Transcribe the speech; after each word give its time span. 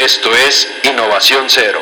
Esto 0.00 0.30
es 0.34 0.66
Innovación 0.90 1.44
Cero. 1.48 1.78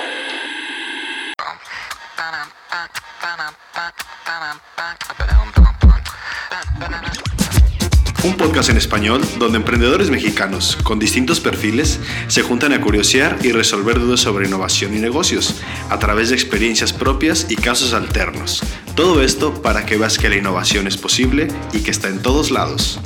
Un 8.25 8.37
podcast 8.37 8.71
en 8.71 8.77
español 8.77 9.23
donde 9.39 9.59
emprendedores 9.59 10.11
mexicanos 10.11 10.77
con 10.83 10.99
distintos 10.99 11.39
perfiles 11.39 12.01
se 12.27 12.43
juntan 12.43 12.73
a 12.73 12.81
curiosear 12.81 13.39
y 13.43 13.53
resolver 13.53 14.01
dudas 14.01 14.19
sobre 14.19 14.49
innovación 14.49 14.97
y 14.97 14.99
negocios 14.99 15.63
a 15.89 16.01
través 16.01 16.31
de 16.31 16.35
experiencias 16.35 16.93
propias 16.93 17.47
y 17.49 17.55
casos 17.55 17.93
alternos. 17.93 18.65
Todo 18.97 19.23
esto 19.23 19.63
para 19.63 19.87
que 19.87 19.97
veas 19.97 20.19
que 20.19 20.29
la 20.29 20.37
innovación 20.37 20.89
es 20.89 20.97
posible 20.97 21.47
y 21.73 21.85
que 21.85 21.93
está 21.93 22.09
en 22.09 22.21
todos 22.21 22.51
lados. 22.51 22.99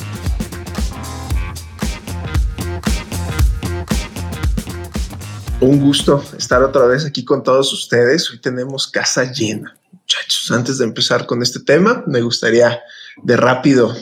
Un 5.63 5.79
gusto 5.79 6.25
estar 6.37 6.61
otra 6.65 6.87
vez 6.87 7.05
aquí 7.05 7.25
con 7.25 7.45
todos 7.45 7.73
ustedes. 7.73 8.29
Hoy 8.33 8.41
tenemos 8.41 8.89
casa 8.89 9.31
llena. 9.31 9.79
Muchachos, 9.93 10.51
antes 10.51 10.79
de 10.79 10.85
empezar 10.85 11.25
con 11.25 11.41
este 11.41 11.61
tema, 11.61 12.03
me 12.09 12.21
gustaría 12.21 12.81
de 13.23 13.37
rápido 13.37 13.95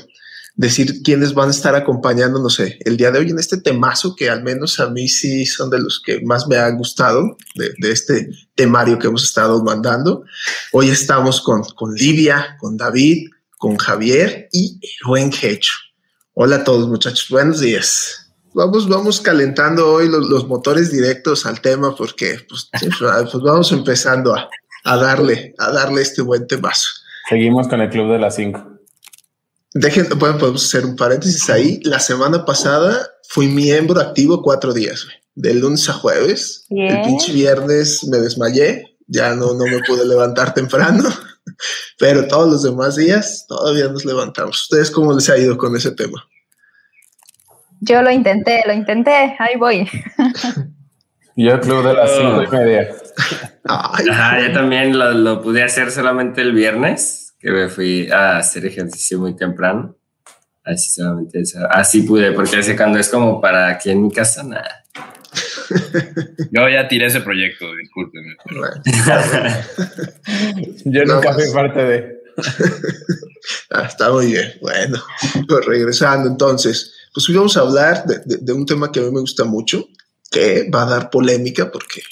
decir 0.54 1.02
quiénes 1.02 1.34
van 1.34 1.48
a 1.48 1.50
estar 1.50 1.74
acompañándonos 1.74 2.58
el 2.60 2.96
día 2.96 3.10
de 3.10 3.18
hoy 3.18 3.28
en 3.28 3.38
este 3.38 3.58
temazo 3.60 4.16
que 4.16 4.30
al 4.30 4.42
menos 4.42 4.80
a 4.80 4.88
mí 4.88 5.06
sí 5.06 5.44
son 5.44 5.68
de 5.68 5.80
los 5.80 6.00
que 6.02 6.22
más 6.22 6.46
me 6.48 6.56
han 6.56 6.78
gustado 6.78 7.36
de, 7.54 7.90
este 7.90 8.30
temario 8.54 8.98
que 8.98 9.08
hemos 9.08 9.24
estado 9.24 9.62
mandando. 9.62 10.24
Hoy 10.72 10.88
estamos 10.88 11.42
con, 11.42 11.62
con 11.62 11.94
Livia, 11.94 12.56
con 12.58 12.78
David, 12.78 13.28
con 13.58 13.76
Javier 13.76 14.48
y 14.50 14.78
el 14.80 15.06
buen 15.06 15.30
Hecho. 15.42 15.74
Hola 16.32 16.56
a 16.56 16.64
todos 16.64 16.88
muchachos, 16.88 17.26
buenos 17.28 17.60
días. 17.60 18.29
Vamos, 18.52 18.88
vamos 18.88 19.20
calentando 19.20 19.92
hoy 19.92 20.08
los, 20.08 20.46
motores 20.48 20.90
directos 20.90 21.46
al 21.46 21.60
tema 21.60 21.94
porque 21.94 22.38
pues, 22.48 22.68
pues 22.72 23.42
vamos 23.42 23.70
empezando 23.72 24.34
a, 24.34 24.48
a, 24.84 24.96
darle, 24.96 25.54
a 25.58 25.70
darle 25.70 26.02
este 26.02 26.22
buen 26.22 26.46
temazo. 26.46 26.88
Seguimos 27.28 27.68
con 27.68 27.80
el 27.80 27.90
Club 27.90 28.10
de 28.10 28.18
las 28.18 28.34
5. 28.34 28.80
Dejen, 29.74 30.08
bueno, 30.18 30.36
podemos 30.38 30.64
hacer 30.64 30.84
un 30.84 30.96
paréntesis 30.96 31.48
ahí. 31.48 31.80
La 31.84 32.00
semana 32.00 32.44
pasada 32.44 33.08
fui 33.28 33.46
miembro 33.46 34.00
activo 34.00 34.42
cuatro 34.42 34.72
días, 34.72 35.06
de 35.36 35.54
lunes 35.54 35.88
a 35.88 35.92
jueves. 35.92 36.66
El 36.70 37.02
pinche 37.02 37.32
viernes 37.32 38.02
me 38.08 38.18
desmayé, 38.18 38.96
ya 39.06 39.34
no, 39.36 39.54
no 39.54 39.64
me 39.64 39.80
pude 39.86 40.04
levantar 40.04 40.54
temprano, 40.54 41.04
pero 41.98 42.26
todos 42.26 42.50
los 42.50 42.62
demás 42.64 42.96
días 42.96 43.46
todavía 43.46 43.88
nos 43.88 44.04
levantamos. 44.04 44.62
¿Ustedes 44.62 44.90
cómo 44.90 45.12
les 45.12 45.30
ha 45.30 45.38
ido 45.38 45.56
con 45.56 45.76
ese 45.76 45.92
tema? 45.92 46.26
Yo 47.80 48.02
lo 48.02 48.10
intenté, 48.10 48.62
lo 48.66 48.72
intenté, 48.72 49.36
ahí 49.38 49.56
voy. 49.58 49.88
Yo 51.36 51.54
el 51.54 51.60
club 51.60 51.86
de 51.86 51.94
las 51.94 52.10
cinco 52.16 52.42
y 52.42 52.48
media. 52.48 52.88
Ajá, 53.64 54.40
yo 54.40 54.52
también 54.52 54.98
lo, 54.98 55.12
lo 55.12 55.42
pude 55.42 55.62
hacer 55.62 55.90
solamente 55.90 56.42
el 56.42 56.52
viernes 56.52 57.34
que 57.38 57.50
me 57.50 57.68
fui 57.68 58.10
a 58.10 58.36
hacer 58.36 58.66
ejercicio 58.66 59.18
muy 59.18 59.34
temprano. 59.34 59.96
Así 60.62 60.90
solamente 60.90 61.40
eso. 61.40 61.58
Así 61.70 62.02
pude, 62.02 62.32
porque 62.32 62.60
ese 62.60 62.76
cuando 62.76 62.98
es 62.98 63.08
como 63.08 63.40
para 63.40 63.68
aquí 63.68 63.90
en 63.90 64.02
mi 64.02 64.12
casa, 64.12 64.42
nada. 64.42 64.84
Yo 66.50 66.68
ya 66.68 66.86
tiré 66.86 67.06
ese 67.06 67.20
proyecto, 67.20 67.64
discúlpeme. 67.76 68.36
Yo 70.84 71.04
nunca 71.04 71.32
fui 71.32 71.44
parte 71.52 71.82
de. 71.82 72.20
ah, 73.70 73.84
está 73.86 74.10
muy 74.10 74.26
bien. 74.26 74.52
Bueno, 74.60 74.98
pues 75.48 75.64
regresando 75.64 76.28
entonces, 76.28 76.99
pues 77.12 77.28
hoy 77.28 77.36
vamos 77.36 77.56
a 77.56 77.60
hablar 77.60 78.04
de, 78.06 78.38
de 78.38 78.52
un 78.52 78.66
tema 78.66 78.90
que 78.92 79.00
a 79.00 79.02
mí 79.02 79.10
me 79.10 79.20
gusta 79.20 79.44
mucho, 79.44 79.88
que 80.30 80.68
va 80.70 80.82
a 80.82 80.90
dar 80.90 81.10
polémica 81.10 81.70
porque 81.70 82.02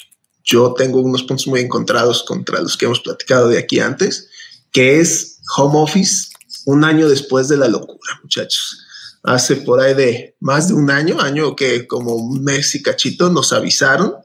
yo 0.43 0.73
tengo 0.73 1.01
unos 1.01 1.23
puntos 1.23 1.47
muy 1.47 1.61
encontrados 1.61 2.23
contra 2.23 2.61
los 2.61 2.75
que 2.75 2.85
hemos 2.85 2.99
platicado 2.99 3.47
de 3.49 3.57
aquí 3.57 3.79
antes 3.79 4.29
que 4.71 4.99
es 4.99 5.39
home 5.57 5.79
office 5.79 6.29
un 6.65 6.83
año 6.83 7.09
después 7.09 7.47
de 7.47 7.57
la 7.57 7.67
locura, 7.67 8.19
muchachos. 8.21 8.85
Hace 9.23 9.57
por 9.57 9.79
ahí 9.79 9.93
de 9.93 10.35
más 10.39 10.69
de 10.69 10.75
un 10.75 10.89
año, 10.91 11.19
año 11.19 11.55
que 11.55 11.87
como 11.87 12.13
un 12.15 12.43
mes 12.43 12.73
y 12.75 12.81
cachito 12.81 13.29
nos 13.29 13.51
avisaron 13.51 14.15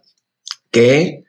que 0.71 1.25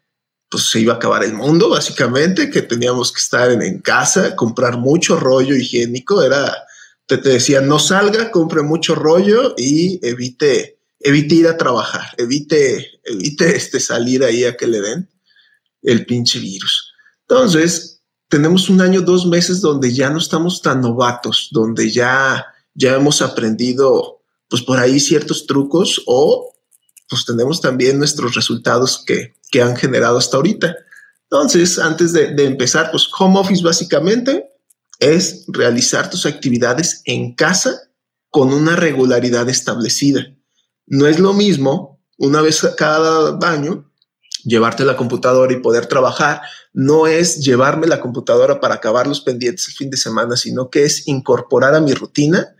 pues 0.49 0.69
se 0.69 0.79
iba 0.79 0.93
a 0.93 0.95
acabar 0.97 1.23
el 1.23 1.33
mundo, 1.33 1.69
básicamente, 1.69 2.49
que 2.49 2.61
teníamos 2.61 3.11
que 3.11 3.19
estar 3.19 3.51
en, 3.51 3.79
casa, 3.79 4.35
comprar 4.35 4.77
mucho 4.77 5.19
rollo 5.19 5.55
higiénico, 5.55 6.21
era, 6.21 6.55
te, 7.05 7.17
te 7.17 7.29
decían, 7.29 7.67
no 7.67 7.79
salga, 7.79 8.31
compre 8.31 8.61
mucho 8.63 8.95
rollo 8.95 9.53
y 9.57 9.99
evite, 10.05 10.79
evite 10.99 11.35
ir 11.35 11.47
a 11.47 11.57
trabajar, 11.57 12.07
evite, 12.17 12.99
evite 13.03 13.55
este, 13.55 13.79
salir 13.79 14.23
ahí 14.23 14.43
a 14.43 14.55
que 14.57 14.67
le 14.67 14.81
den 14.81 15.09
el 15.83 16.05
pinche 16.05 16.39
virus. 16.39 16.91
Entonces, 17.27 18.01
tenemos 18.27 18.69
un 18.69 18.81
año, 18.81 19.01
dos 19.01 19.25
meses 19.25 19.61
donde 19.61 19.93
ya 19.93 20.09
no 20.09 20.17
estamos 20.17 20.61
tan 20.61 20.81
novatos, 20.81 21.49
donde 21.51 21.91
ya, 21.91 22.45
ya 22.73 22.95
hemos 22.95 23.21
aprendido, 23.21 24.21
pues 24.49 24.63
por 24.63 24.79
ahí 24.79 24.99
ciertos 24.99 25.45
trucos 25.45 26.01
o 26.07 26.51
pues 27.07 27.23
tenemos 27.25 27.61
también 27.61 27.99
nuestros 27.99 28.33
resultados 28.33 29.03
que, 29.05 29.35
que 29.51 29.61
han 29.61 29.75
generado 29.75 30.17
hasta 30.17 30.37
ahorita. 30.37 30.75
Entonces, 31.29 31.77
antes 31.79 32.13
de, 32.13 32.33
empezar, 32.45 32.91
pues 32.91 33.07
home 33.17 33.39
office 33.39 33.63
básicamente 33.63 34.49
es 34.99 35.45
realizar 35.47 36.09
tus 36.09 36.25
actividades 36.25 37.01
en 37.05 37.35
casa 37.35 37.89
con 38.29 38.53
una 38.53 38.75
regularidad 38.75 39.49
establecida. 39.49 40.35
No 40.87 41.07
es 41.07 41.19
lo 41.19 41.33
mismo 41.33 42.01
una 42.17 42.41
vez 42.41 42.61
cada 42.77 43.37
año 43.47 43.91
llevarte 44.43 44.85
la 44.85 44.95
computadora 44.95 45.51
y 45.53 45.59
poder 45.59 45.87
trabajar, 45.87 46.41
no 46.71 47.07
es 47.07 47.39
llevarme 47.39 47.87
la 47.87 47.99
computadora 47.99 48.59
para 48.59 48.75
acabar 48.75 49.07
los 49.07 49.21
pendientes 49.21 49.67
el 49.67 49.73
fin 49.73 49.89
de 49.89 49.97
semana, 49.97 50.37
sino 50.37 50.69
que 50.69 50.83
es 50.83 51.07
incorporar 51.07 51.73
a 51.73 51.81
mi 51.81 51.93
rutina 51.93 52.55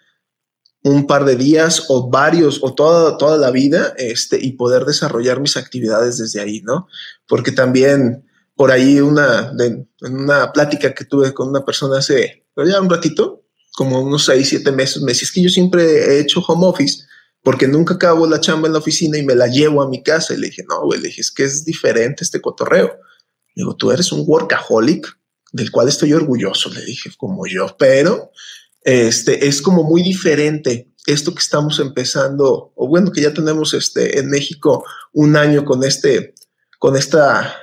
un 0.83 1.07
par 1.07 1.25
de 1.25 1.35
días 1.35 1.85
o 1.89 2.09
varios 2.09 2.59
o 2.61 2.73
toda, 2.73 3.17
toda 3.17 3.37
la 3.37 3.51
vida 3.51 3.93
este, 3.97 4.39
y 4.43 4.53
poder 4.53 4.85
desarrollar 4.85 5.39
mis 5.39 5.57
actividades 5.57 6.17
desde 6.17 6.41
ahí, 6.41 6.61
¿no? 6.61 6.87
Porque 7.27 7.51
también 7.51 8.24
por 8.55 8.71
ahí 8.71 8.99
una, 8.99 9.53
en 9.59 9.87
una 10.01 10.51
plática 10.51 10.93
que 10.93 11.05
tuve 11.05 11.33
con 11.33 11.49
una 11.49 11.63
persona 11.65 11.99
hace 11.99 12.45
ya 12.55 12.81
un 12.81 12.89
ratito, 12.89 13.43
como 13.75 13.99
unos 13.99 14.25
seis, 14.25 14.49
siete 14.49 14.71
meses, 14.71 15.01
me 15.01 15.11
decía, 15.11 15.27
que 15.33 15.41
yo 15.41 15.49
siempre 15.49 15.83
he 15.83 16.19
hecho 16.19 16.39
home 16.39 16.65
office 16.65 17.03
porque 17.43 17.67
nunca 17.67 17.95
acabo 17.95 18.25
la 18.25 18.39
chamba 18.39 18.67
en 18.67 18.73
la 18.73 18.79
oficina 18.79 19.17
y 19.17 19.23
me 19.23 19.35
la 19.35 19.47
llevo 19.47 19.83
a 19.83 19.87
mi 19.87 20.01
casa. 20.01 20.33
Y 20.33 20.37
le 20.37 20.47
dije, 20.47 20.65
no, 20.67 20.81
güey, 20.83 20.99
le 20.99 21.09
dije, 21.09 21.21
es 21.21 21.31
que 21.31 21.43
es 21.43 21.63
diferente 21.63 22.23
este 22.23 22.41
cotorreo. 22.41 22.97
digo, 23.55 23.75
tú 23.75 23.91
eres 23.91 24.11
un 24.11 24.23
workaholic 24.25 25.15
del 25.51 25.69
cual 25.69 25.87
estoy 25.87 26.11
orgulloso, 26.13 26.69
le 26.73 26.83
dije, 26.83 27.11
como 27.17 27.45
yo, 27.45 27.75
pero 27.77 28.31
este 28.81 29.47
es 29.47 29.61
como 29.61 29.83
muy 29.83 30.01
diferente 30.01 30.91
esto 31.05 31.33
que 31.33 31.39
estamos 31.39 31.79
empezando, 31.79 32.73
o 32.75 32.87
bueno, 32.87 33.11
que 33.11 33.21
ya 33.21 33.33
tenemos 33.33 33.73
este 33.73 34.19
en 34.19 34.29
México 34.29 34.83
un 35.13 35.35
año 35.37 35.63
con 35.63 35.83
este, 35.83 36.33
con 36.79 36.95
esta 36.95 37.55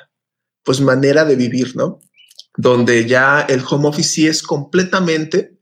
pues 0.64 0.80
manera 0.80 1.24
de 1.24 1.36
vivir, 1.36 1.76
¿no? 1.76 2.00
Donde 2.56 3.06
ya 3.06 3.40
el 3.48 3.62
home 3.68 3.88
office 3.88 4.08
sí 4.08 4.26
es 4.26 4.42
completamente 4.42 5.58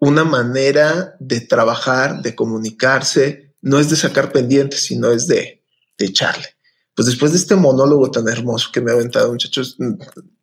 una 0.00 0.24
manera 0.24 1.14
de 1.20 1.40
trabajar, 1.40 2.22
de 2.22 2.34
comunicarse, 2.34 3.54
no 3.60 3.78
es 3.78 3.90
de 3.90 3.96
sacar 3.96 4.32
pendientes, 4.32 4.82
sino 4.82 5.10
es 5.10 5.26
de, 5.26 5.58
echarle. 5.98 6.46
Pues 6.94 7.04
después 7.04 7.32
de 7.32 7.36
este 7.36 7.56
monólogo 7.56 8.10
tan 8.10 8.26
hermoso 8.26 8.70
que 8.72 8.80
me 8.80 8.90
ha 8.90 8.94
aventado, 8.94 9.30
muchachos, 9.30 9.76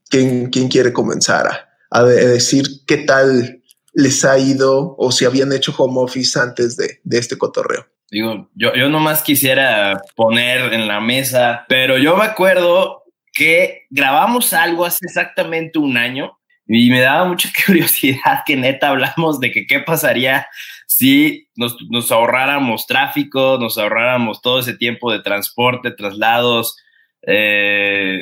¿quién, 0.08 0.52
quién 0.52 0.68
quiere 0.68 0.94
comenzar 0.94 1.47
a, 1.47 1.68
a, 1.90 2.03
decir 2.03 2.68
qué 2.86 2.97
tal 2.97 3.64
les 3.94 4.24
ha 4.24 4.38
ido 4.38 4.96
o 5.00 5.12
si 5.12 5.26
habían 5.26 5.52
hecho 5.52 5.74
home 5.76 6.00
office 6.00 6.40
antes 6.40 6.78
de, 6.78 7.02
de 7.03 7.18
este 7.18 7.40
cotorreo? 7.40 7.88
Digo, 8.12 8.52
yo, 8.53 8.76
yo 8.76 8.88
nomás 8.88 9.24
quisiera 9.24 10.00
poner 10.16 10.73
en 10.73 10.88
la 10.88 11.02
mesa, 11.02 11.66
pero 11.67 11.97
yo 11.97 12.16
me 12.16 12.26
acuerdo 12.26 13.07
que 13.37 13.85
grabamos 13.91 14.51
algo 14.53 14.84
hace 14.84 15.05
exactamente 15.05 15.78
un 15.78 15.95
año 15.95 16.37
y 16.67 16.89
me 16.89 17.01
daba 17.01 17.25
mucha 17.25 17.49
curiosidad 17.66 18.41
que 18.45 18.55
neta 18.55 18.89
hablamos 18.89 19.39
de 19.39 19.51
que 19.51 19.67
qué 19.67 19.79
pasaría 19.79 20.47
si 20.87 21.47
nos, 21.55 21.78
nos, 21.89 22.11
ahorráramos 22.11 22.87
tráfico, 22.87 23.57
nos 23.59 23.78
ahorráramos 23.78 24.41
todo 24.41 24.59
ese 24.59 24.73
tiempo 24.73 25.11
de 25.11 25.19
transporte, 25.19 25.91
traslados, 25.91 26.78
eh, 27.22 28.19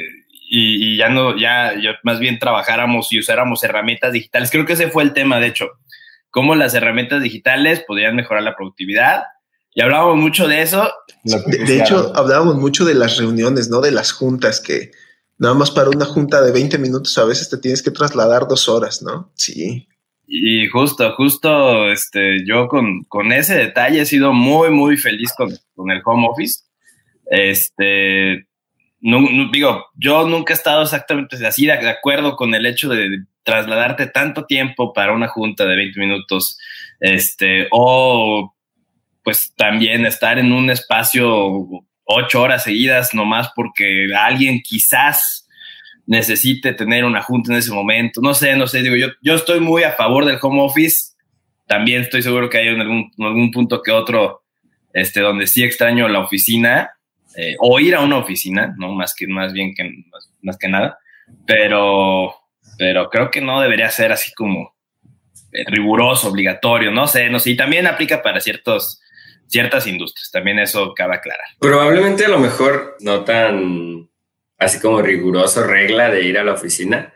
y, 0.50 0.94
y, 0.94 0.98
ya 0.98 1.10
no, 1.10 1.38
ya, 1.38 1.74
ya 1.82 1.98
más 2.04 2.20
bien 2.20 2.38
trabajáramos 2.38 3.12
y 3.14 3.20
usáramos 3.20 3.64
herramientas 3.64 4.12
digitales. 4.12 4.52
Creo 4.52 4.66
que 4.66 4.74
ese 4.74 4.90
fue 4.90 5.04
el 5.04 5.14
tema, 5.14 5.40
de 5.40 5.48
hecho, 5.48 5.70
cómo 6.32 6.54
las 6.56 6.74
herramientas 6.74 7.22
digitales 7.22 7.84
podrían 7.88 8.16
mejorar 8.16 8.44
la 8.44 8.56
productividad. 8.56 9.24
Y 9.74 9.82
hablábamos 9.82 10.18
mucho 10.18 10.48
de 10.48 10.62
eso. 10.62 10.92
De, 11.24 11.40
de 11.66 11.80
hecho, 11.80 12.12
hablábamos 12.16 12.56
mucho 12.56 12.84
de 12.84 12.96
las 12.96 13.18
reuniones, 13.18 13.70
¿no? 13.70 13.80
De 13.80 13.92
las 13.92 14.12
juntas 14.12 14.60
que, 14.60 14.92
Nada 15.38 15.54
más 15.54 15.72
para 15.72 15.90
una 15.90 16.06
junta 16.06 16.42
de 16.42 16.52
20 16.52 16.78
minutos 16.78 17.18
a 17.18 17.26
veces 17.26 17.50
te 17.50 17.58
tienes 17.58 17.84
que 17.84 17.92
trasladar 17.92 18.48
dos 18.48 18.70
horas, 18.70 19.02
¿no? 19.02 19.32
Sí. 19.36 19.88
Y 20.28 20.68
justo, 20.68 21.14
justo, 21.16 21.92
este, 21.92 22.46
yo 22.46 22.68
con, 22.68 23.04
con 23.04 23.32
ese 23.32 23.56
detalle 23.56 24.02
he 24.02 24.06
sido 24.06 24.34
muy, 24.34 24.72
muy 24.72 24.98
feliz 24.98 25.34
con, 25.38 25.50
con 25.76 25.92
el 25.92 26.02
home 26.04 26.28
office, 26.30 26.64
Este, 27.30 28.48
no, 29.02 29.20
digo, 29.52 29.86
yo 29.96 30.28
nunca 30.28 30.54
he 30.54 30.56
estado 30.56 30.82
exactamente 30.82 31.46
así 31.46 31.68
de, 31.68 31.74
acuerdo 31.74 32.36
con 32.36 32.56
el 32.56 32.66
hecho 32.66 32.90
de 32.90 33.26
trasladarte 33.44 34.08
tanto 34.08 34.46
tiempo 34.46 34.94
para 34.94 35.14
una 35.14 35.28
junta 35.28 35.66
de 35.66 35.76
20 35.76 36.00
minutos, 36.00 36.58
este, 37.00 37.68
o 37.72 38.56
pues 39.24 39.54
también 39.56 40.06
estar 40.06 40.40
en 40.40 40.52
un 40.52 40.70
espacio 40.70 41.86
ocho 42.06 42.42
horas 42.42 42.64
seguidas 42.64 43.14
nomás 43.14 43.50
porque 43.56 44.08
alguien 44.16 44.62
quizás 44.62 45.48
necesite 46.08 46.74
tener 46.74 47.04
una 47.04 47.22
junta 47.22 47.52
en 47.52 47.60
ese 47.60 47.74
momento. 47.74 48.22
No 48.22 48.34
sé, 48.34 48.56
no 48.56 48.68
sé, 48.68 48.82
digo, 48.82 48.96
yo, 48.96 49.08
yo 49.22 49.36
estoy 49.36 49.60
muy 49.60 49.84
a 49.84 49.94
favor 49.94 50.26
del 50.26 50.38
home 50.42 50.62
office. 50.62 51.14
También 51.66 52.02
estoy 52.02 52.22
seguro 52.22 52.50
que 52.50 52.60
hay 52.60 52.68
en 52.68 52.82
algún, 52.82 53.12
algún 53.20 53.52
punto 53.52 53.82
que 53.82 53.92
otro 53.92 54.44
este, 54.94 55.20
donde 55.20 55.48
sí 55.48 55.64
extraño 55.64 56.08
la 56.08 56.20
oficina 56.20 56.92
eh, 57.36 57.56
o 57.60 57.80
ir 57.80 57.96
a 57.96 58.02
una 58.02 58.18
oficina, 58.18 58.74
¿no? 58.78 58.94
Más 58.94 59.14
que, 59.14 59.28
más 59.28 59.52
bien 59.52 59.74
que, 59.76 59.92
más, 60.42 60.58
que 60.58 60.70
nada. 60.70 61.00
Pero, 61.46 62.34
pero 62.78 63.10
creo 63.10 63.30
que 63.30 63.42
no 63.42 63.60
debería 63.60 63.90
ser 63.90 64.12
así 64.12 64.32
como 64.34 64.76
eh, 65.52 65.66
riguroso, 65.68 66.30
obligatorio, 66.30 66.92
no 66.92 67.08
sé, 67.08 67.30
no 67.30 67.40
sé. 67.40 67.52
Y 67.52 67.58
también 67.58 67.88
aplica 67.88 68.22
para 68.22 68.40
ciertos 68.40 69.02
ciertas 69.48 69.88
industrias. 69.88 70.30
También 70.32 70.60
eso 70.60 70.94
cabe 70.96 71.16
aclarar. 71.16 71.46
Probablemente 71.60 72.26
a 72.26 72.30
lo 72.30 72.40
mejor 72.40 72.98
no 73.00 73.24
tan 73.24 74.10
así 74.58 74.80
como 74.80 75.02
riguroso 75.02 75.64
regla 75.64 76.10
de 76.10 76.24
ir 76.24 76.38
a 76.38 76.44
la 76.44 76.54
oficina, 76.54 77.14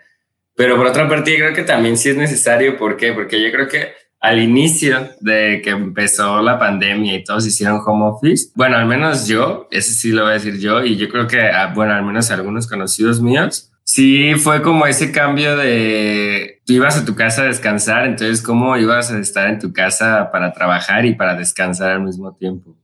pero 0.55 0.75
por 0.75 0.87
otra 0.87 1.07
parte 1.07 1.37
creo 1.37 1.53
que 1.53 1.63
también 1.63 1.97
sí 1.97 2.09
es 2.09 2.17
necesario. 2.17 2.77
¿Por 2.77 2.97
qué? 2.97 3.13
Porque 3.13 3.41
yo 3.41 3.51
creo 3.51 3.67
que 3.67 3.93
al 4.19 4.41
inicio 4.41 5.09
de 5.21 5.61
que 5.63 5.69
empezó 5.69 6.41
la 6.41 6.59
pandemia 6.59 7.15
y 7.15 7.23
todos 7.23 7.45
hicieron 7.47 7.81
home 7.85 8.07
office, 8.07 8.51
bueno, 8.55 8.75
al 8.75 8.85
menos 8.85 9.27
yo, 9.27 9.67
ese 9.71 9.93
sí 9.93 10.11
lo 10.11 10.23
voy 10.23 10.31
a 10.31 10.33
decir 10.33 10.59
yo, 10.59 10.83
y 10.83 10.97
yo 10.97 11.07
creo 11.07 11.27
que, 11.27 11.41
ah, 11.41 11.71
bueno, 11.73 11.93
al 11.93 12.03
menos 12.03 12.29
algunos 12.31 12.67
conocidos 12.67 13.21
míos, 13.21 13.68
sí 13.89 14.35
fue 14.35 14.61
como 14.61 14.85
ese 14.85 15.11
cambio 15.11 15.57
de 15.57 16.61
tú 16.63 16.73
ibas 16.73 16.95
a 16.95 17.05
tu 17.05 17.15
casa 17.15 17.41
a 17.41 17.45
descansar, 17.45 18.05
entonces 18.05 18.43
cómo 18.43 18.77
ibas 18.77 19.11
a 19.11 19.17
estar 19.17 19.49
en 19.49 19.57
tu 19.57 19.73
casa 19.73 20.29
para 20.31 20.53
trabajar 20.53 21.07
y 21.07 21.15
para 21.15 21.33
descansar 21.33 21.93
al 21.93 22.03
mismo 22.03 22.35
tiempo. 22.35 22.77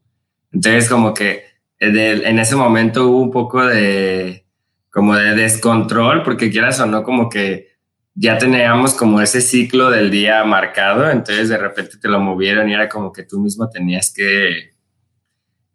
Entonces 0.52 0.90
como 0.90 1.14
que 1.14 1.44
en 1.80 2.40
ese 2.40 2.56
momento 2.56 3.08
hubo 3.08 3.22
un 3.22 3.30
poco 3.30 3.64
de 3.64 4.48
como 4.90 5.16
de 5.16 5.36
descontrol, 5.36 6.24
porque 6.24 6.50
quieras 6.50 6.80
o 6.80 6.88
no, 6.88 7.04
como 7.04 7.30
que 7.30 7.68
ya 8.16 8.40
teníamos 8.40 8.96
como 8.96 9.22
ese 9.22 9.42
ciclo 9.42 9.92
del 9.92 10.10
día 10.10 10.44
marcado, 10.44 11.12
entonces 11.12 11.50
de 11.50 11.58
repente 11.60 11.98
te 12.02 12.08
lo 12.08 12.20
movieron 12.20 12.68
y 12.68 12.74
era 12.74 12.90
como 12.90 13.12
que 13.12 13.22
tú 13.22 13.40
mismo 13.40 13.70
tenías 13.70 14.12
que 14.12 14.74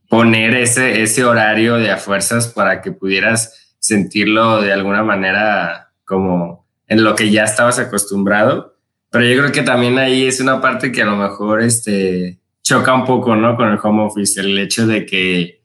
poner 0.08 0.56
ese, 0.56 1.02
ese 1.02 1.24
horario 1.24 1.76
de 1.76 1.92
a 1.92 1.98
fuerzas 1.98 2.48
para 2.48 2.80
que 2.82 2.90
pudieras 2.90 3.59
sentirlo 3.80 4.60
de 4.60 4.72
alguna 4.72 5.02
manera 5.02 5.90
como 6.04 6.66
en 6.86 7.02
lo 7.02 7.16
que 7.16 7.30
ya 7.30 7.44
estabas 7.44 7.78
acostumbrado. 7.78 8.76
Pero 9.10 9.24
yo 9.24 9.40
creo 9.40 9.52
que 9.52 9.62
también 9.62 9.98
ahí 9.98 10.26
es 10.26 10.40
una 10.40 10.60
parte 10.60 10.92
que 10.92 11.02
a 11.02 11.06
lo 11.06 11.16
mejor 11.16 11.62
este, 11.62 12.38
choca 12.62 12.94
un 12.94 13.04
poco, 13.04 13.34
¿no? 13.34 13.56
Con 13.56 13.68
el 13.68 13.78
home 13.82 14.04
office, 14.04 14.40
el 14.40 14.56
hecho 14.58 14.86
de 14.86 15.04
que, 15.04 15.62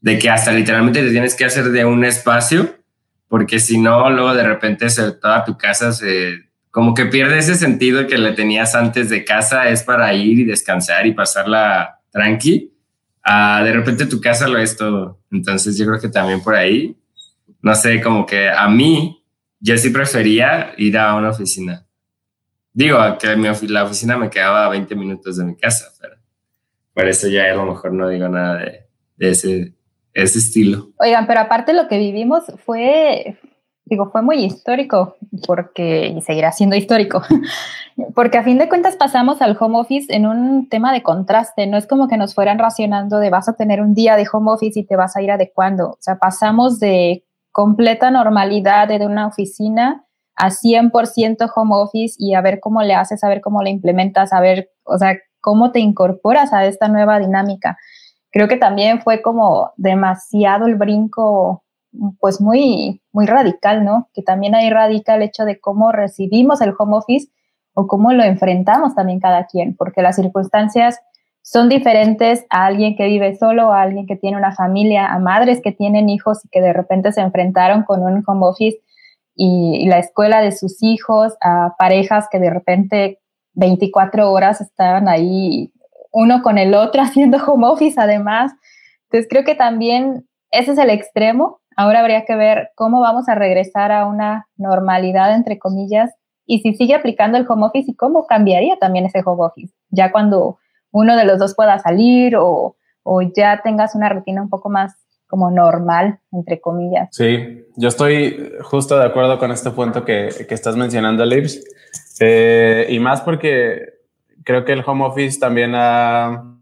de 0.00 0.18
que 0.18 0.30
hasta 0.30 0.52
literalmente 0.52 1.02
te 1.02 1.10
tienes 1.10 1.36
que 1.36 1.44
hacer 1.44 1.70
de 1.70 1.84
un 1.84 2.04
espacio, 2.04 2.74
porque 3.28 3.60
si 3.60 3.78
no, 3.78 4.10
luego 4.10 4.34
de 4.34 4.42
repente 4.42 4.90
se, 4.90 5.12
toda 5.12 5.44
tu 5.44 5.56
casa 5.56 5.92
se, 5.92 6.48
como 6.70 6.94
que 6.94 7.06
pierde 7.06 7.38
ese 7.38 7.54
sentido 7.54 8.06
que 8.06 8.18
le 8.18 8.32
tenías 8.32 8.74
antes 8.74 9.10
de 9.10 9.24
casa, 9.24 9.68
es 9.68 9.82
para 9.82 10.12
ir 10.14 10.40
y 10.40 10.44
descansar 10.44 11.06
y 11.06 11.12
pasarla 11.12 12.00
tranqui. 12.10 12.72
De 13.24 13.72
repente 13.72 14.06
tu 14.06 14.20
casa 14.20 14.48
lo 14.48 14.58
es 14.58 14.76
todo. 14.76 15.20
Entonces 15.30 15.76
yo 15.76 15.86
creo 15.86 16.00
que 16.00 16.08
también 16.08 16.42
por 16.42 16.54
ahí 16.54 16.96
no 17.60 17.74
sé, 17.74 18.00
como 18.00 18.26
que 18.26 18.48
a 18.48 18.68
mí, 18.68 19.24
yo 19.60 19.76
sí 19.76 19.90
prefería 19.90 20.72
ir 20.76 20.96
a 20.96 21.14
una 21.14 21.30
oficina. 21.30 21.86
Digo, 22.72 22.98
que 23.18 23.36
la 23.68 23.84
oficina 23.84 24.16
me 24.16 24.30
quedaba 24.30 24.66
a 24.66 24.68
20 24.68 24.94
minutos 24.94 25.36
de 25.36 25.44
mi 25.44 25.56
casa, 25.56 25.86
pero 26.00 26.14
por 26.94 27.08
eso 27.08 27.28
ya 27.28 27.50
a 27.50 27.54
lo 27.54 27.64
mejor 27.64 27.92
no 27.92 28.08
digo 28.08 28.28
nada 28.28 28.58
de, 28.58 29.30
ese, 29.30 29.74
ese 30.14 30.38
estilo. 30.38 30.90
Oigan, 30.98 31.26
pero 31.26 31.40
aparte 31.40 31.72
lo 31.72 31.88
que 31.88 31.98
vivimos 31.98 32.44
fue, 32.64 33.36
digo, 33.84 34.10
fue 34.10 34.22
muy 34.22 34.44
histórico, 34.44 35.16
porque, 35.46 36.06
y 36.16 36.20
seguirá 36.20 36.52
siendo 36.52 36.76
histórico, 36.76 37.22
porque 38.14 38.38
a 38.38 38.44
fin 38.44 38.58
de 38.58 38.68
cuentas 38.68 38.96
pasamos 38.96 39.42
al 39.42 39.56
home 39.58 39.78
office 39.78 40.14
en 40.14 40.26
un 40.26 40.68
tema 40.68 40.92
de 40.92 41.02
contraste, 41.02 41.66
no 41.66 41.78
es 41.78 41.86
como 41.86 42.06
que 42.06 42.16
nos 42.16 42.34
fueran 42.34 42.58
racionando 42.58 43.18
de 43.18 43.30
vas 43.30 43.48
a 43.48 43.56
tener 43.56 43.80
un 43.80 43.94
día 43.94 44.16
de 44.16 44.26
home 44.32 44.52
office 44.52 44.78
y 44.78 44.84
te 44.84 44.94
vas 44.94 45.16
a 45.16 45.22
ir 45.22 45.30
adecuando, 45.30 45.90
o 45.90 45.98
sea, 46.00 46.18
pasamos 46.18 46.78
de 46.78 47.24
completa 47.58 48.12
normalidad 48.12 48.86
de 48.86 49.04
una 49.04 49.26
oficina 49.26 50.04
a 50.36 50.50
100% 50.50 51.50
home 51.52 51.74
office 51.74 52.14
y 52.16 52.34
a 52.34 52.40
ver 52.40 52.60
cómo 52.60 52.84
le 52.84 52.94
haces, 52.94 53.24
a 53.24 53.28
ver 53.28 53.40
cómo 53.40 53.64
le 53.64 53.70
implementas, 53.70 54.32
a 54.32 54.40
ver, 54.40 54.70
o 54.84 54.96
sea, 54.96 55.16
cómo 55.40 55.72
te 55.72 55.80
incorporas 55.80 56.52
a 56.52 56.66
esta 56.66 56.86
nueva 56.86 57.18
dinámica. 57.18 57.76
Creo 58.30 58.46
que 58.46 58.58
también 58.58 59.02
fue 59.02 59.22
como 59.22 59.72
demasiado 59.76 60.66
el 60.66 60.76
brinco, 60.76 61.64
pues 62.20 62.40
muy, 62.40 63.02
muy 63.10 63.26
radical, 63.26 63.84
¿no? 63.84 64.08
Que 64.14 64.22
también 64.22 64.54
ahí 64.54 64.70
radica 64.70 65.16
el 65.16 65.22
hecho 65.22 65.44
de 65.44 65.58
cómo 65.58 65.90
recibimos 65.90 66.60
el 66.60 66.74
home 66.78 66.98
office 66.98 67.32
o 67.74 67.88
cómo 67.88 68.12
lo 68.12 68.22
enfrentamos 68.22 68.94
también 68.94 69.18
cada 69.18 69.46
quien, 69.46 69.74
porque 69.74 70.00
las 70.00 70.14
circunstancias 70.14 71.00
son 71.50 71.70
diferentes 71.70 72.44
a 72.50 72.66
alguien 72.66 72.94
que 72.94 73.06
vive 73.06 73.34
solo, 73.34 73.72
a 73.72 73.80
alguien 73.80 74.06
que 74.06 74.16
tiene 74.16 74.36
una 74.36 74.54
familia, 74.54 75.06
a 75.06 75.18
madres 75.18 75.62
que 75.62 75.72
tienen 75.72 76.10
hijos 76.10 76.44
y 76.44 76.48
que 76.50 76.60
de 76.60 76.74
repente 76.74 77.10
se 77.10 77.22
enfrentaron 77.22 77.84
con 77.84 78.02
un 78.02 78.22
home 78.26 78.46
office 78.46 78.78
y, 79.34 79.86
la 79.88 79.98
escuela 79.98 80.42
de 80.42 80.52
sus 80.52 80.82
hijos, 80.82 81.38
a 81.40 81.74
parejas 81.78 82.28
que 82.30 82.38
de 82.38 82.50
repente 82.50 83.20
24 83.54 84.30
horas 84.30 84.60
estaban 84.60 85.08
ahí 85.08 85.72
uno 86.12 86.42
con 86.42 86.58
el 86.58 86.74
otro 86.74 87.00
haciendo 87.02 87.38
home 87.38 87.66
office 87.66 87.98
además. 87.98 88.52
Entonces 89.04 89.26
creo 89.30 89.44
que 89.44 89.54
también 89.54 90.28
ese 90.50 90.72
es 90.72 90.78
el 90.78 90.90
extremo. 90.90 91.60
Ahora 91.78 92.00
habría 92.00 92.26
que 92.26 92.36
ver 92.36 92.72
cómo 92.74 93.00
vamos 93.00 93.26
a 93.30 93.34
regresar 93.34 93.90
a 93.90 94.04
una 94.04 94.46
normalidad, 94.58 95.34
entre 95.34 95.58
comillas, 95.58 96.10
y 96.44 96.58
si 96.60 96.74
sigue 96.74 96.94
aplicando 96.94 97.38
el 97.38 97.46
home 97.48 97.64
office 97.64 97.90
y 97.90 97.96
cómo 97.96 98.26
cambiaría 98.26 98.76
también 98.76 99.06
ese 99.06 99.22
home 99.24 99.46
office, 99.46 99.72
ya 99.88 100.12
cuando 100.12 100.58
uno 100.92 101.16
de 101.16 101.24
los 101.24 101.38
dos 101.38 101.54
pueda 101.54 101.78
salir 101.78 102.36
o, 102.36 102.74
ya 103.34 103.62
tengas 103.62 103.94
una 103.94 104.10
rutina 104.10 104.42
un 104.42 104.50
poco 104.50 104.68
más 104.68 104.94
como 105.26 105.50
normal, 105.50 106.18
entre 106.30 106.60
comillas. 106.60 107.08
Sí, 107.10 107.64
yo 107.76 107.88
estoy 107.88 108.52
justo 108.62 108.98
de 108.98 109.06
acuerdo 109.06 109.38
con 109.38 109.50
este 109.50 109.70
punto 109.70 110.04
que, 110.04 110.28
estás 110.50 110.76
mencionando, 110.76 111.24
Lips, 111.24 111.64
eh, 112.20 112.86
y 112.90 112.98
más 112.98 113.22
porque 113.22 113.98
creo 114.44 114.64
que 114.64 114.72
el 114.72 114.82
home 114.86 115.06
office 115.06 115.38
también 115.38 115.72
ha, 115.74 116.54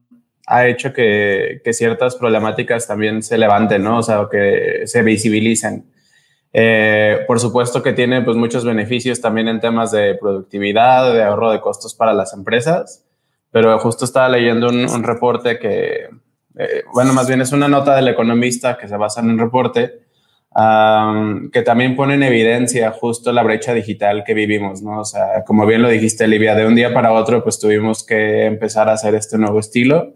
hecho 0.66 0.92
que, 0.92 1.60
ciertas 1.72 2.14
problemáticas 2.14 2.86
también 2.86 3.22
se 3.24 3.38
levanten, 3.38 3.82
¿no? 3.82 3.98
O 3.98 4.02
sea, 4.02 4.28
que 4.30 4.82
se 4.84 5.02
visibilicen. 5.02 5.90
Eh, 6.52 7.24
por 7.26 7.38
supuesto 7.38 7.82
que 7.82 7.92
tiene 7.92 8.22
pues 8.22 8.36
muchos 8.36 8.64
beneficios 8.64 9.20
también 9.20 9.48
en 9.48 9.60
temas 9.60 9.90
de 9.90 10.14
productividad, 10.14 11.12
de 11.12 11.22
ahorro 11.22 11.50
de 11.50 11.60
costos 11.60 11.94
para 11.94 12.14
las 12.14 12.32
empresas, 12.32 13.05
pero 13.50 13.78
justo 13.78 14.04
estaba 14.04 14.28
leyendo 14.28 14.68
un, 14.68 15.02
reporte 15.02 15.58
que, 15.58 16.08
eh, 16.58 16.82
bueno, 16.92 17.12
más 17.12 17.26
bien 17.26 17.40
es 17.40 17.52
una 17.52 17.68
nota 17.68 17.94
del 17.94 18.08
economista 18.08 18.76
que 18.76 18.88
se 18.88 18.96
basa 18.96 19.20
en 19.20 19.30
un 19.30 19.38
reporte 19.38 20.06
que 21.52 21.62
también 21.62 21.96
pone 21.96 22.14
en 22.14 22.22
evidencia 22.22 22.90
justo 22.90 23.30
la 23.30 23.42
brecha 23.42 23.74
digital 23.74 24.24
que 24.24 24.32
vivimos, 24.32 24.80
¿no? 24.80 25.00
O 25.00 25.04
sea, 25.04 25.44
como 25.44 25.66
bien 25.66 25.82
lo 25.82 25.88
dijiste, 25.88 26.26
Livia, 26.26 26.54
de 26.54 26.66
un 26.66 26.74
día 26.74 26.94
para 26.94 27.12
otro, 27.12 27.42
pues 27.42 27.58
tuvimos 27.58 28.04
que 28.06 28.46
empezar 28.46 28.88
a 28.88 28.94
hacer 28.94 29.14
este 29.14 29.36
nuevo 29.36 29.60
estilo 29.60 30.14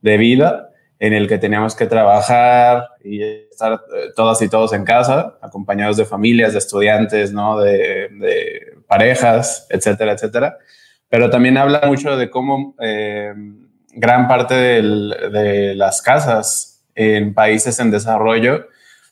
de 0.00 0.16
vida 0.16 0.70
en 0.98 1.12
el 1.12 1.28
que 1.28 1.38
teníamos 1.38 1.76
que 1.76 1.86
trabajar 1.86 2.88
y 3.04 3.22
estar 3.22 3.74
eh, 3.74 4.08
todas 4.16 4.42
y 4.42 4.48
todos 4.48 4.72
en 4.72 4.84
casa, 4.84 5.38
acompañados 5.40 5.96
de 5.96 6.04
familias, 6.04 6.52
de 6.52 6.58
estudiantes, 6.58 7.32
¿no? 7.32 7.60
De, 7.60 8.08
de 8.10 8.78
parejas, 8.88 9.68
etcétera, 9.70 10.12
etcétera 10.12 10.58
pero 11.08 11.30
también 11.30 11.56
habla 11.56 11.82
mucho 11.86 12.16
de 12.16 12.30
cómo 12.30 12.74
eh, 12.80 13.32
gran 13.92 14.28
parte 14.28 14.54
de 14.54 15.74
las 15.74 16.02
casas 16.02 16.84
en 16.94 17.34
países 17.34 17.78
en 17.78 17.90
desarrollo, 17.90 18.66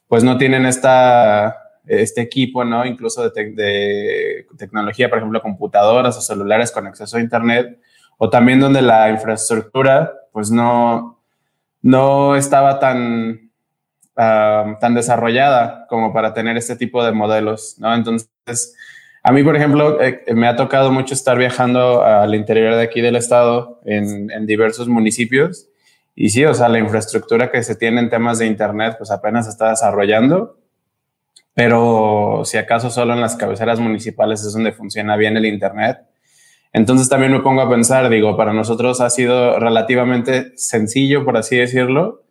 pues 0.09 0.25
no 0.25 0.37
tienen 0.39 0.67
esta, 0.67 1.65
este 1.87 2.23
equipo, 2.23 2.65
¿no? 2.65 2.85
Incluso 2.85 3.29
de, 3.29 4.47
tecnología, 4.59 5.09
por 5.09 5.19
ejemplo, 5.19 5.43
computadoras 5.43 6.17
o 6.17 6.21
celulares 6.21 6.73
con 6.73 6.87
acceso 6.87 7.17
a 7.17 7.21
Internet, 7.21 7.79
o 8.19 8.31
también 8.31 8.61
donde 8.61 8.83
la 8.83 9.11
infraestructura, 9.11 10.13
pues 10.33 10.51
no, 10.51 11.21
no 11.83 12.37
estaba 12.37 12.79
tan, 12.79 13.51
ah, 14.17 14.79
tan 14.81 14.95
desarrollada 14.95 15.87
como 15.89 16.13
para 16.13 16.33
tener 16.33 16.57
este 16.57 16.77
tipo 16.77 17.05
de 17.05 17.13
modelos, 17.13 17.77
¿no? 17.79 17.95
Entonces, 17.95 18.75
a 19.27 19.33
mí, 19.33 19.43
por 19.43 19.57
ejemplo, 19.57 20.03
eh, 20.03 20.23
me 20.35 20.47
ha 20.47 20.55
tocado 20.55 20.93
mucho 20.93 21.15
estar 21.15 21.39
viajando 21.39 22.05
al 22.05 22.35
interior 22.35 22.75
de 22.75 22.83
aquí 22.83 23.01
del 23.01 23.17
estado, 23.17 23.81
en, 23.87 24.45
diversos 24.45 24.87
municipios, 24.87 25.71
y 26.15 26.29
sí, 26.29 26.45
o 26.45 26.53
sea, 26.53 26.69
la 26.69 26.79
infraestructura 26.79 27.51
que 27.51 27.63
se 27.63 27.75
tiene 27.75 28.03
en 28.03 28.11
temas 28.11 28.39
de 28.39 28.47
Internet, 28.47 28.97
pues 28.99 29.11
apenas 29.11 29.49
está 29.49 29.71
desarrollando, 29.71 30.59
pero 31.55 32.43
si 32.45 32.59
acaso 32.59 32.91
solo 32.91 33.15
en 33.15 33.23
las 33.23 33.35
cabeceras 33.35 33.81
municipales 33.81 34.45
es 34.45 34.53
donde 34.53 34.73
funciona 34.73 35.17
bien 35.17 35.39
el 35.39 35.47
Internet. 35.47 36.01
Entonces 36.75 37.09
también 37.09 37.33
me 37.33 37.41
pongo 37.41 37.63
a 37.63 37.71
pensar, 37.71 38.11
digo, 38.11 38.37
para 38.37 38.53
nosotros 38.53 39.01
ha 39.01 39.09
sido 39.09 39.59
relativamente 39.59 40.53
sencillo, 40.57 41.25
por 41.25 41.39
así 41.39 41.57
decirlo, 41.57 42.25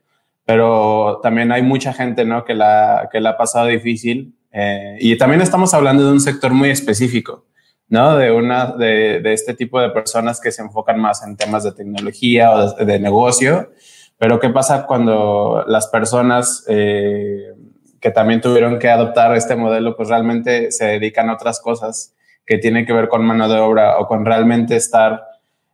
pero 0.45 1.21
también 1.23 1.51
hay 1.51 1.63
mucha 1.63 1.91
gente, 1.91 2.23
¿no? 2.23 2.45
Que 2.45 2.53
la, 2.53 3.09
que 3.11 3.19
la 3.19 3.31
ha 3.31 3.37
pasado 3.37 3.65
difícil. 3.67 4.35
Eh, 4.53 4.97
y 4.99 5.17
también 5.17 5.41
estamos 5.41 5.73
hablando 5.73 6.05
de 6.05 6.11
un 6.11 6.21
sector 6.21 6.53
muy 6.53 6.69
específico. 6.69 7.45
¿no? 7.89 8.15
De, 8.15 8.31
una, 8.31 8.67
de, 8.67 9.19
de, 9.19 9.33
este 9.33 9.53
tipo 9.53 9.79
de 9.79 9.89
personas 9.89 10.39
que 10.39 10.51
se 10.51 10.61
enfocan 10.61 10.99
más 10.99 11.21
en 11.23 11.35
temas 11.35 11.63
de 11.63 11.73
tecnología 11.73 12.51
o 12.51 12.73
de, 12.73 12.85
de 12.85 12.99
negocio. 12.99 13.71
Pero 14.17 14.39
¿qué 14.39 14.49
pasa 14.49 14.85
cuando 14.85 15.63
las 15.67 15.87
personas 15.87 16.63
eh, 16.67 17.53
que 18.03 18.11
también 18.11 18.41
tuvieron 18.41 18.79
que 18.79 18.89
adoptar 18.89 19.33
este 19.33 19.55
modelo, 19.55 19.95
pues 19.95 20.09
realmente 20.09 20.71
se 20.71 20.85
dedican 20.85 21.29
a 21.29 21.35
otras 21.35 21.61
cosas 21.61 22.13
que 22.45 22.57
tienen 22.57 22.85
que 22.85 22.91
ver 22.91 23.07
con 23.07 23.23
mano 23.25 23.47
de 23.47 23.59
obra 23.59 23.97
o 23.97 24.07
con 24.07 24.25
realmente 24.25 24.75
estar 24.75 25.23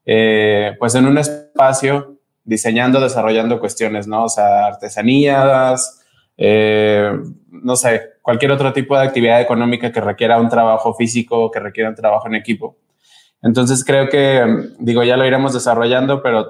eh, 0.05 0.75
pues 0.77 0.93
en 0.93 1.07
un 1.07 1.17
espacio 1.17 2.17
diseñando, 2.43 2.99
desarrollando 2.99 3.59
cuestiones, 3.59 4.07
¿no? 4.07 4.25
O 4.25 4.29
sea, 4.29 4.67
artesanías, 4.67 5.98
eh, 6.41 7.11
no 7.51 7.75
sé, 7.75 8.13
cualquier 8.21 8.53
otro 8.53 8.71
tipo 8.71 8.97
de 8.97 9.05
actividad 9.05 9.41
económica 9.41 9.91
que 9.91 9.99
requiera 9.99 10.39
un 10.39 10.47
trabajo 10.47 10.93
físico, 10.93 11.51
que 11.51 11.59
requiera 11.59 11.89
un 11.89 11.95
trabajo 11.95 12.27
en 12.27 12.35
equipo. 12.35 12.77
Entonces 13.41 13.83
creo 13.83 14.07
que, 14.07 14.71
digo, 14.79 15.03
ya 15.03 15.17
lo 15.17 15.25
iremos 15.25 15.53
desarrollando, 15.53 16.23
pero 16.23 16.47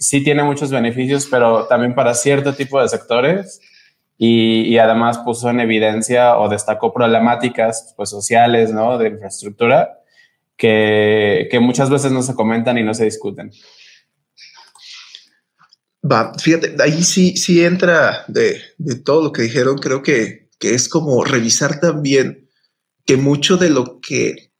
sí 0.00 0.24
tiene 0.24 0.42
muchos 0.42 0.70
beneficios, 0.72 1.28
pero 1.30 1.66
también 1.66 1.94
para 1.94 2.14
cierto 2.14 2.54
tipo 2.54 2.82
de 2.82 2.88
sectores 2.88 3.60
y, 4.18 4.62
y 4.62 4.78
además 4.78 5.18
puso 5.18 5.48
en 5.48 5.60
evidencia 5.60 6.36
o 6.36 6.48
destacó 6.48 6.92
problemáticas 6.92 7.94
pues, 7.96 8.10
sociales, 8.10 8.72
¿no? 8.72 8.98
De 8.98 9.10
infraestructura 9.10 10.00
que, 10.56 11.48
que 11.50 11.60
muchas 11.60 11.88
veces 11.88 12.10
no 12.10 12.22
se 12.22 12.34
comentan 12.34 12.78
y 12.78 12.82
no 12.82 12.94
se 12.94 13.04
discuten. 13.04 13.52
Va, 16.02 16.32
fíjate, 16.38 16.76
ahí 16.80 17.02
sí, 17.02 17.36
sí 17.36 17.62
entra 17.64 18.24
de, 18.28 18.60
de 18.78 18.94
todo 18.96 19.22
lo 19.24 19.32
que 19.32 19.42
dijeron, 19.42 19.78
creo 19.78 20.02
que 20.02 20.40
que 20.60 20.74
es 20.74 20.88
como 20.88 21.24
revisar 21.24 21.80
también 21.80 22.48
que 23.04 23.16
mucho 23.16 23.56
de 23.56 23.70
lo 23.70 23.98
que 24.00 24.52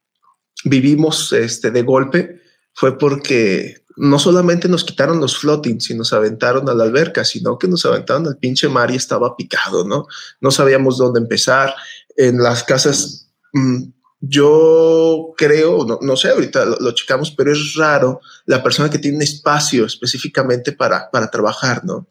vivimos 0.65 1.33
este, 1.33 1.71
de 1.71 1.83
golpe 1.83 2.41
fue 2.75 2.99
porque 2.99 3.85
no 3.97 4.19
solamente 4.19 4.67
nos 4.67 4.83
quitaron 4.83 5.21
los 5.21 5.37
floatings 5.37 5.91
y 5.91 5.95
nos 5.95 6.15
aventaron 6.15 6.69
a 6.71 6.75
la 6.75 6.85
alberca, 6.85 7.23
sino 7.25 7.59
que 7.59 7.69
nos 7.69 7.85
aventaron 7.85 8.27
al 8.27 8.39
pinche 8.39 8.69
mar 8.69 8.91
y 8.91 8.97
estaba 8.97 9.37
picado, 9.37 9.87
¿no? 9.87 10.07
No 10.41 10.51
sabíamos 10.51 10.97
dónde 10.97 11.21
empezar. 11.21 11.75
En 12.17 12.39
las 12.39 12.65
casas, 12.65 13.29
mmm, 13.53 13.83
yo 14.21 15.33
creo, 15.37 15.87
no, 15.87 15.99
no, 16.03 16.17
sé, 16.17 16.29
ahorita 16.29 16.65
lo, 16.67 16.77
lo, 16.79 16.93
checamos, 16.93 17.31
pero 17.31 17.53
es 17.53 17.75
raro 17.75 18.21
la 18.45 18.63
persona 18.63 18.91
que 18.91 18.99
tiene 18.99 19.17
un 19.17 19.23
espacio 19.23 19.87
específicamente 19.87 20.73
para, 20.73 21.11
para 21.11 21.31
trabajar, 21.31 21.85
¿no? 21.85 22.07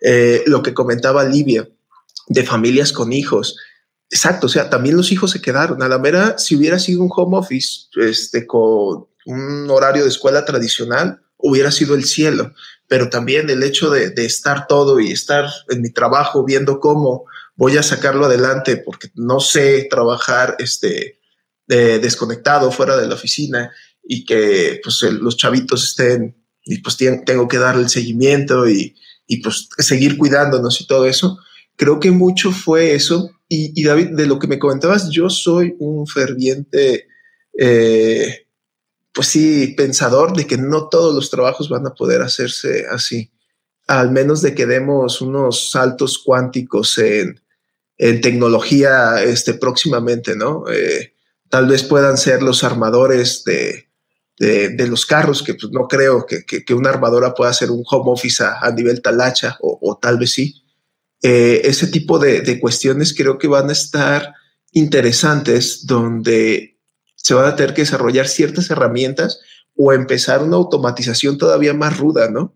Eh, 0.00 0.42
lo 0.46 0.62
que 0.62 0.74
comentaba 0.74 1.24
Livia, 1.24 1.66
de 2.28 2.44
familias 2.44 2.92
con 2.92 3.12
hijos. 3.12 3.56
Exacto, 4.10 4.46
o 4.46 4.50
sea, 4.50 4.68
también 4.68 4.96
los 4.96 5.10
hijos 5.10 5.30
se 5.30 5.40
quedaron. 5.40 5.82
A 5.82 5.88
la 5.88 5.98
mera, 5.98 6.36
si 6.38 6.54
hubiera 6.54 6.78
sido 6.78 7.02
un 7.02 7.10
home 7.14 7.38
office 7.38 7.86
este, 7.96 8.46
con 8.46 9.06
un 9.24 9.70
horario 9.70 10.02
de 10.02 10.10
escuela 10.10 10.44
tradicional, 10.44 11.22
hubiera 11.38 11.70
sido 11.70 11.94
el 11.94 12.04
cielo. 12.04 12.52
Pero 12.86 13.08
también 13.08 13.48
el 13.48 13.62
hecho 13.62 13.88
de, 13.88 14.10
de 14.10 14.26
estar 14.26 14.66
todo 14.66 15.00
y 15.00 15.10
estar 15.10 15.46
en 15.70 15.80
mi 15.80 15.90
trabajo 15.90 16.44
viendo 16.44 16.78
cómo 16.80 17.24
voy 17.56 17.78
a 17.78 17.82
sacarlo 17.82 18.26
adelante 18.26 18.76
porque 18.76 19.10
no 19.14 19.40
sé 19.40 19.86
trabajar 19.90 20.56
este, 20.58 21.20
de, 21.66 21.98
desconectado 21.98 22.70
fuera 22.70 22.96
de 22.96 23.06
la 23.06 23.14
oficina 23.14 23.70
y 24.02 24.24
que 24.24 24.80
pues 24.82 25.02
los 25.02 25.36
chavitos 25.36 25.84
estén 25.84 26.36
y 26.64 26.78
pues 26.78 26.96
tengo 26.96 27.48
que 27.48 27.58
darle 27.58 27.82
el 27.82 27.90
seguimiento 27.90 28.68
y, 28.68 28.96
y 29.26 29.42
pues 29.42 29.68
seguir 29.78 30.16
cuidándonos 30.16 30.80
y 30.80 30.86
todo 30.86 31.06
eso 31.06 31.38
Creo 31.76 31.98
que 32.00 32.10
mucho 32.10 32.52
fue 32.52 32.94
eso. 32.94 33.30
Y, 33.48 33.84
David, 33.84 34.10
de 34.10 34.26
lo 34.26 34.38
que 34.38 34.48
me 34.48 34.58
comentabas, 34.58 35.10
yo 35.10 35.28
soy 35.28 35.76
un 35.78 36.06
ferviente, 36.06 37.06
eh, 37.56 38.46
pues 39.12 39.28
sí, 39.28 39.74
pensador 39.76 40.36
de 40.36 40.46
que 40.46 40.56
no 40.56 40.88
todos 40.88 41.14
los 41.14 41.30
trabajos 41.30 41.68
van 41.68 41.86
a 41.86 41.94
poder 41.94 42.22
hacerse 42.22 42.86
así, 42.90 43.30
al 43.86 44.10
menos 44.10 44.42
de 44.42 44.54
que 44.54 44.66
demos 44.66 45.20
unos 45.20 45.70
saltos 45.70 46.18
cuánticos 46.18 46.98
en, 46.98 47.40
en 47.96 48.20
tecnología 48.20 49.22
este, 49.22 49.54
próximamente, 49.54 50.34
¿no? 50.34 50.64
Eh, 50.72 51.13
tal 51.48 51.66
vez 51.66 51.82
puedan 51.82 52.16
ser 52.16 52.42
los 52.42 52.64
armadores 52.64 53.44
de, 53.44 53.88
de, 54.38 54.86
los 54.86 55.06
carros, 55.06 55.42
que 55.42 55.54
pues, 55.54 55.72
no 55.72 55.86
creo 55.86 56.26
que, 56.26 56.44
que, 56.44 56.74
una 56.74 56.90
armadora 56.90 57.34
pueda 57.34 57.50
hacer 57.50 57.70
un 57.70 57.84
home 57.88 58.10
office 58.10 58.42
a, 58.42 58.70
nivel 58.72 59.00
talacha, 59.02 59.56
o, 59.60 59.78
o, 59.80 59.96
tal 59.96 60.18
vez 60.18 60.32
sí 60.32 60.64
eh, 61.24 61.62
ese 61.64 61.86
tipo 61.86 62.18
de, 62.18 62.42
de, 62.42 62.60
cuestiones 62.60 63.14
creo 63.16 63.38
que 63.38 63.48
van 63.48 63.70
a 63.70 63.72
estar 63.72 64.34
interesantes 64.72 65.86
donde 65.86 66.78
se 67.16 67.32
van 67.32 67.46
a 67.46 67.56
tener 67.56 67.72
que 67.72 67.80
desarrollar 67.80 68.28
ciertas 68.28 68.68
herramientas 68.68 69.40
o 69.74 69.94
empezar 69.94 70.42
una 70.42 70.56
automatización 70.56 71.38
todavía 71.38 71.72
más 71.72 71.96
ruda, 71.96 72.28
¿no? 72.28 72.54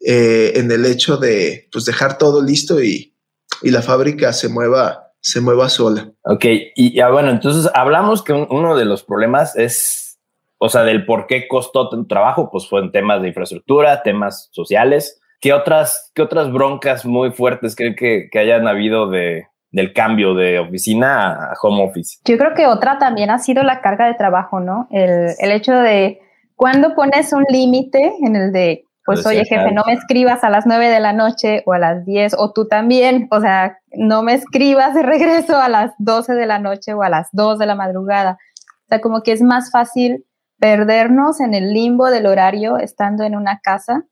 Eh, 0.00 0.52
en 0.56 0.70
el 0.70 0.84
hecho 0.84 1.16
de 1.16 1.70
pues, 1.72 1.86
dejar 1.86 2.18
todo 2.18 2.42
listo 2.42 2.82
y, 2.82 3.16
y, 3.62 3.70
la 3.70 3.80
fábrica 3.80 4.34
se 4.34 4.50
mueva, 4.50 5.09
se 5.20 5.40
mueva 5.40 5.68
sola. 5.68 6.12
Ok, 6.24 6.44
y 6.74 6.94
ya 6.94 7.10
bueno, 7.10 7.30
entonces 7.30 7.70
hablamos 7.74 8.22
que 8.22 8.32
un, 8.32 8.46
uno 8.50 8.76
de 8.76 8.84
los 8.84 9.02
problemas 9.02 9.56
es, 9.56 10.18
o 10.58 10.68
sea, 10.68 10.82
del 10.82 11.04
por 11.06 11.26
qué 11.26 11.48
costó 11.48 11.88
tu 11.88 12.06
trabajo, 12.06 12.50
pues 12.50 12.68
fue 12.68 12.80
en 12.80 12.92
temas 12.92 13.22
de 13.22 13.28
infraestructura, 13.28 14.02
temas 14.02 14.48
sociales, 14.52 15.20
¿Qué 15.40 15.54
otras, 15.54 16.12
qué 16.14 16.20
otras 16.20 16.52
broncas 16.52 17.06
muy 17.06 17.30
fuertes 17.30 17.74
creen 17.74 17.94
que, 17.96 18.28
que 18.30 18.38
hayan 18.38 18.68
habido 18.68 19.08
de, 19.08 19.46
del 19.70 19.94
cambio 19.94 20.34
de 20.34 20.58
oficina 20.58 21.32
a 21.32 21.54
home 21.62 21.82
office? 21.82 22.18
Yo 22.26 22.36
creo 22.36 22.54
que 22.54 22.66
otra 22.66 22.98
también 22.98 23.30
ha 23.30 23.38
sido 23.38 23.62
la 23.62 23.80
carga 23.80 24.06
de 24.06 24.14
trabajo, 24.14 24.60
¿no? 24.60 24.86
El, 24.90 25.30
el 25.38 25.50
hecho 25.50 25.72
de 25.72 26.20
cuando 26.56 26.94
pones 26.94 27.32
un 27.32 27.44
límite 27.48 28.12
en 28.20 28.36
el 28.36 28.52
de, 28.52 28.84
pues, 29.14 29.26
oye, 29.26 29.44
jefe, 29.44 29.72
no 29.72 29.82
me 29.86 29.92
escribas 29.92 30.44
a 30.44 30.50
las 30.50 30.66
nueve 30.66 30.88
de 30.88 31.00
la 31.00 31.12
noche 31.12 31.62
o 31.66 31.72
a 31.72 31.78
las 31.78 32.04
diez, 32.04 32.34
o 32.36 32.52
tú 32.52 32.66
también, 32.68 33.28
o 33.30 33.40
sea, 33.40 33.78
no 33.92 34.22
me 34.22 34.34
escribas 34.34 34.94
de 34.94 35.02
regreso 35.02 35.58
a 35.58 35.68
las 35.68 35.92
doce 35.98 36.34
de 36.34 36.46
la 36.46 36.58
noche 36.58 36.94
o 36.94 37.02
a 37.02 37.08
las 37.08 37.28
dos 37.32 37.58
de 37.58 37.66
la 37.66 37.74
madrugada. 37.74 38.38
O 38.84 38.88
sea, 38.88 39.00
como 39.00 39.22
que 39.22 39.32
es 39.32 39.42
más 39.42 39.70
fácil 39.70 40.26
perdernos 40.58 41.40
en 41.40 41.54
el 41.54 41.72
limbo 41.72 42.10
del 42.10 42.26
horario 42.26 42.78
estando 42.78 43.24
en 43.24 43.34
una 43.34 43.60
casa 43.60 44.04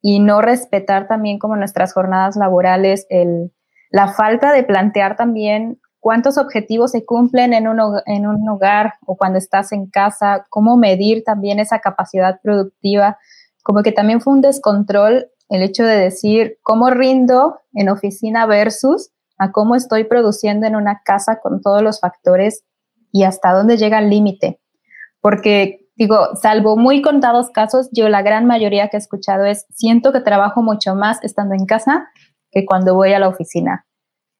y 0.00 0.18
no 0.18 0.42
respetar 0.42 1.06
también 1.06 1.38
como 1.38 1.56
nuestras 1.56 1.92
jornadas 1.92 2.36
laborales, 2.36 3.06
el, 3.08 3.52
la 3.90 4.08
falta 4.08 4.52
de 4.52 4.62
plantear 4.62 5.16
también 5.16 5.78
cuántos 6.00 6.36
objetivos 6.36 6.90
se 6.90 7.06
cumplen 7.06 7.54
en 7.54 7.66
un, 7.66 7.80
en 8.04 8.26
un 8.26 8.46
hogar 8.46 8.94
o 9.06 9.16
cuando 9.16 9.38
estás 9.38 9.72
en 9.72 9.86
casa, 9.86 10.44
cómo 10.50 10.76
medir 10.76 11.24
también 11.24 11.58
esa 11.58 11.78
capacidad 11.78 12.40
productiva, 12.42 13.18
como 13.64 13.82
que 13.82 13.90
también 13.90 14.20
fue 14.20 14.34
un 14.34 14.42
descontrol 14.42 15.30
el 15.48 15.62
hecho 15.62 15.84
de 15.84 15.96
decir 15.96 16.58
cómo 16.62 16.90
rindo 16.90 17.58
en 17.72 17.88
oficina 17.88 18.46
versus 18.46 19.10
a 19.38 19.50
cómo 19.50 19.74
estoy 19.74 20.04
produciendo 20.04 20.66
en 20.66 20.76
una 20.76 21.00
casa 21.04 21.40
con 21.40 21.60
todos 21.60 21.82
los 21.82 21.98
factores 21.98 22.64
y 23.10 23.24
hasta 23.24 23.52
dónde 23.52 23.76
llega 23.76 23.98
el 23.98 24.10
límite. 24.10 24.60
Porque 25.20 25.88
digo, 25.96 26.36
salvo 26.40 26.76
muy 26.76 27.02
contados 27.02 27.50
casos, 27.50 27.88
yo 27.90 28.08
la 28.08 28.22
gran 28.22 28.46
mayoría 28.46 28.88
que 28.88 28.96
he 28.96 29.00
escuchado 29.00 29.44
es, 29.46 29.66
siento 29.70 30.12
que 30.12 30.20
trabajo 30.20 30.62
mucho 30.62 30.94
más 30.94 31.22
estando 31.24 31.54
en 31.54 31.66
casa 31.66 32.08
que 32.50 32.66
cuando 32.66 32.94
voy 32.94 33.12
a 33.14 33.18
la 33.18 33.28
oficina. 33.28 33.86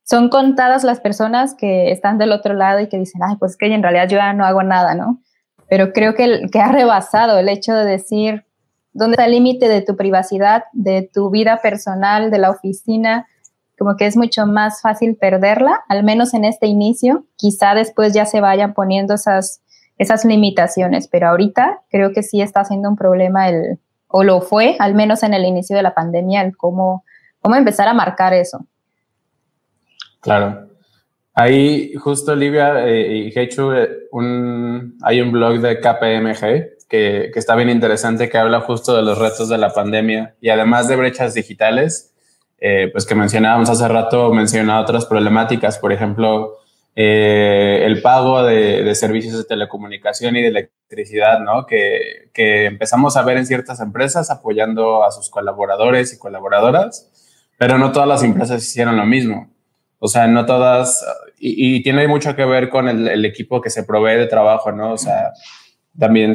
Son 0.05 0.29
contadas 0.29 0.85
las 0.85 1.01
personas 1.01 1.55
que 1.55 1.91
están 1.91 2.19
del 2.19 2.33
otro 2.33 2.53
lado 2.53 2.81
y 2.81 2.89
que 2.89 2.99
dicen, 2.99 3.23
ay, 3.27 3.37
pues 3.39 3.57
que 3.57 3.73
en 3.73 3.83
realidad 3.83 4.07
yo 4.07 4.19
ya 4.19 4.35
no 4.35 4.45
hago 4.45 4.63
nada, 4.63 4.95
¿no? 4.95 5.23
Pero 5.69 5.93
creo 5.93 6.15
que, 6.15 6.43
que 6.53 6.61
ha 6.61 6.71
rebasado 6.71 7.39
el 7.39 7.49
hecho 7.49 7.75
de 7.75 7.87
decir, 7.87 8.45
¿dónde 8.95 9.15
está 9.15 9.27
el 9.27 9.33
límite 9.33 9.69
de 9.69 9.83
tu 9.83 9.97
privacidad, 9.97 10.65
de 10.73 11.11
tu 11.13 11.31
vida 11.31 11.61
personal, 11.63 12.31
de 12.31 12.39
la 12.39 12.51
oficina? 12.51 13.27
Como 13.79 13.97
que 13.97 14.07
es 14.07 14.17
mucho 14.17 14.47
más 14.47 14.81
fácil 14.81 15.17
perderla, 15.17 15.85
al 15.89 16.05
menos 16.05 16.33
en 16.33 16.47
este 16.47 16.67
inicio. 16.67 17.27
Quizá 17.37 17.75
después 17.75 18.15
ya 18.15 18.25
se 18.25 18.41
vayan 18.41 18.73
poniendo 18.73 19.15
esas 19.15 19.61
esas 19.99 20.25
limitaciones, 20.25 21.09
pero 21.09 21.29
ahorita 21.29 21.83
creo 21.91 22.13
que 22.13 22.23
sí 22.23 22.41
está 22.41 22.65
siendo 22.65 22.89
un 22.89 22.97
problema 22.97 23.49
el, 23.49 23.79
o 24.09 24.25
lo 24.25 24.41
fue, 24.41 24.77
al 24.79 24.95
menos 24.95 25.23
en 25.23 25.35
el 25.35 25.45
inicio 25.45 25.77
de 25.77 25.83
la 25.83 25.95
pandemia, 25.95 26.43
el 26.43 26.57
cómo, 26.57 27.05
cómo 27.41 27.55
empezar 27.55 27.89
a 27.89 27.95
marcar 27.95 28.35
eso. 28.35 28.67
Claro. 30.21 30.69
Ahí 31.35 31.95
justo 31.95 32.33
Olivia 32.33 32.87
eh, 32.87 33.29
y 33.35 33.39
Hechu, 33.39 33.73
eh, 33.73 33.91
un, 34.13 34.97
hay 35.03 35.21
un 35.21 35.33
blog 35.33 35.61
de 35.61 35.81
KPMG 35.81 36.74
que, 36.89 37.31
que, 37.33 37.39
está 37.39 37.55
bien 37.55 37.71
interesante, 37.71 38.29
que 38.29 38.39
habla 38.39 38.61
justo 38.61 38.95
de 38.95 39.03
los 39.03 39.19
retos 39.19 39.49
de 39.49 39.59
la 39.59 39.73
pandemia 39.73 40.35
y 40.41 40.51
además 40.51 40.89
de 40.89 40.97
brechas 40.97 41.35
digitales, 41.35 42.15
eh, 42.59 42.89
pues 42.93 43.05
que 43.05 43.15
mencionábamos 43.15 43.69
hace 43.69 43.87
rato, 43.89 44.33
menciona 44.33 44.81
otras 44.81 45.07
problemáticas, 45.07 45.79
por 45.79 45.93
ejemplo, 45.93 46.59
eh, 46.97 47.83
el 47.85 48.01
pago 48.01 48.45
de, 48.45 48.85
de, 48.85 48.95
servicios 48.95 49.37
de 49.37 49.45
telecomunicación 49.45 50.37
y 50.37 50.43
de 50.43 50.49
electricidad, 50.49 51.41
¿no? 51.41 51.67
Que, 51.67 52.31
que, 52.33 52.67
empezamos 52.67 53.17
a 53.17 53.23
ver 53.23 53.37
en 53.37 53.47
ciertas 53.47 53.81
empresas 53.81 54.31
apoyando 54.31 55.05
a 55.05 55.11
sus 55.11 55.29
colaboradores 55.29 56.15
y 56.15 56.19
colaboradoras, 56.19 57.11
pero 57.59 57.79
no 57.79 57.91
todas 57.91 58.09
las 58.09 58.23
empresas 58.23 58.63
hicieron 58.63 58.97
lo 58.97 59.05
mismo. 59.05 59.51
O 59.99 60.09
sea, 60.09 60.27
no 60.27 60.47
todas, 60.47 61.05
y, 61.39 61.77
y 61.77 61.83
tiene 61.83 62.07
mucho 62.07 62.37
que 62.37 62.45
ver 62.45 62.69
con 62.69 62.89
el, 62.89 63.09
el, 63.09 63.25
equipo 63.25 63.61
que 63.61 63.71
se 63.71 63.83
provee 63.83 64.17
de 64.17 64.27
trabajo, 64.27 64.71
¿no? 64.71 64.93
O 64.93 64.99
sea, 64.99 65.33
también 65.99 66.35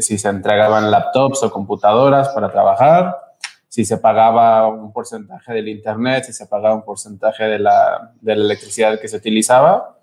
si 0.00 0.18
se 0.18 0.28
entregaban 0.28 0.90
laptops 0.90 1.42
o 1.42 1.50
computadoras 1.50 2.28
para 2.30 2.50
trabajar, 2.50 3.16
si 3.68 3.84
se 3.84 3.98
pagaba 3.98 4.66
un 4.68 4.92
porcentaje 4.92 5.52
del 5.52 5.68
Internet, 5.68 6.24
si 6.24 6.32
se 6.32 6.46
pagaba 6.46 6.74
un 6.74 6.84
porcentaje 6.84 7.44
de 7.44 7.58
la, 7.58 8.12
de 8.20 8.34
la 8.34 8.44
electricidad 8.44 8.98
que 8.98 9.08
se 9.08 9.16
utilizaba. 9.16 9.98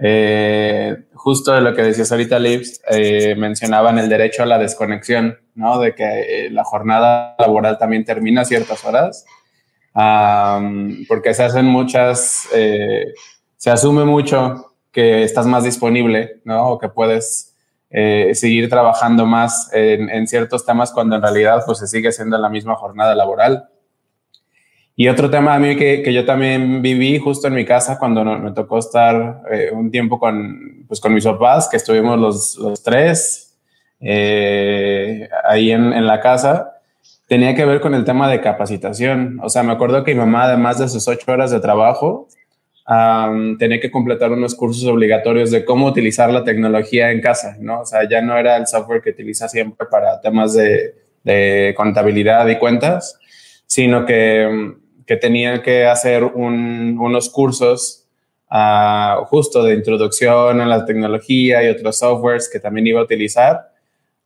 Eh, 0.00 1.04
justo 1.14 1.52
de 1.52 1.60
lo 1.60 1.74
que 1.74 1.82
decías 1.82 2.10
ahorita, 2.10 2.38
Lips, 2.38 2.80
eh, 2.90 3.34
mencionaban 3.36 3.98
el 3.98 4.08
derecho 4.08 4.42
a 4.42 4.46
la 4.46 4.58
desconexión, 4.58 5.38
¿no? 5.54 5.78
De 5.78 5.94
que 5.94 6.46
eh, 6.46 6.50
la 6.50 6.64
jornada 6.64 7.36
laboral 7.38 7.78
también 7.78 8.04
termina 8.04 8.40
a 8.40 8.44
ciertas 8.44 8.84
horas, 8.84 9.24
um, 9.94 11.06
porque 11.06 11.34
se 11.34 11.44
hacen 11.44 11.66
muchas, 11.66 12.48
eh, 12.54 13.12
se 13.56 13.70
asume 13.70 14.04
mucho 14.04 14.74
que 14.90 15.22
estás 15.22 15.46
más 15.46 15.64
disponible, 15.64 16.40
¿no? 16.44 16.70
O 16.70 16.78
que 16.78 16.88
puedes 16.88 17.53
eh, 17.96 18.34
seguir 18.34 18.68
trabajando 18.68 19.24
más 19.24 19.70
en, 19.72 20.26
ciertos 20.26 20.66
temas 20.66 20.90
cuando 20.90 21.14
en 21.14 21.22
realidad 21.22 21.62
pues 21.64 21.78
se 21.78 21.86
sigue 21.86 22.10
siendo 22.10 22.36
la 22.38 22.48
misma 22.48 22.74
jornada 22.74 23.14
laboral. 23.14 23.68
Y 24.96 25.06
otro 25.06 25.30
tema 25.30 25.54
a 25.54 25.60
mí 25.60 25.76
que, 25.76 26.02
que 26.02 26.12
yo 26.12 26.24
también 26.24 26.82
viví 26.82 27.20
justo 27.20 27.46
en 27.46 27.54
mi 27.54 27.64
casa 27.64 27.96
cuando 27.96 28.24
no, 28.24 28.36
me 28.40 28.50
tocó 28.50 28.78
estar 28.78 29.42
eh, 29.48 29.70
un 29.72 29.92
tiempo 29.92 30.18
con, 30.18 30.84
pues, 30.88 30.98
con 30.98 31.14
mis 31.14 31.24
papás, 31.24 31.68
que 31.68 31.76
estuvimos 31.76 32.18
los, 32.18 32.56
los 32.58 32.82
tres 32.82 33.56
eh, 34.00 35.28
ahí 35.48 35.70
en, 35.70 35.92
en 35.92 36.06
la 36.08 36.20
casa, 36.20 36.80
tenía 37.28 37.54
que 37.54 37.64
ver 37.64 37.80
con 37.80 37.94
el 37.94 38.04
tema 38.04 38.28
de 38.28 38.40
capacitación. 38.40 39.38
O 39.40 39.48
sea, 39.48 39.62
me 39.62 39.72
acuerdo 39.72 40.02
que 40.02 40.14
mi 40.14 40.18
mamá, 40.18 40.44
además 40.44 40.80
de 40.80 40.88
sus 40.88 41.06
ocho 41.06 41.30
horas 41.30 41.52
de 41.52 41.60
trabajo, 41.60 42.26
um, 42.88 43.56
tenía 43.58 43.80
que 43.80 43.90
completar 43.90 44.32
unos 44.32 44.54
cursos 44.54 44.84
obligatorios 44.86 45.50
de 45.50 45.64
cómo 45.64 45.86
utilizar 45.86 46.30
la 46.30 46.44
tecnología 46.44 47.10
en 47.10 47.20
casa, 47.20 47.56
¿no? 47.60 47.80
O 47.80 47.86
sea, 47.86 48.08
ya 48.08 48.20
no 48.20 48.36
era 48.36 48.56
el 48.56 48.66
software 48.66 49.02
que 49.02 49.10
utiliza 49.10 49.48
siempre 49.48 49.86
para 49.90 50.20
temas 50.20 50.54
de, 50.54 50.94
de 51.22 51.74
contabilidad 51.76 52.46
y 52.48 52.58
cuentas, 52.58 53.18
sino 53.66 54.04
que, 54.04 54.74
que 55.06 55.16
tenía 55.16 55.62
que 55.62 55.86
hacer 55.86 56.24
un, 56.24 56.98
unos 57.00 57.30
cursos 57.30 58.06
uh, 58.50 59.24
justo 59.24 59.62
de 59.62 59.74
introducción 59.74 60.60
a 60.60 60.66
la 60.66 60.84
tecnología 60.84 61.62
y 61.62 61.68
otros 61.68 61.98
softwares 61.98 62.48
que 62.50 62.60
también 62.60 62.86
iba 62.86 63.00
a 63.00 63.04
utilizar. 63.04 63.72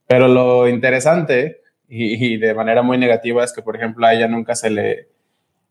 Pero 0.07 0.27
lo 0.27 0.69
interesante 0.69 1.61
y, 1.89 2.35
y 2.35 2.37
de 2.39 2.55
manera 2.55 2.83
muy 2.83 2.99
negativa 2.99 3.45
es 3.45 3.53
que, 3.53 3.63
por 3.63 3.77
ejemplo, 3.77 4.07
a 4.07 4.15
ella 4.15 4.27
nunca 4.27 4.55
se 4.55 4.71
le, 4.71 5.09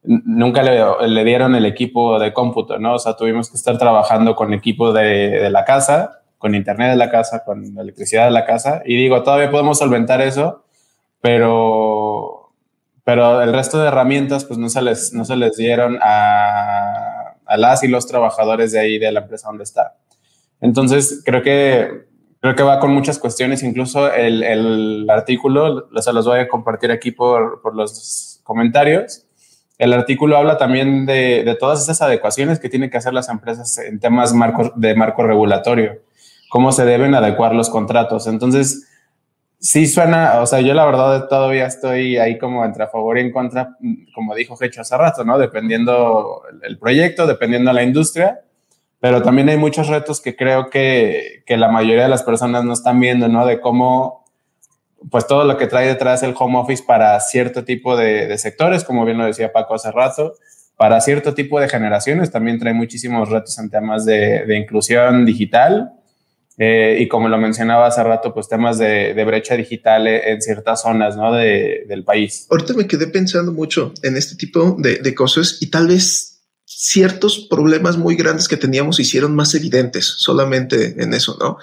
nunca 0.08 0.64
le, 0.64 1.24
dieron 1.26 1.56
el 1.56 1.66
equipo 1.66 2.18
de 2.18 2.32
cómputo, 2.34 2.80
¿no? 2.80 2.96
O 2.96 3.00
sea, 3.00 3.16
tuvimos 3.16 3.50
que 3.50 3.58
estar 3.58 3.78
trabajando 3.78 4.36
con 4.36 4.54
equipo 4.54 4.94
de, 4.94 5.50
la 5.50 5.66
casa, 5.66 6.22
con 6.38 6.56
internet 6.56 6.92
de 6.92 6.96
la 6.96 7.12
casa, 7.12 7.44
con 7.44 7.78
electricidad 7.78 8.26
de 8.26 8.32
la 8.32 8.46
casa. 8.46 8.82
Y 8.86 8.96
digo, 8.96 9.22
todavía 9.24 9.52
podemos 9.52 9.80
solventar 9.80 10.22
eso, 10.22 10.64
pero, 11.20 12.54
pero 13.04 13.42
el 13.42 13.52
resto 13.52 13.80
de 13.82 13.90
herramientas, 13.90 14.46
pues 14.46 14.58
no 14.58 14.70
se 14.70 14.82
les, 14.82 15.14
no 15.14 15.26
se 15.26 15.36
les 15.36 15.58
dieron 15.58 16.00
a, 16.02 17.36
a 17.46 17.58
las 17.58 17.84
y 17.84 17.90
los 17.90 18.08
trabajadores 18.08 18.72
de 18.72 18.80
ahí, 18.80 19.00
de 19.00 19.12
la 19.12 19.22
empresa 19.22 19.50
donde 19.50 19.66
está. 19.66 19.98
Entonces, 20.62 21.22
creo 21.26 21.44
que, 21.44 22.08
creo 22.40 22.56
que 22.56 22.64
va 22.64 22.80
con 22.80 22.94
muchas 22.94 23.20
cuestiones, 23.20 23.62
incluso 23.62 24.12
el, 24.12 24.42
el 24.42 25.10
artículo, 25.10 25.90
se 26.00 26.14
los 26.14 26.26
voy 26.26 26.40
a 26.40 26.48
compartir 26.48 26.92
aquí 26.92 27.12
por, 27.12 27.62
por 27.62 27.76
los 27.76 28.40
comentarios 28.44 29.27
el 29.78 29.94
artículo 29.94 30.38
habla 30.38 30.58
también 30.58 31.06
de, 31.06 31.56
todas 31.60 31.84
esas 31.84 32.02
adecuaciones 32.02 32.60
que 32.60 32.70
tienen 32.70 32.90
que 32.90 32.98
hacer 32.98 33.14
las 33.14 33.30
empresas 33.30 33.78
en 33.78 34.00
temas 34.00 34.34
de 34.76 34.96
marco 34.96 35.24
regulatorio, 35.24 36.02
cómo 36.50 36.72
se 36.72 36.86
deben 36.86 37.14
adecuar 37.14 37.54
los 37.54 37.70
contratos. 37.70 38.28
Entonces, 38.28 38.88
sí 39.60 39.88
suena, 39.88 40.42
o 40.42 40.46
sea, 40.46 40.62
yo 40.62 40.74
la 40.74 40.86
verdad 40.86 41.28
todavía 41.28 41.66
estoy 41.66 42.18
ahí 42.18 42.38
como 42.38 42.64
entre 42.66 42.84
a 42.84 42.88
favor 42.88 43.18
y 43.18 43.22
en 43.22 43.32
contra, 43.32 43.76
como 44.14 44.36
dijo 44.36 44.58
Hecho 44.62 44.82
hace 44.82 44.98
rato, 44.98 45.24
¿no? 45.24 45.38
Dependiendo 45.38 46.42
el 46.64 46.78
proyecto, 46.78 47.28
dependiendo 47.28 47.72
la 47.74 47.84
industria, 47.84 48.42
pero 49.00 49.22
también 49.22 49.50
hay 49.50 49.58
muchos 49.58 49.88
retos 49.88 50.22
que 50.22 50.36
creo 50.36 50.70
que, 50.70 51.44
que 51.46 51.58
la 51.58 51.70
mayoría 51.70 52.04
de 52.04 52.10
las 52.10 52.24
personas 52.24 52.64
no 52.64 52.74
están 52.74 53.00
viendo, 53.00 53.28
¿no? 53.28 53.46
De 53.46 53.60
cómo 53.60 54.26
pues 55.10 55.28
todo 55.28 55.44
lo 55.46 55.58
que 55.58 55.68
trae 55.68 55.88
detrás 55.88 56.24
el 56.24 56.36
home 56.38 56.58
office 56.58 56.84
para 56.86 57.20
cierto 57.20 57.64
tipo 57.64 57.96
de, 57.96 58.28
de, 58.28 58.38
sectores, 58.38 58.84
como 58.84 59.06
bien 59.06 59.18
lo 59.18 59.26
decía 59.26 59.54
Paco 59.54 59.76
hace 59.76 59.92
rato, 59.92 60.36
para 60.76 61.02
cierto 61.02 61.34
tipo 61.34 61.60
de 61.60 61.70
generaciones 61.70 62.32
también 62.32 62.60
trae 62.60 62.74
muchísimos 62.74 63.30
retos 63.30 63.58
en 63.60 63.70
temas 63.70 64.06
de, 64.06 64.46
de 64.46 64.58
inclusión 64.58 65.26
digital 65.26 65.92
eh, 66.58 66.98
y 67.00 67.08
como 67.08 67.30
lo 67.30 67.38
mencionaba 67.38 67.88
hace 67.88 68.04
rato, 68.04 68.34
pues 68.34 68.48
temas 68.48 68.78
de, 68.80 69.14
de 69.14 69.26
brecha 69.26 69.56
digital 69.56 70.08
en 70.08 70.42
ciertas 70.42 70.82
zonas 70.82 71.16
¿no? 71.16 71.32
del 71.34 72.04
país. 72.04 72.48
Ahorita 72.50 72.74
me 72.74 72.88
quedé 72.88 73.08
pensando 73.08 73.52
mucho 73.52 73.94
en 74.02 74.18
este 74.18 74.36
tipo 74.36 74.76
de 74.80 75.16
cosas 75.16 75.58
y 75.62 75.68
tal 75.68 75.88
vez 75.88 76.38
ciertos 76.66 77.48
problemas 77.50 77.98
muy 77.98 78.16
grandes 78.16 78.48
que 78.48 78.58
teníamos 78.58 79.00
hicieron 79.00 79.34
más 79.36 79.56
evidentes 79.56 80.06
solamente 80.06 81.02
en 81.02 81.14
eso, 81.14 81.38
¿no? 81.40 81.58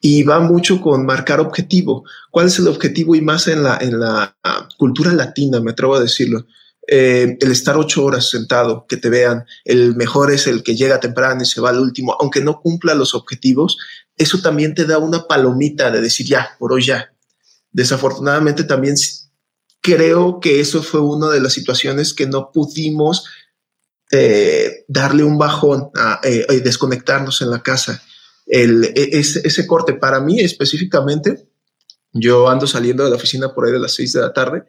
Y 0.00 0.22
va 0.22 0.40
mucho 0.40 0.80
con 0.80 1.04
marcar 1.04 1.40
objetivo. 1.40 2.04
¿Cuál 2.30 2.46
es 2.46 2.58
el 2.58 2.68
objetivo? 2.68 3.14
Y 3.14 3.20
más 3.20 3.48
en 3.48 3.62
la, 3.62 3.78
en 3.80 4.00
la 4.00 4.34
cultura 4.78 5.12
latina, 5.12 5.60
me 5.60 5.72
atrevo 5.72 5.94
a 5.94 6.00
decirlo. 6.00 6.46
Eh, 6.86 7.36
el 7.38 7.52
estar 7.52 7.76
ocho 7.76 8.04
horas 8.04 8.30
sentado, 8.30 8.86
que 8.88 8.96
te 8.96 9.10
vean, 9.10 9.44
el 9.64 9.94
mejor 9.94 10.32
es 10.32 10.46
el 10.46 10.62
que 10.62 10.74
llega 10.74 10.98
temprano 10.98 11.42
y 11.42 11.46
se 11.46 11.60
va 11.60 11.68
al 11.68 11.78
último, 11.78 12.16
aunque 12.18 12.40
no 12.40 12.60
cumpla 12.60 12.94
los 12.94 13.14
objetivos, 13.14 13.76
eso 14.16 14.40
también 14.40 14.74
te 14.74 14.86
da 14.86 14.98
una 14.98 15.28
palomita 15.28 15.90
de 15.90 16.00
decir 16.00 16.26
ya, 16.26 16.56
por 16.58 16.72
hoy 16.72 16.86
ya. 16.86 17.12
Desafortunadamente 17.70 18.64
también 18.64 18.96
creo 19.82 20.40
que 20.40 20.60
eso 20.60 20.82
fue 20.82 21.00
una 21.00 21.28
de 21.28 21.40
las 21.40 21.52
situaciones 21.52 22.12
que 22.14 22.26
no 22.26 22.50
pudimos 22.50 23.26
eh, 24.10 24.84
darle 24.88 25.22
un 25.22 25.38
bajón 25.38 25.90
eh, 26.24 26.60
desconectarnos 26.64 27.42
en 27.42 27.50
la 27.50 27.62
casa 27.62 28.02
el, 28.50 28.84
e, 28.84 29.18
ese, 29.18 29.40
ese, 29.44 29.66
corte. 29.66 29.94
Para 29.94 30.20
mí 30.20 30.40
específicamente, 30.40 31.46
yo 32.12 32.48
ando 32.48 32.66
saliendo 32.66 33.04
de 33.04 33.10
la 33.10 33.16
oficina 33.16 33.54
por 33.54 33.66
ahí 33.66 33.72
de 33.72 33.78
las 33.78 33.94
6 33.94 34.12
de 34.12 34.20
la 34.20 34.32
tarde, 34.32 34.64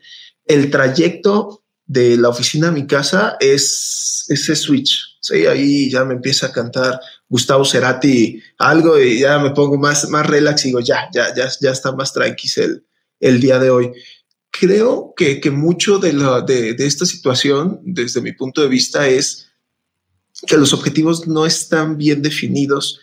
el 0.45 0.69
trayecto 0.69 1.63
de 1.85 2.15
la 2.17 2.29
oficina 2.29 2.69
a 2.69 2.71
mi 2.71 2.87
casa 2.87 3.35
es 3.39 4.25
ese 4.29 4.55
switch. 4.55 5.17
Sí, 5.19 5.45
ahí 5.45 5.89
ya 5.89 6.05
me 6.05 6.13
empieza 6.13 6.47
a 6.47 6.51
cantar 6.51 6.99
Gustavo 7.27 7.65
Cerati 7.65 8.41
algo 8.57 8.99
y 8.99 9.19
ya 9.19 9.39
me 9.39 9.51
pongo 9.51 9.77
más, 9.77 10.07
más 10.09 10.25
relax 10.25 10.65
y 10.65 10.69
digo, 10.69 10.79
ya, 10.79 11.09
ya, 11.13 11.33
ya, 11.35 11.49
ya 11.59 11.71
está 11.71 11.91
más 11.91 12.13
tranquilo 12.13 12.53
el, 12.57 12.85
el 13.19 13.39
día 13.41 13.59
de 13.59 13.69
hoy. 13.69 13.91
Creo 14.49 15.13
que, 15.15 15.39
que 15.39 15.51
mucho 15.51 15.99
de, 15.99 16.13
la, 16.13 16.41
de, 16.41 16.73
de 16.73 16.85
esta 16.85 17.05
situación, 17.05 17.79
desde 17.83 18.21
mi 18.21 18.33
punto 18.33 18.61
de 18.61 18.67
vista, 18.67 19.07
es 19.07 19.49
que 20.47 20.57
los 20.57 20.73
objetivos 20.73 21.27
no 21.27 21.45
están 21.45 21.97
bien 21.97 22.21
definidos 22.21 22.99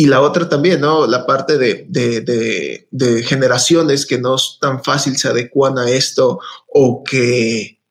y 0.00 0.06
la 0.06 0.20
otra 0.20 0.48
también, 0.48 0.80
¿no? 0.80 1.08
La 1.08 1.26
parte 1.26 1.58
de, 1.58 1.84
de, 1.88 3.22
generaciones 3.24 4.06
que 4.06 4.16
no 4.16 4.36
tan 4.60 4.84
fácil 4.84 5.16
se 5.16 5.26
adecuan 5.26 5.76
a 5.76 5.90
esto 5.90 6.38
o 6.68 7.02
que 7.02 7.82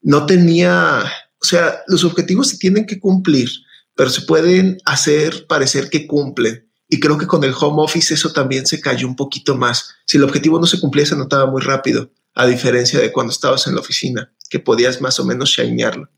no 0.00 0.26
tenía, 0.26 1.04
o 1.40 1.44
sea, 1.44 1.84
los 1.86 2.02
objetivos 2.02 2.48
se 2.48 2.58
tienen 2.58 2.84
que 2.84 2.98
cumplir, 2.98 3.48
pero 3.94 4.10
se 4.10 4.22
pueden 4.22 4.78
hacer 4.84 5.46
parecer 5.46 5.88
que 5.88 6.08
cumplen. 6.08 6.68
Y 6.88 6.98
creo 6.98 7.16
que 7.16 7.28
con 7.28 7.44
el 7.44 7.54
home 7.54 7.80
office 7.84 8.12
eso 8.12 8.32
también 8.32 8.66
se 8.66 8.80
cayó 8.80 9.06
un 9.06 9.14
poquito 9.14 9.56
más. 9.56 9.94
Si 10.04 10.16
el 10.16 10.24
objetivo 10.24 10.58
no 10.58 10.66
se 10.66 10.80
cumplía, 10.80 11.06
se 11.06 11.14
notaba 11.14 11.48
muy 11.48 11.62
rápido, 11.62 12.10
a 12.34 12.44
diferencia 12.44 12.98
de 12.98 13.12
cuando 13.12 13.32
estabas 13.32 13.68
en 13.68 13.76
la 13.76 13.82
oficina, 13.82 14.32
que 14.50 14.58
podías 14.58 15.00
más 15.00 15.20
o 15.20 15.24
menos 15.24 15.50
shinearlo. 15.50 16.08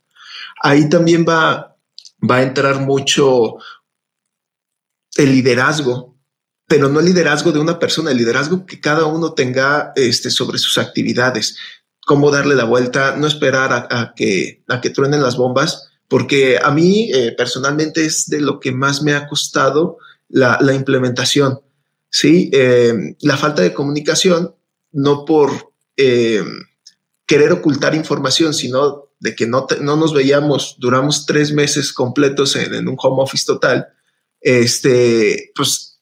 Ahí 0.62 0.88
también 0.88 1.26
va, 1.28 1.76
va 2.22 2.36
a 2.36 2.42
entrar 2.42 2.80
mucho 2.80 3.56
el 5.16 5.32
liderazgo, 5.32 6.16
pero 6.66 6.88
no 6.88 7.00
el 7.00 7.06
liderazgo 7.06 7.52
de 7.52 7.60
una 7.60 7.78
persona, 7.78 8.10
el 8.10 8.16
liderazgo 8.16 8.66
que 8.66 8.80
cada 8.80 9.04
uno 9.06 9.34
tenga 9.34 9.92
este, 9.96 10.30
sobre 10.30 10.58
sus 10.58 10.78
actividades, 10.78 11.56
cómo 12.06 12.30
darle 12.30 12.54
la 12.54 12.64
vuelta, 12.64 13.16
no 13.16 13.26
esperar 13.26 13.88
a, 13.90 14.12
que, 14.14 14.62
a 14.68 14.80
que 14.80 14.90
truenen 14.90 15.22
las 15.22 15.36
bombas, 15.36 15.88
porque 16.08 16.58
a 16.62 16.70
mí 16.70 17.10
eh, 17.12 17.34
personalmente 17.36 18.04
es 18.04 18.26
de 18.28 18.40
lo 18.40 18.60
que 18.60 18.72
más 18.72 19.02
me 19.02 19.14
ha 19.14 19.26
costado 19.26 19.98
la, 20.28 20.58
implementación. 20.74 21.60
¿sí? 22.10 22.50
Eh, 22.52 23.16
la 23.20 23.36
falta 23.36 23.62
de 23.62 23.74
comunicación, 23.74 24.54
no 24.92 25.24
por 25.24 25.72
eh, 25.96 26.44
querer 27.26 27.52
ocultar 27.52 27.94
información, 27.94 28.52
sino 28.52 29.08
de 29.18 29.34
que 29.34 29.46
no, 29.46 29.66
no 29.80 29.96
nos 29.96 30.12
veíamos, 30.12 30.76
duramos 30.78 31.24
tres 31.24 31.52
meses 31.52 31.92
completos 31.92 32.56
en, 32.56 32.74
en, 32.74 32.88
un 32.88 32.96
home 32.98 33.22
office 33.22 33.44
total, 33.46 33.88
este, 34.44 35.50
pues 35.56 35.98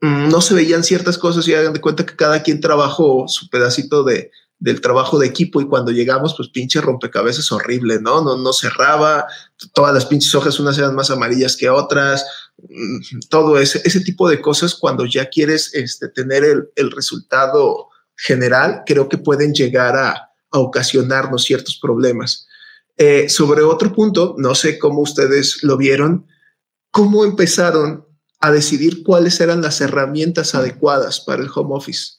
mm, 0.00 0.28
no 0.28 0.40
se 0.40 0.54
veían 0.54 0.84
ciertas 0.84 1.18
cosas 1.18 1.48
y 1.48 1.54
hagan 1.54 1.72
de 1.72 1.80
cuenta 1.80 2.06
que 2.06 2.14
cada 2.14 2.42
quien 2.42 2.60
trabajó 2.60 3.26
su 3.26 3.48
pedacito 3.48 4.04
de, 4.04 4.30
del 4.60 4.80
trabajo 4.80 5.18
de 5.18 5.26
equipo 5.26 5.60
y 5.60 5.66
cuando 5.66 5.90
llegamos, 5.90 6.34
pues 6.36 6.50
pinche 6.50 6.80
rompecabezas 6.80 7.50
horrible, 7.50 7.98
¿no? 8.00 8.22
No, 8.22 8.36
no 8.36 8.52
cerraba, 8.52 9.26
todas 9.72 9.94
las 9.94 10.06
pinches 10.06 10.34
hojas 10.34 10.60
unas 10.60 10.78
eran 10.78 10.94
más 10.94 11.10
amarillas 11.10 11.56
que 11.56 11.70
otras, 11.70 12.24
mm, 12.58 13.20
todo 13.30 13.58
ese, 13.58 13.80
ese 13.84 14.00
tipo 14.00 14.28
de 14.28 14.40
cosas 14.40 14.74
cuando 14.74 15.06
ya 15.06 15.30
quieres 15.30 15.74
este, 15.74 16.08
tener 16.08 16.44
el, 16.44 16.68
el 16.76 16.90
resultado 16.90 17.88
general, 18.18 18.82
creo 18.84 19.08
que 19.08 19.16
pueden 19.16 19.54
llegar 19.54 19.96
a, 19.96 20.24
ocasionarnos 20.50 21.44
ciertos 21.44 21.78
problemas. 21.78 22.48
Eh, 22.96 23.28
sobre 23.28 23.60
otro 23.60 23.92
punto, 23.92 24.34
no 24.38 24.54
sé 24.54 24.78
cómo 24.78 25.02
ustedes 25.02 25.62
lo 25.62 25.76
vieron, 25.76 26.26
cómo 26.98 27.24
empezaron 27.24 28.04
a 28.40 28.50
decidir 28.50 29.04
cuáles 29.04 29.40
eran 29.40 29.62
las 29.62 29.80
herramientas 29.80 30.56
adecuadas 30.56 31.20
para 31.20 31.42
el 31.42 31.48
home 31.54 31.76
office 31.76 32.18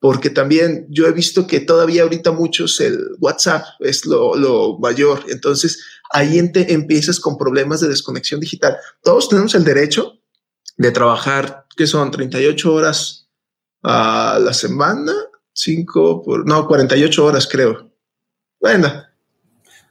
porque 0.00 0.30
también 0.30 0.86
yo 0.90 1.06
he 1.06 1.12
visto 1.12 1.46
que 1.46 1.60
todavía 1.60 2.02
ahorita 2.02 2.30
muchos 2.32 2.80
el 2.80 2.98
WhatsApp 3.20 3.64
es 3.80 4.06
lo, 4.06 4.36
lo 4.36 4.78
mayor, 4.78 5.24
entonces 5.28 5.84
ahí 6.10 6.38
empiezas 6.38 7.18
con 7.18 7.36
problemas 7.36 7.80
de 7.80 7.88
desconexión 7.88 8.40
digital. 8.40 8.76
Todos 9.02 9.28
tenemos 9.28 9.54
el 9.54 9.64
derecho 9.64 10.20
de 10.76 10.92
trabajar, 10.92 11.66
que 11.76 11.86
son 11.86 12.10
38 12.10 12.72
horas 12.72 13.28
a 13.82 14.38
la 14.40 14.52
semana, 14.52 15.12
5 15.52 16.22
por, 16.22 16.46
no, 16.46 16.66
48 16.66 17.24
horas 17.24 17.48
creo. 17.50 17.90
Bueno. 18.60 19.04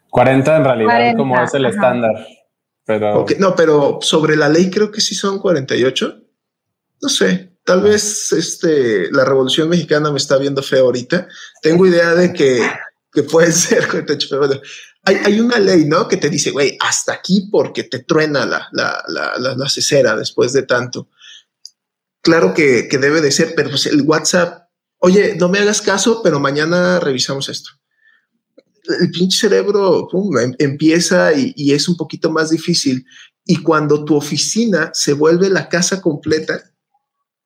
40 0.09 0.57
en 0.57 0.63
realidad, 0.63 1.17
como 1.17 1.41
es 1.41 1.53
el 1.53 1.65
estándar. 1.65 2.15
Pero... 2.87 3.25
no, 3.37 3.55
pero 3.55 3.99
sobre 4.01 4.35
la 4.35 4.49
ley 4.49 4.71
creo 4.71 4.89
que 4.89 5.01
sí 5.01 5.13
son 5.13 5.37
48. 5.37 6.23
No 6.99 7.09
sé, 7.09 7.57
Tal 7.67 7.81
vez 7.81 8.31
este, 8.31 9.11
la 9.11 9.25
Revolución 9.25 9.67
Mexicana 9.67 10.09
me 10.09 10.19
está 10.19 10.37
viendo 10.37 10.63
feo 10.63 10.85
ahorita. 10.85 11.27
Tengo 11.61 11.85
idea 11.85 12.15
de 12.15 12.31
que, 12.31 12.65
que 13.11 13.23
puede 13.23 13.51
ser 13.51 13.85
hay, 15.03 15.15
hay, 15.25 15.39
una 15.41 15.59
ley, 15.59 15.83
¿no? 15.83 16.07
Que 16.07 16.15
te 16.15 16.29
dice, 16.29 16.51
güey, 16.51 16.77
hasta 16.79 17.11
aquí 17.11 17.49
porque 17.51 17.83
te 17.83 17.99
truena 17.99 18.45
la, 18.45 18.69
la, 18.71 19.03
la, 19.09 19.53
la, 19.53 19.69
cesera 19.69 20.15
después 20.15 20.53
de 20.53 20.63
tanto. 20.63 21.09
Claro 22.21 22.53
que, 22.53 22.87
que 22.87 22.99
debe 22.99 23.19
de 23.19 23.31
ser, 23.33 23.51
pero 23.53 23.69
pues 23.69 23.85
el 23.87 24.01
WhatsApp, 24.03 24.69
oye, 24.99 25.35
no 25.35 25.49
me 25.49 25.59
hagas 25.59 25.81
caso, 25.81 26.21
pero 26.23 26.39
mañana 26.39 27.01
revisamos 27.01 27.49
esto. 27.49 27.71
El 28.99 29.11
pinche 29.11 29.37
cerebro 29.37 30.09
em, 30.39 30.53
empieza 30.59 31.33
y, 31.33 31.53
y 31.55 31.73
es 31.73 31.87
un 31.87 31.97
poquito 31.97 32.31
más 32.31 32.49
difícil. 32.49 33.05
Y 33.45 33.57
cuando 33.57 34.03
tu 34.03 34.15
oficina 34.15 34.91
se 34.93 35.13
vuelve 35.13 35.49
la 35.49 35.69
casa 35.69 36.01
completa, 36.01 36.61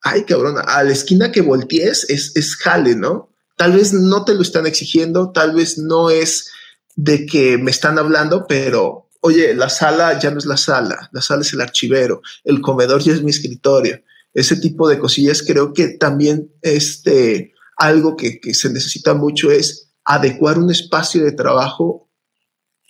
ay 0.01 0.23
cabrón, 0.23 0.55
a 0.65 0.83
la 0.83 0.91
esquina 0.91 1.31
que 1.31 1.41
voltees 1.41 2.09
es, 2.09 2.35
es 2.35 2.55
jale, 2.55 2.95
¿no? 2.95 3.29
Tal 3.55 3.73
vez 3.73 3.93
no 3.93 4.25
te 4.25 4.33
lo 4.33 4.41
están 4.41 4.65
exigiendo, 4.65 5.31
tal 5.31 5.53
vez 5.53 5.77
no 5.77 6.09
es 6.09 6.49
de 6.95 7.25
que 7.25 7.57
me 7.57 7.71
están 7.71 7.99
hablando, 7.99 8.45
pero 8.47 9.09
oye, 9.21 9.53
la 9.53 9.69
sala 9.69 10.19
ya 10.19 10.31
no 10.31 10.39
es 10.39 10.45
la 10.45 10.57
sala, 10.57 11.09
la 11.11 11.21
sala 11.21 11.41
es 11.41 11.53
el 11.53 11.61
archivero, 11.61 12.21
el 12.43 12.61
comedor 12.61 13.01
ya 13.01 13.13
es 13.13 13.21
mi 13.21 13.29
escritorio. 13.29 14.01
Ese 14.33 14.55
tipo 14.55 14.87
de 14.89 14.97
cosillas 14.97 15.43
creo 15.43 15.73
que 15.73 15.89
también 15.89 16.51
este, 16.61 17.53
algo 17.77 18.15
que, 18.15 18.39
que 18.39 18.53
se 18.53 18.69
necesita 18.69 19.13
mucho 19.13 19.51
es 19.51 19.90
adecuar 20.05 20.57
un 20.57 20.71
espacio 20.71 21.23
de 21.23 21.31
trabajo 21.31 22.09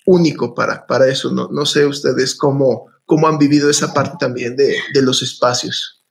único 0.05 0.53
para, 0.53 0.85
para 0.87 1.07
eso. 1.07 1.31
No, 1.31 1.47
no 1.51 1.65
sé 1.65 1.85
ustedes 1.85 2.35
cómo, 2.35 2.87
cómo 3.05 3.27
han 3.27 3.37
vivido 3.37 3.69
esa 3.69 3.93
parte 3.93 4.17
también 4.19 4.55
de, 4.55 4.75
de 4.93 5.01
los 5.01 5.21
espacios. 5.21 6.03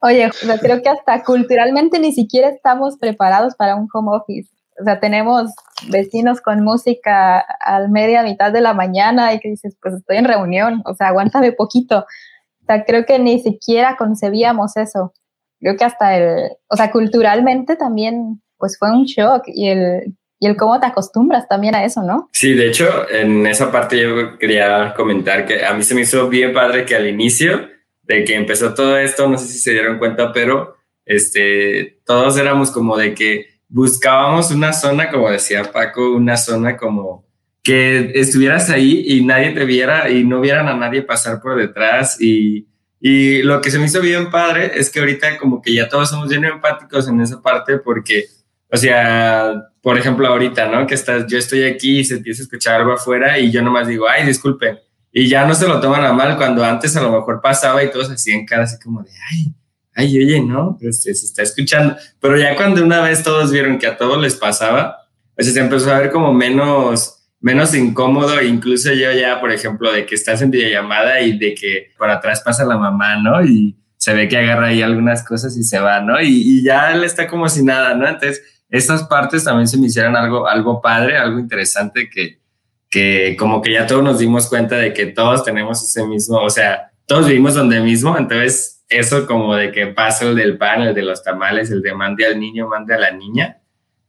Oye, 0.00 0.28
creo 0.60 0.82
que 0.82 0.88
hasta 0.88 1.22
culturalmente 1.22 2.00
ni 2.00 2.12
siquiera 2.12 2.48
estamos 2.48 2.98
preparados 2.98 3.54
para 3.54 3.76
un 3.76 3.88
home 3.92 4.16
office. 4.16 4.50
O 4.80 4.84
sea, 4.84 4.98
tenemos 4.98 5.52
vecinos 5.90 6.40
con 6.40 6.64
música 6.64 7.38
al 7.38 7.88
media 7.90 8.24
mitad 8.24 8.52
de 8.52 8.62
la 8.62 8.74
mañana 8.74 9.32
y 9.32 9.38
que 9.38 9.50
dices, 9.50 9.76
pues 9.80 9.94
estoy 9.94 10.16
en 10.16 10.24
reunión, 10.24 10.82
o 10.86 10.94
sea, 10.94 11.08
aguántame 11.08 11.52
poquito. 11.52 12.00
O 12.00 12.64
sea, 12.66 12.84
creo 12.84 13.04
que 13.06 13.18
ni 13.18 13.40
siquiera 13.40 13.96
concebíamos 13.96 14.76
eso. 14.76 15.12
Creo 15.60 15.76
que 15.76 15.84
hasta 15.84 16.16
el, 16.16 16.50
o 16.68 16.76
sea, 16.76 16.90
culturalmente 16.90 17.76
también, 17.76 18.42
pues 18.56 18.76
fue 18.78 18.90
un 18.90 19.04
shock 19.04 19.44
y 19.46 19.68
el, 19.68 20.16
y 20.42 20.48
el 20.48 20.56
cómo 20.56 20.80
te 20.80 20.88
acostumbras 20.88 21.46
también 21.46 21.76
a 21.76 21.84
eso, 21.84 22.02
¿no? 22.02 22.28
Sí, 22.32 22.54
de 22.54 22.66
hecho, 22.66 23.08
en 23.08 23.46
esa 23.46 23.70
parte 23.70 24.02
yo 24.02 24.36
quería 24.38 24.92
comentar 24.92 25.46
que 25.46 25.64
a 25.64 25.72
mí 25.72 25.84
se 25.84 25.94
me 25.94 26.00
hizo 26.00 26.28
bien 26.28 26.52
padre 26.52 26.84
que 26.84 26.96
al 26.96 27.06
inicio 27.06 27.68
de 28.02 28.24
que 28.24 28.34
empezó 28.34 28.74
todo 28.74 28.98
esto, 28.98 29.28
no 29.28 29.38
sé 29.38 29.46
si 29.46 29.60
se 29.60 29.70
dieron 29.70 30.00
cuenta, 30.00 30.32
pero 30.32 30.78
este, 31.06 32.00
todos 32.04 32.36
éramos 32.38 32.72
como 32.72 32.96
de 32.96 33.14
que 33.14 33.50
buscábamos 33.68 34.50
una 34.50 34.72
zona, 34.72 35.12
como 35.12 35.30
decía 35.30 35.70
Paco, 35.70 36.10
una 36.10 36.36
zona 36.36 36.76
como 36.76 37.24
que 37.62 38.10
estuvieras 38.16 38.68
ahí 38.68 39.04
y 39.06 39.24
nadie 39.24 39.52
te 39.52 39.64
viera 39.64 40.10
y 40.10 40.24
no 40.24 40.40
vieran 40.40 40.66
a 40.66 40.74
nadie 40.74 41.02
pasar 41.02 41.40
por 41.40 41.56
detrás 41.56 42.20
y, 42.20 42.66
y 42.98 43.42
lo 43.42 43.60
que 43.60 43.70
se 43.70 43.78
me 43.78 43.84
hizo 43.86 44.00
bien 44.00 44.28
padre 44.28 44.72
es 44.74 44.90
que 44.90 44.98
ahorita 44.98 45.38
como 45.38 45.62
que 45.62 45.72
ya 45.72 45.88
todos 45.88 46.10
somos 46.10 46.30
bien 46.30 46.44
empáticos 46.44 47.06
en 47.06 47.20
esa 47.20 47.40
parte 47.40 47.78
porque, 47.78 48.24
o 48.72 48.76
sea, 48.76 49.52
por 49.82 49.98
ejemplo 49.98 50.26
ahorita, 50.26 50.66
¿no? 50.66 50.86
Que 50.86 50.94
estás, 50.94 51.26
yo 51.26 51.36
estoy 51.36 51.64
aquí 51.64 51.98
y 51.98 52.04
se 52.04 52.14
empieza 52.14 52.42
a 52.42 52.44
escuchar 52.44 52.80
algo 52.80 52.92
afuera 52.92 53.38
y 53.38 53.50
yo 53.50 53.60
nomás 53.62 53.86
digo, 53.86 54.08
ay, 54.08 54.24
disculpen, 54.24 54.78
y 55.12 55.28
ya 55.28 55.46
no 55.46 55.54
se 55.54 55.68
lo 55.68 55.78
toman 55.78 56.04
a 56.04 56.12
mal 56.14 56.38
cuando 56.38 56.64
antes 56.64 56.96
a 56.96 57.02
lo 57.02 57.12
mejor 57.12 57.42
pasaba 57.42 57.84
y 57.84 57.90
todos 57.90 58.10
hacían 58.10 58.46
cara 58.46 58.62
así 58.62 58.78
como 58.82 59.02
de, 59.02 59.10
ay, 59.30 59.54
ay, 59.94 60.18
oye, 60.18 60.40
no, 60.40 60.78
pues 60.80 61.02
se 61.02 61.10
está 61.10 61.42
escuchando. 61.42 61.96
Pero 62.18 62.38
ya 62.38 62.56
cuando 62.56 62.82
una 62.82 63.02
vez 63.02 63.22
todos 63.22 63.52
vieron 63.52 63.78
que 63.78 63.86
a 63.86 63.98
todos 63.98 64.20
les 64.22 64.34
pasaba, 64.34 64.96
pues 65.34 65.52
se 65.52 65.60
empezó 65.60 65.92
a 65.92 65.98
ver 65.98 66.10
como 66.10 66.32
menos, 66.32 67.26
menos 67.40 67.74
incómodo, 67.74 68.40
incluso 68.40 68.90
yo 68.94 69.12
ya, 69.12 69.38
por 69.38 69.52
ejemplo, 69.52 69.92
de 69.92 70.06
que 70.06 70.14
estás 70.14 70.40
en 70.40 70.50
videollamada 70.50 71.20
y 71.20 71.38
de 71.38 71.54
que 71.54 71.90
por 71.98 72.08
atrás 72.08 72.40
pasa 72.40 72.64
la 72.64 72.78
mamá, 72.78 73.16
¿no? 73.16 73.44
Y 73.44 73.76
se 73.98 74.14
ve 74.14 74.28
que 74.28 74.38
agarra 74.38 74.68
ahí 74.68 74.80
algunas 74.80 75.22
cosas 75.22 75.56
y 75.58 75.62
se 75.62 75.78
va, 75.78 76.00
¿no? 76.00 76.22
Y, 76.22 76.28
y 76.28 76.64
ya 76.64 76.92
él 76.92 77.04
está 77.04 77.28
como 77.28 77.50
si 77.50 77.62
nada, 77.62 77.94
¿no? 77.94 78.08
Entonces, 78.08 78.42
estas 78.72 79.04
partes 79.04 79.44
también 79.44 79.68
se 79.68 79.76
me 79.76 79.86
hicieron 79.86 80.16
algo, 80.16 80.48
algo 80.48 80.80
padre, 80.80 81.18
algo 81.18 81.38
interesante 81.38 82.08
que, 82.08 82.40
que 82.88 83.36
como 83.38 83.60
que 83.60 83.72
ya 83.72 83.86
todos 83.86 84.02
nos 84.02 84.18
dimos 84.18 84.48
cuenta 84.48 84.76
de 84.76 84.94
que 84.94 85.06
todos 85.06 85.44
tenemos 85.44 85.82
ese 85.82 86.06
mismo, 86.06 86.38
o 86.38 86.50
sea, 86.50 86.90
todos 87.06 87.28
vivimos 87.28 87.54
donde 87.54 87.80
mismo, 87.80 88.16
entonces 88.16 88.82
eso 88.88 89.26
como 89.26 89.54
de 89.54 89.72
que 89.72 89.88
pasa 89.88 90.24
el 90.24 90.36
del 90.36 90.56
pan, 90.56 90.80
el 90.82 90.94
de 90.94 91.02
los 91.02 91.22
tamales, 91.22 91.70
el 91.70 91.82
de 91.82 91.94
mande 91.94 92.26
al 92.26 92.40
niño, 92.40 92.66
mande 92.66 92.94
a 92.94 92.98
la 92.98 93.10
niña, 93.10 93.58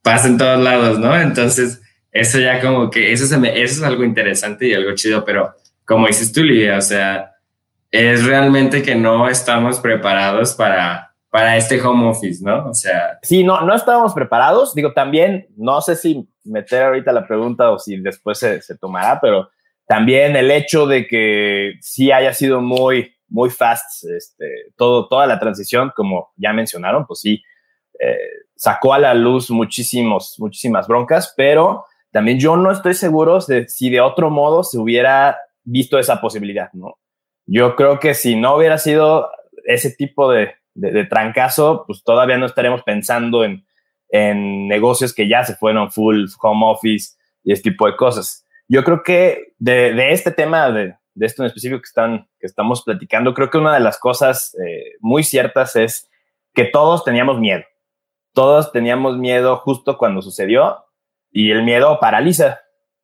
pasa 0.01 0.27
en 0.27 0.37
todos 0.37 0.63
lados, 0.63 0.97
¿no? 0.97 1.13
Entonces, 1.19 1.81
eso 2.11 2.39
ya 2.39 2.61
como 2.61 2.89
que, 2.89 3.11
eso, 3.11 3.25
se 3.25 3.37
me, 3.37 3.61
eso 3.61 3.75
es 3.75 3.83
algo 3.83 4.05
interesante 4.05 4.67
y 4.67 4.73
algo 4.73 4.93
chido, 4.95 5.25
pero 5.25 5.55
como 5.85 6.07
dices 6.07 6.31
tú, 6.31 6.41
Lidia, 6.41 6.77
o 6.77 6.81
sea, 6.81 7.33
es 7.91 8.23
realmente 8.23 8.81
que 8.81 8.95
no 8.95 9.27
estamos 9.27 9.79
preparados 9.79 10.53
para, 10.53 11.12
para 11.33 11.57
este 11.57 11.81
home 11.81 12.09
office, 12.09 12.45
¿no? 12.45 12.69
O 12.69 12.75
sea. 12.75 13.17
Sí, 13.23 13.43
no, 13.43 13.61
no 13.61 13.73
estábamos 13.73 14.13
preparados. 14.13 14.75
Digo, 14.75 14.93
también, 14.93 15.47
no 15.57 15.81
sé 15.81 15.95
si 15.95 16.29
meter 16.43 16.83
ahorita 16.83 17.11
la 17.11 17.25
pregunta 17.25 17.71
o 17.71 17.79
si 17.79 17.97
después 17.97 18.37
se, 18.37 18.61
se 18.61 18.77
tomará, 18.77 19.19
pero 19.19 19.49
también 19.87 20.35
el 20.35 20.51
hecho 20.51 20.85
de 20.85 21.07
que 21.07 21.73
sí 21.81 22.11
haya 22.11 22.33
sido 22.33 22.61
muy, 22.61 23.15
muy 23.29 23.49
fast, 23.49 24.03
este, 24.15 24.45
todo, 24.77 25.07
toda 25.07 25.25
la 25.25 25.39
transición, 25.39 25.91
como 25.95 26.31
ya 26.35 26.53
mencionaron, 26.53 27.07
pues 27.07 27.21
sí, 27.21 27.41
eh, 27.99 28.15
sacó 28.55 28.93
a 28.93 28.99
la 28.99 29.15
luz 29.15 29.49
muchísimos, 29.49 30.35
muchísimas 30.37 30.87
broncas, 30.87 31.33
pero 31.35 31.85
también 32.11 32.37
yo 32.37 32.57
no 32.57 32.71
estoy 32.71 32.93
seguro 32.93 33.39
de 33.39 33.67
si 33.67 33.89
de 33.89 34.01
otro 34.01 34.29
modo 34.29 34.63
se 34.63 34.77
hubiera 34.77 35.39
visto 35.63 35.97
esa 35.97 36.21
posibilidad, 36.21 36.71
¿no? 36.73 36.99
Yo 37.47 37.75
creo 37.75 37.99
que 37.99 38.13
si 38.13 38.35
no 38.35 38.55
hubiera 38.55 38.77
sido 38.77 39.31
ese 39.65 39.89
tipo 39.89 40.31
de, 40.31 40.53
de, 40.73 41.05
trancazo, 41.05 41.83
pues 41.85 42.03
todavía 42.03 42.37
no 42.37 42.45
estaremos 42.45 42.83
pensando 42.83 43.43
en, 43.43 43.65
en 44.09 44.67
negocios 44.67 45.13
que 45.13 45.27
ya 45.27 45.43
se 45.43 45.55
fueron 45.55 45.91
full 45.91 46.25
home 46.41 46.65
office 46.65 47.15
y 47.43 47.53
este 47.53 47.71
tipo 47.71 47.87
de 47.87 47.95
cosas. 47.95 48.45
Yo 48.67 48.83
creo 48.83 49.03
que 49.03 49.53
de, 49.57 49.93
de 49.93 50.11
este 50.11 50.31
tema, 50.31 50.71
de, 50.71 50.95
de, 51.13 51.25
esto 51.25 51.43
en 51.43 51.47
específico 51.47 51.79
que, 51.79 51.87
están, 51.87 52.27
que 52.39 52.47
estamos 52.47 52.83
platicando, 52.83 53.33
creo 53.33 53.49
que 53.49 53.57
una 53.57 53.73
de 53.73 53.79
las 53.79 53.99
cosas 53.99 54.55
eh, 54.65 54.93
muy 54.99 55.23
ciertas 55.23 55.75
es 55.75 56.09
que 56.53 56.65
todos 56.65 57.03
teníamos 57.03 57.39
miedo. 57.39 57.63
Todos 58.33 58.71
teníamos 58.71 59.17
miedo 59.17 59.57
justo 59.57 59.97
cuando 59.97 60.21
sucedió 60.21 60.85
y 61.31 61.51
el 61.51 61.63
miedo 61.63 61.99
paraliza. 61.99 62.61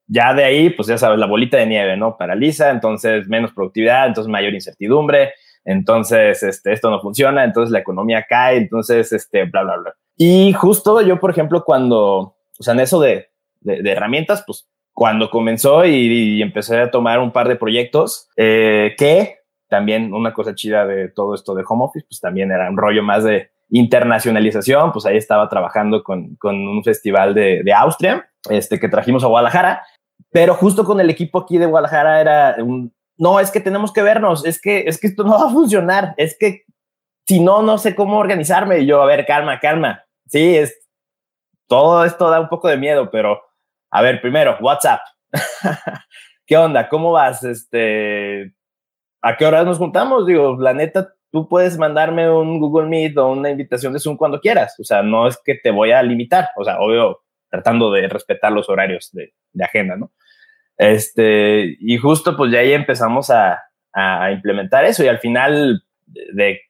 Ya 0.08 0.34
de 0.34 0.44
ahí, 0.44 0.70
pues 0.72 0.88
ya 0.88 0.98
sabes, 0.98 1.20
la 1.20 1.28
bolita 1.28 1.58
de 1.58 1.68
nieve, 1.68 1.98
¿no? 1.98 2.18
Paraliza, 2.18 2.72
entonces 2.72 3.28
menos 3.28 3.54
productividad, 3.54 4.08
entonces 4.08 4.30
mayor 4.32 4.54
incertidumbre, 4.54 5.34
entonces 5.66 6.42
este, 6.44 6.74
esto 6.74 6.90
no 6.90 7.02
funciona, 7.02 7.44
entonces 7.44 7.72
la 7.72 7.80
economía 7.80 8.26
cae, 8.28 8.58
entonces 8.58 9.12
este, 9.12 9.46
bla, 9.46 9.64
bla, 9.64 9.78
bla. 9.78 9.96
Y 10.18 10.54
justo 10.54 11.02
yo, 11.02 11.20
por 11.20 11.32
ejemplo, 11.32 11.64
cuando, 11.64 12.18
o 12.18 12.36
sea, 12.60 12.74
en 12.74 12.82
eso 12.82 13.00
de, 13.00 13.30
de, 13.62 13.92
herramientas, 13.92 14.44
pues 14.46 14.68
cuando 14.94 15.30
comenzó 15.30 15.86
y, 15.86 16.42
empecé 16.42 16.78
a 16.78 16.92
tomar 16.92 17.20
un 17.20 17.32
par 17.32 17.48
de 17.48 17.56
proyectos, 17.56 18.28
eh, 18.36 18.96
que 18.98 19.38
también 19.70 20.14
una 20.14 20.34
cosa 20.34 20.56
chida 20.56 20.86
de 20.86 21.10
todo 21.10 21.36
esto 21.36 21.54
de 21.56 21.64
home 21.68 21.86
office, 21.86 22.06
pues 22.10 22.20
también 22.20 22.52
era 22.52 22.70
un 22.70 22.78
rollo 22.78 23.04
más 23.04 23.24
de 23.24 23.52
internacionalización, 23.70 24.92
pues 24.92 25.06
ahí 25.06 25.16
estaba 25.16 25.48
trabajando 25.48 26.04
con, 26.04 26.36
con 26.36 26.56
un 26.68 26.84
festival 26.84 27.34
de, 27.34 27.62
de, 27.64 27.74
Austria, 27.74 28.30
este, 28.50 28.80
que 28.80 28.90
trajimos 28.90 29.24
a 29.24 29.28
Guadalajara, 29.28 29.84
pero 30.32 30.56
justo 30.56 30.84
con 30.84 31.00
el 31.00 31.10
equipo 31.10 31.40
aquí 31.40 31.58
de 31.58 31.68
Guadalajara 31.68 32.20
era 32.20 32.56
un, 32.64 32.92
no, 33.20 33.40
es 33.40 33.52
que 33.52 33.60
tenemos 33.60 33.92
que 33.92 34.02
vernos, 34.02 34.46
es 34.46 34.60
que, 34.62 34.86
es 34.88 35.00
que 35.00 35.08
esto 35.08 35.24
no 35.24 35.38
va 35.38 35.48
a 35.48 35.52
funcionar, 35.52 36.14
es 36.18 36.38
que 36.40 36.64
si 37.28 37.40
no, 37.40 37.62
no 37.62 37.78
sé 37.78 37.94
cómo 37.94 38.18
organizarme. 38.18 38.80
Y 38.80 38.88
yo, 38.88 39.04
a 39.04 39.06
ver, 39.06 39.24
calma, 39.28 39.60
calma. 39.60 40.04
Sí, 40.26 40.56
es, 40.56 40.76
todo 41.68 42.04
esto 42.04 42.28
da 42.30 42.40
un 42.40 42.50
poco 42.50 42.70
de 42.70 42.78
miedo, 42.78 43.12
pero 43.12 43.40
a 43.92 44.02
ver, 44.02 44.20
primero, 44.22 44.58
WhatsApp. 44.62 45.02
¿Qué 46.48 46.58
onda? 46.58 46.90
¿Cómo 46.90 47.12
vas? 47.12 47.44
Este, 47.44 48.56
¿a 49.22 49.38
qué 49.38 49.46
horas 49.46 49.66
nos 49.66 49.78
juntamos? 49.78 50.26
Digo, 50.26 50.58
la 50.60 50.74
neta, 50.74 51.14
tú 51.32 51.48
puedes 51.48 51.78
mandarme 51.78 52.32
un 52.32 52.60
Google 52.60 52.88
Meet 52.88 53.18
o 53.18 53.28
una 53.28 53.52
invitación 53.52 53.94
de 53.94 54.00
Zoom 54.00 54.18
cuando 54.18 54.40
quieras. 54.40 54.80
O 54.80 54.84
sea, 54.84 55.04
no 55.04 55.28
es 55.28 55.38
que 55.44 55.54
te 55.54 55.72
voy 55.72 55.92
a 55.92 56.02
limitar. 56.02 56.50
O 56.56 56.64
sea, 56.64 56.80
obvio, 56.80 57.22
tratando 57.50 57.92
de 57.92 58.08
respetar 58.08 58.52
los 58.52 58.70
horarios 58.70 59.10
de, 59.12 59.34
de 59.52 59.64
agenda, 59.64 59.98
¿no? 59.98 60.12
Este, 60.80 61.78
y 61.80 61.98
justo 61.98 62.36
pues 62.36 62.52
ya 62.52 62.60
ahí 62.60 62.74
empezamos 62.74 63.30
a, 63.30 63.62
a 63.94 64.32
implementar 64.32 64.86
eso 64.86 65.04
y 65.04 65.08
al 65.08 65.20
final 65.20 65.84
de, 66.08 66.62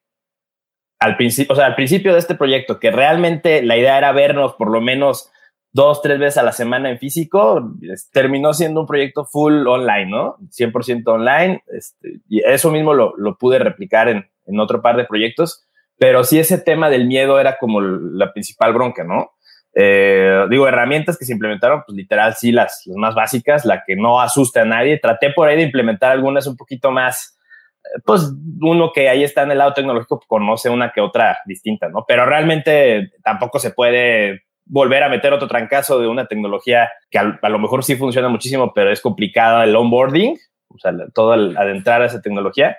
al 0.99 1.15
principio, 1.15 1.53
o 1.53 1.55
sea, 1.55 1.67
al 1.67 1.75
principio 1.75 2.13
de 2.13 2.19
este 2.19 2.35
proyecto, 2.35 2.79
que 2.79 2.91
realmente 2.91 3.63
la 3.63 3.77
idea 3.77 3.97
era 3.97 4.11
vernos 4.11 4.53
por 4.53 4.69
lo 4.69 4.81
menos 4.81 5.31
dos, 5.71 6.01
tres 6.01 6.19
veces 6.19 6.37
a 6.37 6.43
la 6.43 6.51
semana 6.51 6.89
en 6.89 6.99
físico, 6.99 7.71
terminó 8.11 8.53
siendo 8.53 8.81
un 8.81 8.87
proyecto 8.87 9.25
full 9.25 9.65
online, 9.67 10.07
¿no? 10.07 10.37
100% 10.49 11.07
online. 11.07 11.63
Este, 11.67 12.19
y 12.27 12.41
eso 12.41 12.71
mismo 12.71 12.93
lo, 12.93 13.15
lo 13.17 13.37
pude 13.37 13.59
replicar 13.59 14.09
en, 14.09 14.29
en, 14.45 14.59
otro 14.59 14.81
par 14.81 14.97
de 14.97 15.05
proyectos, 15.05 15.65
pero 15.97 16.23
sí 16.23 16.39
ese 16.39 16.57
tema 16.57 16.89
del 16.89 17.07
miedo 17.07 17.39
era 17.39 17.57
como 17.57 17.81
la 17.81 18.33
principal 18.33 18.73
bronca, 18.73 19.03
¿no? 19.03 19.31
Eh, 19.75 20.45
digo, 20.49 20.67
herramientas 20.67 21.17
que 21.17 21.25
se 21.25 21.33
implementaron, 21.33 21.83
pues 21.85 21.95
literal, 21.95 22.33
sí, 22.33 22.51
las, 22.51 22.83
las, 22.85 22.97
más 22.97 23.15
básicas, 23.15 23.65
la 23.65 23.83
que 23.85 23.95
no 23.95 24.19
asuste 24.19 24.59
a 24.59 24.65
nadie. 24.65 24.99
Traté 24.99 25.31
por 25.31 25.47
ahí 25.47 25.57
de 25.57 25.63
implementar 25.63 26.11
algunas 26.11 26.47
un 26.47 26.57
poquito 26.57 26.91
más, 26.91 27.37
eh, 27.83 27.99
pues 28.05 28.31
uno 28.61 28.91
que 28.93 29.09
ahí 29.09 29.23
está 29.23 29.43
en 29.43 29.51
el 29.51 29.59
lado 29.59 29.73
tecnológico 29.73 30.21
conoce 30.27 30.69
una 30.69 30.91
que 30.91 31.01
otra 31.01 31.37
distinta, 31.45 31.89
¿no? 31.89 32.05
Pero 32.07 32.25
realmente 32.25 33.11
tampoco 33.23 33.59
se 33.59 33.71
puede 33.71 34.43
volver 34.65 35.03
a 35.03 35.09
meter 35.09 35.33
otro 35.33 35.47
trancazo 35.47 35.99
de 35.99 36.07
una 36.07 36.27
tecnología 36.27 36.89
que 37.09 37.17
a, 37.17 37.49
lo 37.49 37.59
mejor 37.59 37.83
sí 37.83 37.95
funciona 37.95 38.29
muchísimo, 38.29 38.71
pero 38.73 38.91
es 38.91 39.01
complicada 39.01 39.63
el 39.63 39.75
onboarding, 39.75 40.37
o 40.67 40.77
sea, 40.77 40.93
todo 41.13 41.33
el 41.33 41.57
adentrar 41.57 42.03
a 42.03 42.05
esa 42.05 42.21
tecnología. 42.21 42.77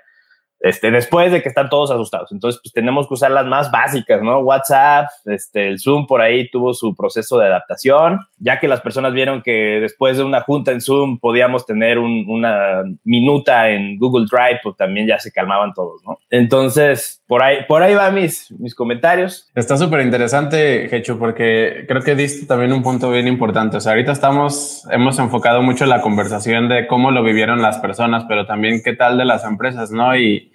Este, 0.61 0.91
después 0.91 1.33
de 1.33 1.43
que 1.43 1.49
están 1.49 1.71
todos 1.71 1.91
asustados. 1.91 2.31
Entonces, 2.33 2.61
pues 2.63 2.73
tenemos 2.73 3.09
que 3.09 3.15
usar 3.15 3.31
las 3.31 3.47
más 3.47 3.71
básicas, 3.71 4.21
¿no? 4.23 4.41
WhatsApp, 4.41 5.07
este, 5.25 5.69
el 5.69 5.81
Zoom 5.81 6.07
por 6.07 6.21
ahí 6.21 6.51
tuvo 6.51 6.75
su 6.75 6.95
proceso 6.95 7.39
de 7.39 7.47
adaptación, 7.47 8.21
ya 8.39 8.61
que 8.61 8.69
las 8.69 8.83
personas 8.83 9.15
vieron 9.15 9.41
que 9.43 9.81
después 9.81 10.19
de 10.19 10.25
una 10.25 10.43
junta 10.43 10.73
en 10.73 10.83
Zoom 10.83 11.19
podíamos 11.19 11.65
tener 11.65 11.99
una 11.99 12.83
minuta 13.05 13.71
en 13.71 13.99
Google 13.99 14.27
Drive, 14.31 14.61
pues 14.63 14.77
también 14.77 15.07
ya 15.07 15.19
se 15.19 15.33
calmaban 15.33 15.73
todos, 15.73 16.03
¿no? 16.05 16.19
Entonces, 16.29 17.20
por 17.31 17.45
ahí, 17.45 17.59
por 17.69 17.81
ahí 17.81 17.95
van 17.95 18.13
mis, 18.13 18.51
mis 18.59 18.75
comentarios. 18.75 19.49
Está 19.55 19.77
súper 19.77 20.01
interesante, 20.01 20.97
Hecho, 20.97 21.17
porque 21.17 21.85
creo 21.87 22.03
que 22.03 22.17
diste 22.17 22.45
también 22.45 22.73
un 22.73 22.83
punto 22.83 23.09
bien 23.09 23.29
importante. 23.29 23.77
O 23.77 23.81
sea, 23.81 23.93
ahorita 23.93 24.11
estamos, 24.11 24.85
hemos 24.91 25.17
enfocado 25.21 25.63
mucho 25.63 25.87
la 25.87 26.01
conversación 26.01 26.69
de 26.69 26.89
cómo 26.89 27.13
lo 27.13 27.23
vivieron 27.23 27.63
las 27.63 27.79
personas, 27.79 28.25
pero 28.27 28.47
también 28.47 28.83
qué 28.83 28.95
tal 28.95 29.17
de 29.17 29.27
las 29.27 29.45
empresas, 29.45 29.93
¿no? 29.93 30.17
Y, 30.17 30.51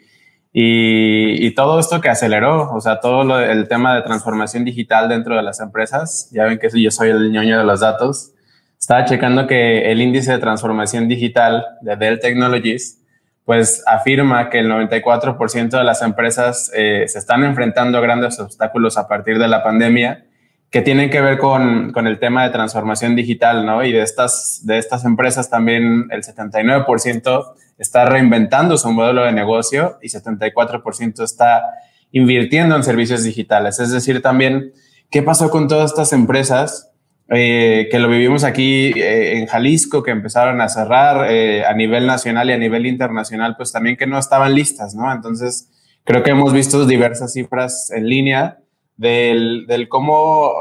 y, 0.52 1.50
todo 1.52 1.80
esto 1.80 2.02
que 2.02 2.10
aceleró, 2.10 2.70
o 2.74 2.82
sea, 2.82 3.00
todo 3.00 3.40
el 3.40 3.70
tema 3.70 3.96
de 3.96 4.02
transformación 4.02 4.66
digital 4.66 5.08
dentro 5.08 5.38
de 5.38 5.44
las 5.44 5.62
empresas, 5.62 6.30
ya 6.34 6.44
ven 6.44 6.60
que 6.60 6.68
yo 6.78 6.92
soy 6.92 7.08
el 7.10 7.32
ñoño 7.32 7.58
de 7.58 7.64
los 7.64 7.80
datos, 7.80 8.34
estaba 8.78 9.06
checando 9.06 9.48
que 9.48 9.90
el 9.94 10.02
índice 10.02 10.34
de 10.34 10.40
transformación 10.40 11.08
digital 11.08 11.64
de 11.80 11.96
Dell 11.96 12.20
Technologies, 12.20 13.02
pues 13.46 13.84
afirma 13.86 14.50
que 14.50 14.60
el 14.60 14.70
94% 14.70 15.70
de 15.70 15.84
las 15.84 16.02
empresas 16.02 16.72
eh, 16.74 17.06
se 17.08 17.20
están 17.20 17.44
enfrentando 17.44 18.00
a 18.00 18.02
grandes 18.02 18.40
obstáculos 18.40 18.98
a 18.98 19.08
partir 19.08 19.38
de 19.38 19.48
la 19.48 19.64
pandemia 19.64 20.26
que 20.72 20.82
tienen 20.82 21.10
que 21.10 21.22
ver 21.22 21.38
con, 21.38 21.94
con, 21.94 22.08
el 22.08 22.20
tema 22.20 22.44
de 22.44 22.50
transformación 22.50 23.16
digital, 23.16 23.66
¿no? 23.66 23.84
Y 23.86 23.94
de 23.94 24.02
estas, 24.02 24.62
de 24.66 24.78
estas 24.78 25.06
empresas 25.06 25.50
también 25.50 26.08
el 26.10 26.24
79% 26.24 27.54
está 27.78 28.06
reinventando 28.06 28.78
su 28.78 28.92
modelo 28.92 29.24
de 29.24 29.32
negocio 29.32 30.00
y 30.02 30.10
74% 30.10 31.24
está 31.24 31.64
invirtiendo 32.12 32.76
en 32.76 32.84
servicios 32.84 33.24
digitales. 33.24 33.80
Es 33.80 33.92
decir, 33.92 34.22
también, 34.22 34.74
¿qué 35.12 35.22
pasó 35.22 35.50
con 35.50 35.68
todas 35.68 35.92
estas 35.92 36.12
empresas 36.14 36.92
eh, 37.30 37.88
que 37.90 37.98
lo 37.98 38.08
vivimos 38.08 38.44
aquí 38.44 38.94
eh, 38.96 39.40
en 39.40 39.48
Jalisco, 39.48 40.04
que 40.04 40.12
empezaron 40.12 40.62
a 40.62 40.70
cerrar 40.70 41.32
eh, 41.32 41.66
a 41.66 41.74
nivel 41.74 42.06
nacional 42.06 42.50
y 42.50 42.54
a 42.54 42.58
nivel 42.58 42.86
internacional, 42.86 43.56
pues 43.58 43.72
también 43.72 43.98
que 43.98 44.06
no 44.06 44.20
estaban 44.20 44.54
listas, 44.54 44.94
¿no? 44.94 45.12
Entonces, 45.12 45.72
creo 46.04 46.22
que 46.22 46.32
hemos 46.32 46.54
visto 46.54 46.86
diversas 46.86 47.34
cifras 47.34 47.90
en 47.92 48.08
línea 48.08 48.60
del, 48.96 49.66
del 49.68 49.90
cómo 49.90 50.54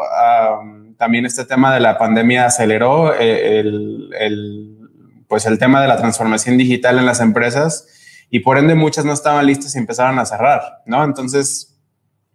también 0.98 1.26
este 1.26 1.44
tema 1.44 1.72
de 1.74 1.80
la 1.80 1.98
pandemia 1.98 2.46
aceleró 2.46 3.14
el, 3.14 4.10
el 4.18 4.78
pues 5.28 5.46
el 5.46 5.58
tema 5.58 5.82
de 5.82 5.88
la 5.88 5.96
transformación 5.98 6.56
digital 6.56 6.98
en 6.98 7.06
las 7.06 7.20
empresas 7.20 7.86
y 8.30 8.40
por 8.40 8.58
ende 8.58 8.74
muchas 8.74 9.04
no 9.04 9.12
estaban 9.12 9.46
listas 9.46 9.74
y 9.74 9.78
empezaron 9.78 10.18
a 10.18 10.26
cerrar, 10.26 10.62
¿no? 10.86 11.04
Entonces, 11.04 11.76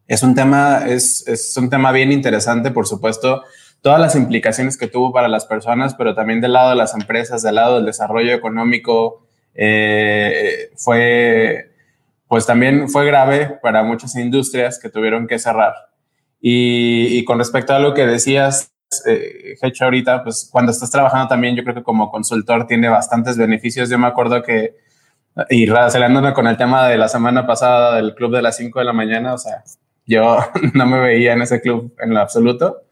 es 0.08 0.24
un 0.24 0.36
tema, 0.36 0.86
es, 0.88 1.28
es 1.28 1.56
un 1.58 1.70
tema 1.70 1.92
bien 1.92 2.12
interesante, 2.12 2.72
por 2.72 2.88
supuesto, 2.88 3.44
todas 3.82 4.00
las 4.00 4.16
implicaciones 4.16 4.78
que 4.78 4.88
tuvo 4.88 5.12
para 5.12 5.28
las 5.28 5.46
personas, 5.46 5.96
pero 5.96 6.16
también 6.16 6.42
del 6.42 6.54
lado 6.54 6.72
de 6.72 6.76
las 6.76 6.94
empresas, 6.94 7.42
del 7.42 7.56
lado 7.56 7.76
del 7.76 7.86
desarrollo 7.86 8.34
económico, 8.34 9.26
eh, 9.56 10.70
fue, 10.76 11.72
pues 12.28 12.46
también 12.46 12.90
fue 12.90 13.06
grave 13.06 13.60
para 13.62 13.84
muchas 13.84 14.16
industrias 14.16 14.80
que 14.80 14.90
tuvieron 14.90 15.28
que 15.28 15.40
cerrar. 15.40 15.74
Y, 16.42 17.26
con 17.26 17.38
respecto 17.38 17.74
a 17.74 17.80
lo 17.80 17.94
que 17.94 18.08
decías 18.08 18.72
eh, 19.06 19.56
hecho 19.62 19.84
ahorita, 19.86 20.24
pues 20.24 20.48
cuando 20.52 20.72
estás 20.72 20.90
trabajando 20.92 21.28
también, 21.28 21.56
yo 21.56 21.64
creo 21.64 21.76
que 21.76 21.84
como 21.84 22.12
consultor 22.12 22.66
tiene 22.68 22.88
bastantes 22.88 23.38
beneficios. 23.38 23.90
Yo 23.90 24.00
me 24.00 24.08
acuerdo 24.08 24.42
que, 24.42 24.78
y 25.50 25.66
relacionándome 25.66 26.34
con 26.34 26.48
el 26.48 26.58
tema 26.58 26.88
de 26.88 26.98
la 26.98 27.10
semana 27.10 27.46
pasada 27.46 27.96
del 27.96 28.16
club 28.16 28.34
de 28.34 28.42
las 28.42 28.56
5 28.58 28.80
de 28.80 28.86
la 28.86 28.94
mañana, 28.94 29.34
o 29.34 29.38
sea, 29.38 29.64
yo 30.06 30.38
no 30.74 30.86
me 30.86 31.00
veía 31.00 31.34
en 31.34 31.42
ese 31.42 31.62
club 31.62 31.94
en 32.00 32.14
lo 32.14 32.20
absoluto. 32.22 32.84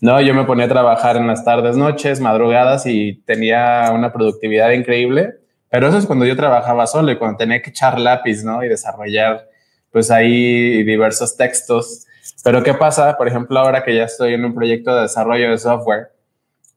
No, 0.00 0.20
yo 0.20 0.34
me 0.34 0.44
ponía 0.44 0.66
a 0.66 0.68
trabajar 0.68 1.16
en 1.16 1.26
las 1.26 1.44
tardes, 1.44 1.76
noches, 1.76 2.20
madrugadas 2.20 2.86
y 2.86 3.22
tenía 3.24 3.90
una 3.94 4.12
productividad 4.12 4.70
increíble. 4.70 5.34
Pero 5.70 5.88
eso 5.88 5.98
es 5.98 6.06
cuando 6.06 6.26
yo 6.26 6.36
trabajaba 6.36 6.86
solo 6.86 7.10
y 7.10 7.16
cuando 7.16 7.38
tenía 7.38 7.60
que 7.62 7.70
echar 7.70 7.98
lápiz, 7.98 8.44
¿no? 8.44 8.62
Y 8.64 8.68
desarrollar, 8.68 9.48
pues 9.90 10.10
ahí 10.10 10.82
diversos 10.84 11.36
textos 11.36 12.06
pero 12.44 12.62
¿qué 12.62 12.74
pasa, 12.74 13.16
por 13.16 13.26
ejemplo, 13.26 13.58
ahora 13.58 13.82
que 13.82 13.94
ya 13.96 14.04
estoy 14.04 14.34
en 14.34 14.44
un 14.44 14.54
proyecto 14.54 14.94
de 14.94 15.02
desarrollo 15.02 15.50
de 15.50 15.56
software, 15.56 16.08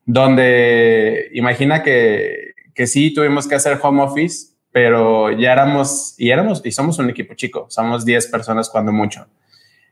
donde 0.05 1.29
imagina 1.33 1.83
que, 1.83 2.53
que 2.73 2.87
sí 2.87 3.13
tuvimos 3.13 3.47
que 3.47 3.55
hacer 3.55 3.77
home 3.81 4.01
office, 4.01 4.53
pero 4.71 5.29
ya 5.31 5.51
éramos, 5.51 6.15
y 6.17 6.29
éramos, 6.29 6.61
y 6.65 6.71
somos 6.71 6.99
un 6.99 7.09
equipo 7.09 7.33
chico, 7.33 7.65
somos 7.69 8.05
10 8.05 8.27
personas 8.27 8.69
cuando 8.69 8.93
mucho. 8.93 9.27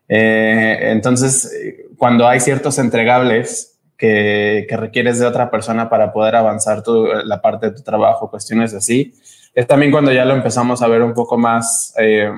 Eh, 0.07 0.91
entonces, 0.91 1.51
cuando 1.97 2.27
hay 2.27 2.39
ciertos 2.39 2.77
entregables 2.77 3.79
que, 3.97 4.65
que, 4.69 4.77
requieres 4.77 5.19
de 5.19 5.25
otra 5.25 5.49
persona 5.49 5.89
para 5.89 6.11
poder 6.13 6.35
avanzar 6.35 6.83
tu, 6.83 7.05
la 7.05 7.41
parte 7.41 7.67
de 7.67 7.75
tu 7.75 7.81
trabajo, 7.81 8.29
cuestiones 8.29 8.73
así, 8.73 9.13
es 9.53 9.67
también 9.67 9.91
cuando 9.91 10.11
ya 10.11 10.25
lo 10.25 10.35
empezamos 10.35 10.81
a 10.81 10.87
ver 10.87 11.01
un 11.01 11.13
poco 11.13 11.37
más 11.37 11.93
eh, 11.97 12.29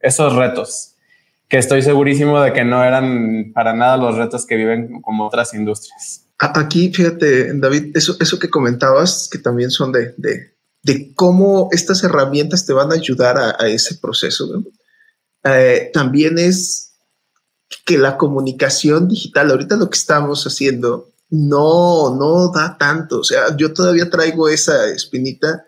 esos 0.00 0.34
retos 0.34 0.94
que 1.48 1.58
estoy 1.58 1.82
segurísimo 1.82 2.40
de 2.40 2.52
que 2.52 2.64
no 2.64 2.82
eran 2.82 3.52
para 3.52 3.74
nada 3.74 3.98
los 3.98 4.16
retos 4.16 4.46
que 4.46 4.56
viven 4.56 5.02
como 5.02 5.26
otras 5.26 5.52
industrias. 5.52 6.26
Aquí, 6.38 6.90
fíjate, 6.92 7.52
David, 7.58 7.94
eso, 7.94 8.16
eso 8.18 8.38
que 8.38 8.48
comentabas, 8.48 9.28
que 9.30 9.38
también 9.38 9.70
son 9.70 9.92
de, 9.92 10.14
de, 10.16 10.54
de 10.82 11.14
cómo 11.14 11.68
estas 11.70 12.02
herramientas 12.04 12.64
te 12.64 12.72
van 12.72 12.90
a 12.90 12.94
ayudar 12.94 13.36
a, 13.36 13.68
ese 13.68 13.96
proceso. 13.96 14.64
Eh, 15.44 15.90
también 15.92 16.38
es 16.38 16.91
que 17.84 17.98
la 17.98 18.16
comunicación 18.16 19.08
digital, 19.08 19.50
ahorita 19.50 19.76
lo 19.76 19.90
que 19.90 19.98
estamos 19.98 20.44
haciendo, 20.46 21.10
no, 21.30 22.14
no 22.14 22.52
da 22.52 22.76
tanto. 22.78 23.20
O 23.20 23.24
sea, 23.24 23.56
yo 23.56 23.72
todavía 23.72 24.10
traigo 24.10 24.48
esa 24.48 24.88
espinita. 24.88 25.64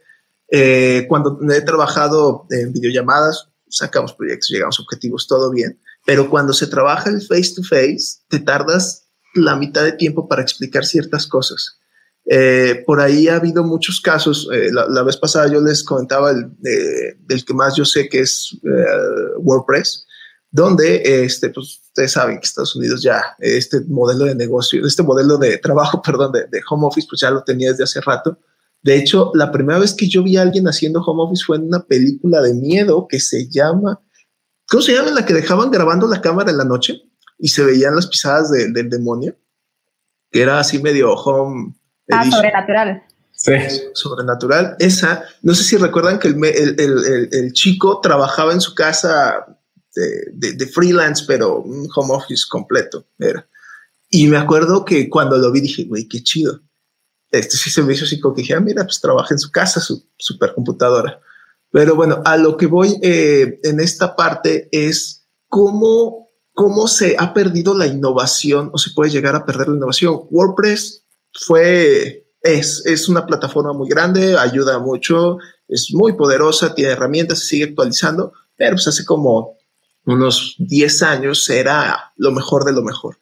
Eh, 0.51 1.07
cuando 1.09 1.38
he 1.51 1.61
trabajado 1.62 2.47
en 2.51 2.73
videollamadas, 2.73 3.49
sacamos 3.69 4.12
proyectos, 4.12 4.51
llegamos 4.51 4.79
a 4.79 4.83
objetivos, 4.83 5.27
todo 5.27 5.51
bien. 5.51 5.81
Pero 6.07 6.29
cuando 6.29 6.53
se 6.53 6.67
trabaja 6.67 7.11
el 7.11 7.23
face 7.23 7.55
to 7.57 7.62
face, 7.62 8.19
te 8.29 8.38
tardas 8.38 9.05
la 9.35 9.57
mitad 9.57 9.85
de 9.85 9.93
tiempo 9.93 10.29
para 10.29 10.43
explicar 10.43 10.85
ciertas 10.85 11.27
cosas. 11.27 11.79
Eh, 12.27 12.83
por 12.87 13.01
ahí 13.01 13.29
ha 13.29 13.37
habido 13.37 13.64
muchos 13.64 14.01
casos. 14.01 14.49
Eh, 14.53 14.71
la, 14.73 15.03
vez 15.03 15.17
pasada 15.17 15.51
yo 15.53 15.61
les 15.61 15.85
comentaba 15.85 16.31
el, 16.31 16.51
del 16.59 17.45
que 17.45 17.55
más 17.55 17.77
yo 17.77 17.85
sé 17.85 18.09
que 18.09 18.21
es 18.21 18.57
eh, 18.62 19.37
WordPress, 19.38 20.07
donde 20.51 21.25
este, 21.25 21.51
pues, 21.51 21.81
ustedes 21.94 22.12
saben 22.12 22.38
que 22.38 22.44
Estados 22.44 22.74
Unidos 22.74 23.02
ya 23.02 23.22
este 23.38 23.80
modelo 23.88 24.24
de 24.24 24.35
negocio, 24.35 24.85
este 24.85 25.02
modelo 25.02 25.38
de 25.38 25.59
trabajo, 25.59 26.02
perdón, 26.04 26.33
de, 26.33 26.46
de, 26.46 26.61
home 26.68 26.87
office, 26.87 27.07
pues 27.09 27.20
ya 27.20 27.30
lo 27.30 27.42
tenía 27.44 27.70
desde 27.70 27.85
hace 27.85 28.00
rato. 28.00 28.38
De 28.83 28.96
hecho, 28.96 29.30
la 29.35 29.50
primera 29.50 29.78
vez 29.78 29.94
que 29.94 30.09
yo 30.09 30.22
vi 30.22 30.37
a 30.37 30.42
alguien 30.42 30.66
haciendo 30.66 31.00
home 31.00 31.22
office 31.22 31.44
fue 31.46 31.57
en 31.57 31.64
una 31.64 31.85
película 31.85 32.42
de 32.42 32.52
miedo 32.52 33.07
que 33.09 33.18
se 33.18 33.48
llama, 33.48 34.00
¿cómo 34.68 34.83
se 34.83 34.92
llama? 34.92 35.12
La 35.12 35.24
que 35.24 35.33
dejaban 35.33 35.70
grabando 35.70 36.07
la 36.07 36.20
cámara 36.20 36.50
en 36.50 36.59
la 36.59 36.64
noche 36.64 37.00
y 37.38 37.48
se 37.48 37.64
veían 37.64 37.96
las 37.96 38.09
pisadas 38.09 38.50
del 38.50 38.90
demonio, 38.90 39.37
que 40.30 40.42
era 40.42 40.59
así 40.59 40.83
medio 40.83 41.14
home 41.14 41.74
Ah, 42.11 42.30
sobrenatural. 42.30 43.02
Sí. 43.33 43.52
Sobrenatural. 43.94 44.76
Esa, 44.78 45.24
no 45.42 45.54
sé 45.54 45.64
si 45.64 45.76
recuerdan 45.76 46.18
que 46.18 46.28
el, 46.28 47.52
chico 47.52 48.00
trabajaba 48.00 48.52
en 48.52 48.61
su 48.61 48.74
casa 48.74 49.59
de, 49.94 50.66
freelance, 50.66 51.24
pero 51.26 51.61
un 51.61 51.88
home 51.94 52.14
office 52.14 52.44
completo 52.48 53.07
era. 53.18 53.46
Y 54.11 54.26
me 54.28 54.37
acuerdo 54.37 54.85
que 54.85 55.09
cuando 55.09 55.38
lo 55.38 55.50
vi 55.50 55.61
dije, 55.61 55.85
güey, 55.85 56.09
qué 56.09 56.22
chido. 56.22 56.61
Este 57.30 57.57
sí 57.57 57.70
se 57.70 57.83
me 57.83 57.94
hizo 57.94 58.04
así 58.04 58.20
como 58.20 58.35
que 58.35 58.42
dije, 58.42 58.54
ah, 58.54 58.61
mira, 58.61 58.85
pues 58.85 59.00
trabaja 59.00 59.35
en 59.35 59.38
su 59.38 59.50
casa, 59.50 59.80
su 59.80 60.07
supercomputadora. 60.16 61.20
Pero 61.70 61.96
bueno, 61.96 62.22
a 62.24 62.37
lo 62.37 62.57
que 62.57 62.66
voy 62.66 63.00
eh, 63.02 63.59
en 63.64 63.80
esta 63.80 64.14
parte 64.14 64.68
es 64.70 65.26
cómo, 65.48 66.30
cómo 66.52 66.87
se 66.87 67.16
ha 67.18 67.35
perdido 67.35 67.76
la 67.76 67.88
innovación 67.88 68.70
o 68.72 68.78
se 68.78 68.92
puede 68.92 69.11
llegar 69.11 69.35
a 69.35 69.44
perder 69.44 69.68
la 69.68 69.76
innovación. 69.76 70.20
WordPress 70.30 71.04
fue, 71.33 72.28
es, 72.40 72.85
es 72.87 73.09
una 73.09 73.26
plataforma 73.26 73.72
muy 73.72 73.88
grande, 73.88 74.38
ayuda 74.38 74.78
mucho, 74.78 75.38
es 75.66 75.88
muy 75.92 76.12
poderosa, 76.12 76.74
tiene 76.74 76.92
herramientas, 76.92 77.40
se 77.40 77.46
sigue 77.46 77.64
actualizando, 77.64 78.33
pero 78.57 78.72
pues 78.72 78.87
hace 78.87 79.04
como 79.04 79.54
unos 80.07 80.57
10 80.59 81.03
años 81.03 81.49
era 81.49 82.12
lo 82.17 82.33
mejor 82.33 82.64
de 82.64 82.73
lo 82.73 82.83
mejor. 82.83 83.19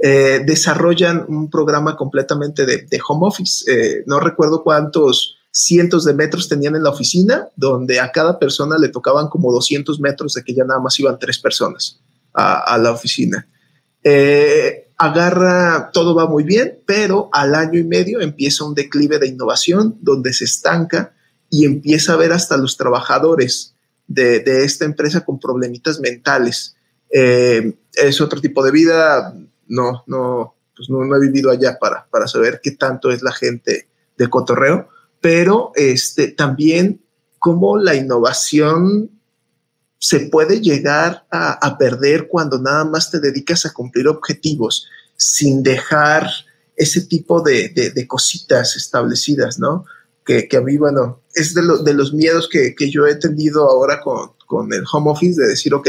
Eh, 0.00 0.42
desarrollan 0.46 1.24
un 1.28 1.50
programa 1.50 1.96
completamente 1.96 2.66
de, 2.66 3.00
home 3.06 3.26
office. 3.26 3.70
Eh, 3.70 4.04
no 4.06 4.20
recuerdo 4.20 4.62
cuántos 4.62 5.38
cientos 5.50 6.04
de 6.04 6.14
metros 6.14 6.48
tenían 6.48 6.76
en 6.76 6.84
la 6.84 6.90
oficina, 6.90 7.48
donde 7.56 7.98
a 7.98 8.12
cada 8.12 8.38
persona 8.38 8.78
le 8.78 8.90
tocaban 8.90 9.28
como 9.28 9.50
200 9.52 9.98
metros 9.98 10.34
de 10.34 10.44
que 10.44 10.54
ya 10.54 10.64
nada 10.64 10.80
más 10.80 10.98
iban 11.00 11.18
tres 11.18 11.38
personas 11.38 12.00
a, 12.32 12.78
la 12.78 12.92
oficina. 12.92 13.48
Eh, 14.04 14.92
agarra, 14.96 15.90
todo 15.92 16.14
va 16.14 16.26
muy 16.26 16.44
bien, 16.44 16.78
pero 16.86 17.28
al 17.32 17.56
año 17.56 17.80
y 17.80 17.84
medio 17.84 18.20
empieza 18.20 18.64
un 18.64 18.74
declive 18.74 19.18
de 19.18 19.26
innovación 19.26 19.98
donde 20.00 20.32
se 20.32 20.44
estanca 20.44 21.14
y 21.50 21.64
empieza 21.64 22.12
a 22.12 22.16
ver 22.16 22.32
hasta 22.32 22.56
los 22.56 22.76
trabajadores 22.76 23.74
de, 24.08 24.64
esta 24.64 24.84
empresa 24.84 25.24
con 25.24 25.38
problemitas 25.38 26.00
mentales. 26.00 26.74
Eh, 27.10 27.74
es 27.94 28.20
otro 28.20 28.40
tipo 28.40 28.64
de 28.64 28.72
vida, 28.72 29.34
no, 29.68 30.02
no, 30.06 30.56
pues 30.76 30.90
no, 30.90 31.04
he 31.14 31.20
vivido 31.20 31.50
allá 31.50 31.78
para, 31.78 32.06
para 32.10 32.26
saber 32.26 32.60
qué 32.62 32.72
tanto 32.72 33.10
es 33.10 33.22
la 33.22 33.32
gente 33.32 33.88
de 34.16 34.28
cotorreo, 34.28 34.88
pero 35.20 35.72
este, 35.76 36.28
también 36.28 37.00
cómo 37.38 37.78
la 37.78 37.94
innovación 37.94 39.10
se 39.98 40.20
puede 40.20 40.60
llegar 40.60 41.26
a, 41.30 41.76
perder 41.76 42.28
cuando 42.28 42.60
nada 42.60 42.84
más 42.84 43.10
te 43.10 43.18
dedicas 43.18 43.66
a 43.66 43.72
cumplir 43.72 44.06
objetivos 44.06 44.86
sin 45.16 45.62
dejar 45.62 46.28
ese 46.76 47.02
tipo 47.02 47.42
de, 47.42 48.06
cositas 48.06 48.76
establecidas, 48.76 49.58
¿no? 49.58 49.84
Que, 50.24 50.48
a 50.56 50.60
mí, 50.60 50.76
bueno, 50.76 51.22
es 51.38 51.54
de, 51.54 51.62
de 51.84 51.94
los 51.94 52.12
miedos 52.12 52.48
que, 52.48 52.74
yo 52.90 53.06
he 53.06 53.14
tenido 53.14 53.68
ahora 53.68 54.00
con, 54.00 54.72
el 54.72 54.84
home 54.90 55.10
office, 55.10 55.40
de 55.40 55.48
decir, 55.48 55.74
ok, 55.74 55.88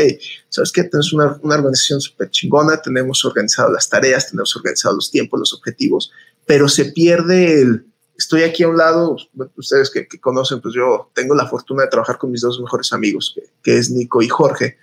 ¿sabes 0.49 0.71
qué? 0.71 0.83
Tenemos 0.83 1.13
una, 1.13 1.39
una 1.41 1.55
organización 1.55 2.01
súper 2.01 2.29
chingona, 2.29 2.81
tenemos 2.81 3.23
organizado 3.23 3.71
las 3.71 3.87
tareas, 3.87 4.29
tenemos 4.29 4.53
organizado 4.55 4.95
los 4.95 5.09
tiempos, 5.09 5.39
los 5.39 5.53
objetivos, 5.53 6.11
pero 6.45 6.67
se 6.67 6.85
pierde 6.85 7.61
el, 7.61 7.85
estoy 8.19 8.43
aquí 8.43 8.63
a 8.63 8.67
un 8.67 8.77
lado, 8.77 9.15
ustedes 9.55 9.89
que, 9.89 10.05
conocen, 10.19 10.59
pues 10.59 10.75
yo 10.75 11.09
tengo 11.15 11.33
la 11.33 11.47
fortuna 11.47 11.83
de 11.83 11.89
trabajar 11.89 12.17
con 12.17 12.31
mis 12.31 12.41
dos 12.41 12.59
mejores 12.59 12.91
amigos, 12.91 13.33
que, 13.63 13.77
es 13.77 13.89
Nico 13.89 14.21
y 14.21 14.27
Jorge. 14.27 14.77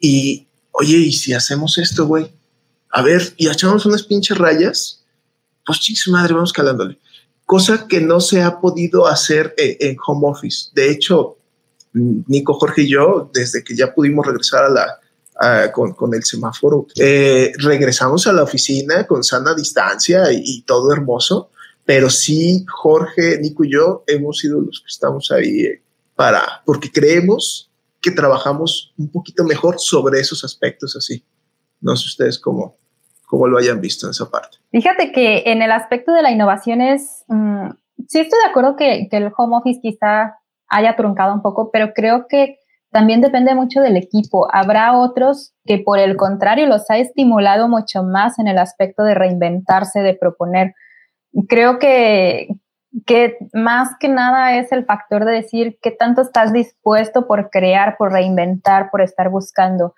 Y, 0.00 0.48
oye, 0.72 0.96
¿y 0.96 1.12
si 1.12 1.34
hacemos 1.34 1.76
esto, 1.76 2.06
güey? 2.06 2.32
A 2.90 3.02
ver, 3.02 3.34
y 3.36 3.48
echamos 3.48 3.84
unas 3.84 4.02
pinches 4.02 4.38
rayas, 4.38 5.04
pues 5.66 5.78
chicos, 5.78 6.08
madre, 6.08 6.32
vamos 6.32 6.54
calándole. 6.54 6.98
Cosa 7.50 7.88
que 7.88 8.00
no 8.00 8.20
se 8.20 8.42
ha 8.42 8.60
podido 8.60 9.08
hacer 9.08 9.56
eh, 9.58 9.76
en, 9.80 9.96
home 10.06 10.28
office. 10.28 10.70
De 10.72 10.88
hecho, 10.88 11.36
Nico, 11.92 12.54
Jorge 12.54 12.82
y 12.82 12.90
yo, 12.90 13.28
desde 13.34 13.64
que 13.64 13.74
ya 13.74 13.92
pudimos 13.92 14.24
regresar 14.24 14.66
a 14.66 14.68
la, 14.68 15.72
con, 15.72 16.14
el 16.14 16.22
semáforo. 16.22 16.86
Eh, 16.94 17.50
regresamos 17.58 18.28
a 18.28 18.32
la 18.32 18.44
oficina 18.44 19.04
con 19.04 19.24
sana 19.24 19.52
distancia 19.52 20.30
y, 20.30 20.62
todo 20.62 20.92
hermoso, 20.92 21.50
pero 21.84 22.08
sí 22.08 22.64
Jorge, 22.68 23.40
Nico 23.40 23.64
y 23.64 23.72
yo 23.72 24.04
hemos 24.06 24.38
sido 24.38 24.60
los 24.60 24.78
que 24.78 24.86
estamos 24.86 25.32
ahí 25.32 25.62
eh, 25.62 25.82
para, 26.14 26.62
porque 26.64 26.92
creemos 26.92 27.68
que 28.00 28.12
trabajamos 28.12 28.94
un 28.96 29.10
poquito 29.10 29.42
mejor 29.42 29.80
sobre 29.80 30.20
esos 30.20 30.44
aspectos 30.44 30.94
así. 30.94 31.24
No 31.80 31.96
sé 31.96 32.06
ustedes 32.06 32.38
cómo, 32.38 32.76
cómo 33.30 33.46
lo 33.46 33.58
hayan 33.58 33.80
visto 33.80 34.06
en 34.06 34.10
esa 34.10 34.28
parte. 34.28 34.58
Fíjate 34.72 35.12
que 35.12 35.44
en 35.46 35.62
el 35.62 35.72
aspecto 35.72 36.12
de 36.12 36.22
la 36.22 36.30
innovación 36.30 36.80
es, 36.80 37.24
mm, 37.28 37.70
sí 38.08 38.20
estoy 38.20 38.38
de 38.44 38.50
acuerdo 38.50 38.76
que, 38.76 39.08
que 39.08 39.16
el 39.16 39.30
home 39.36 39.56
office 39.56 39.80
quizá 39.80 40.36
haya 40.68 40.96
truncado 40.96 41.32
un 41.32 41.42
poco, 41.42 41.70
pero 41.72 41.92
creo 41.94 42.26
que 42.28 42.58
también 42.90 43.20
depende 43.20 43.54
mucho 43.54 43.80
del 43.80 43.96
equipo. 43.96 44.48
Habrá 44.52 44.98
otros 44.98 45.54
que 45.64 45.78
por 45.78 45.98
el 45.98 46.16
contrario 46.16 46.66
los 46.66 46.90
ha 46.90 46.98
estimulado 46.98 47.68
mucho 47.68 48.02
más 48.02 48.38
en 48.38 48.48
el 48.48 48.58
aspecto 48.58 49.04
de 49.04 49.14
reinventarse, 49.14 50.00
de 50.00 50.14
proponer 50.14 50.74
creo 51.48 51.78
que, 51.78 52.48
que 53.06 53.36
más 53.52 53.90
que 53.98 54.08
nada 54.08 54.56
es 54.56 54.72
el 54.72 54.84
factor 54.84 55.24
de 55.24 55.32
decir 55.32 55.78
qué 55.82 55.90
tanto 55.90 56.22
estás 56.22 56.52
dispuesto 56.52 57.26
por 57.26 57.50
crear, 57.50 57.96
por 57.96 58.12
reinventar, 58.12 58.90
por 58.90 59.02
estar 59.02 59.30
buscando. 59.30 59.94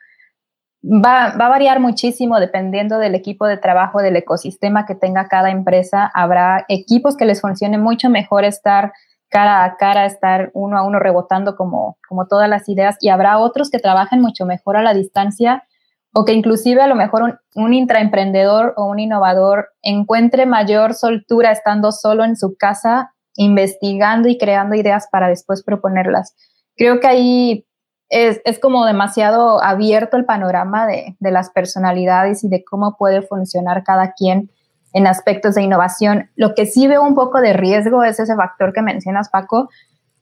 Va, 0.84 1.26
a 1.26 1.48
variar 1.48 1.78
muchísimo 1.78 2.40
dependiendo 2.40 2.98
del 2.98 3.14
equipo 3.14 3.46
de 3.46 3.56
trabajo, 3.56 4.02
del 4.02 4.16
ecosistema 4.16 4.84
que 4.84 4.96
tenga 4.96 5.28
cada 5.28 5.50
empresa. 5.50 6.10
Habrá 6.12 6.64
equipos 6.68 7.16
que 7.16 7.24
les 7.24 7.40
funcione 7.40 7.78
mucho 7.78 8.10
mejor 8.10 8.44
estar 8.44 8.92
cara 9.28 9.64
a 9.64 9.76
cara, 9.76 10.06
estar 10.06 10.50
uno 10.54 10.76
a 10.76 10.82
uno 10.82 10.98
rebotando 10.98 11.56
como, 11.56 11.98
como 12.08 12.26
todas 12.26 12.48
las 12.48 12.68
ideas 12.68 12.96
y 13.00 13.08
habrá 13.08 13.38
otros 13.38 13.70
que 13.70 13.78
trabajen 13.78 14.20
mucho 14.20 14.44
mejor 14.44 14.76
a 14.76 14.82
la 14.82 14.92
distancia 14.92 15.64
o 16.12 16.24
que 16.24 16.32
inclusive 16.32 16.82
a 16.82 16.86
lo 16.86 16.94
mejor 16.94 17.40
un, 17.54 17.74
intraemprendedor 17.74 18.74
o 18.76 18.84
un 18.84 18.98
innovador 18.98 19.68
encuentre 19.82 20.46
mayor 20.46 20.94
soltura 20.94 21.50
estando 21.50 21.92
solo 21.92 22.24
en 22.24 22.36
su 22.36 22.56
casa, 22.56 23.14
investigando 23.36 24.28
y 24.28 24.36
creando 24.36 24.74
ideas 24.74 25.08
para 25.10 25.28
después 25.28 25.62
proponerlas. 25.62 26.34
Creo 26.76 27.00
que 27.00 27.06
ahí 27.06 27.66
es, 28.12 28.58
como 28.58 28.84
demasiado 28.84 29.62
abierto 29.62 30.18
el 30.18 30.26
panorama 30.26 30.86
de, 30.86 31.16
de, 31.18 31.30
las 31.30 31.50
personalidades 31.50 32.44
y 32.44 32.48
de 32.48 32.62
cómo 32.62 32.96
puede 32.96 33.22
funcionar 33.22 33.84
cada 33.84 34.12
quien 34.12 34.50
en 34.92 35.06
aspectos 35.06 35.54
de 35.54 35.62
innovación. 35.62 36.28
Lo 36.36 36.54
que 36.54 36.66
sí 36.66 36.86
veo 36.86 37.02
un 37.02 37.14
poco 37.14 37.40
de 37.40 37.54
riesgo 37.54 38.04
es 38.04 38.20
ese 38.20 38.36
factor 38.36 38.74
que 38.74 38.82
mencionas, 38.82 39.30
Paco, 39.30 39.70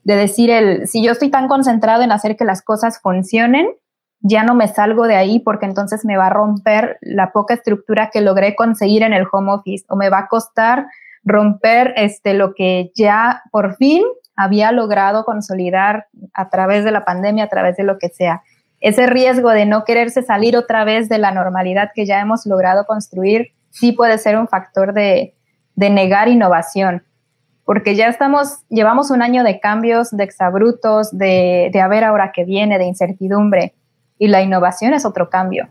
de 0.03 0.15
decir 0.15 0.49
el, 0.49 0.87
si 0.87 1.03
yo 1.03 1.11
estoy 1.11 1.29
tan 1.29 1.49
concentrado 1.49 2.01
en 2.01 2.13
hacer 2.13 2.37
que 2.37 2.45
las 2.45 2.61
cosas 2.61 2.99
funcionen, 3.01 3.67
ya 4.21 4.43
no 4.43 4.55
me 4.55 4.67
salgo 4.67 5.07
de 5.07 5.15
ahí 5.15 5.39
porque 5.39 5.65
entonces 5.65 6.05
me 6.05 6.15
va 6.15 6.27
a 6.27 6.31
romper 6.31 6.97
la 7.01 7.31
poca 7.33 7.55
estructura 7.55 8.09
que 8.11 8.21
logré 8.21 8.55
conseguir 8.55 9.03
en 9.03 9.13
el 9.13 9.25
home 9.29 9.51
office 9.51 9.85
o 9.89 9.97
me 9.97 10.09
va 10.09 10.19
a 10.19 10.27
costar 10.27 10.85
romper 11.23 11.93
este 11.97 12.33
lo 12.33 12.53
que 12.53 12.91
ya 12.95 13.43
por 13.51 13.75
fin 13.75 14.03
había 14.41 14.71
logrado 14.71 15.23
consolidar 15.25 16.07
a 16.33 16.49
través 16.49 16.83
de 16.83 16.91
la 16.91 17.05
pandemia, 17.05 17.45
a 17.45 17.49
través 17.49 17.77
de 17.77 17.83
lo 17.83 17.97
que 17.97 18.09
sea. 18.09 18.41
Ese 18.79 19.05
riesgo 19.05 19.51
de 19.51 19.65
no 19.65 19.83
quererse 19.83 20.23
salir 20.23 20.57
otra 20.57 20.83
vez 20.83 21.07
de 21.09 21.19
la 21.19 21.31
normalidad 21.31 21.91
que 21.93 22.05
ya 22.05 22.19
hemos 22.19 22.45
logrado 22.45 22.85
construir 22.85 23.53
sí 23.69 23.91
puede 23.91 24.17
ser 24.17 24.37
un 24.37 24.47
factor 24.47 24.93
de, 24.93 25.35
de 25.75 25.89
negar 25.89 26.27
innovación, 26.27 27.03
porque 27.63 27.95
ya 27.95 28.07
estamos, 28.07 28.59
llevamos 28.69 29.11
un 29.11 29.21
año 29.21 29.43
de 29.43 29.59
cambios, 29.59 30.11
de 30.11 30.23
exabrutos, 30.23 31.15
de, 31.17 31.69
de 31.71 31.81
a 31.81 31.87
ver 31.87 32.03
ahora 32.03 32.31
qué 32.33 32.43
viene, 32.43 32.77
de 32.77 32.85
incertidumbre 32.85 33.75
y 34.17 34.27
la 34.27 34.41
innovación 34.41 34.93
es 34.93 35.05
otro 35.05 35.29
cambio. 35.29 35.69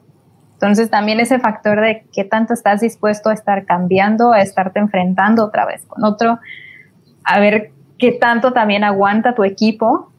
Entonces 0.54 0.90
también 0.90 1.20
ese 1.20 1.38
factor 1.38 1.80
de 1.80 2.04
qué 2.12 2.24
tanto 2.24 2.54
estás 2.54 2.80
dispuesto 2.80 3.30
a 3.30 3.34
estar 3.34 3.64
cambiando, 3.64 4.32
a 4.32 4.40
estarte 4.40 4.78
enfrentando 4.78 5.44
otra 5.44 5.66
vez 5.66 5.84
con 5.86 6.04
otro, 6.04 6.38
a 7.24 7.40
ver 7.40 7.72
qué 8.00 8.12
tanto 8.12 8.52
también 8.52 8.82
aguanta 8.82 9.34
tu 9.34 9.44
equipo 9.44 10.10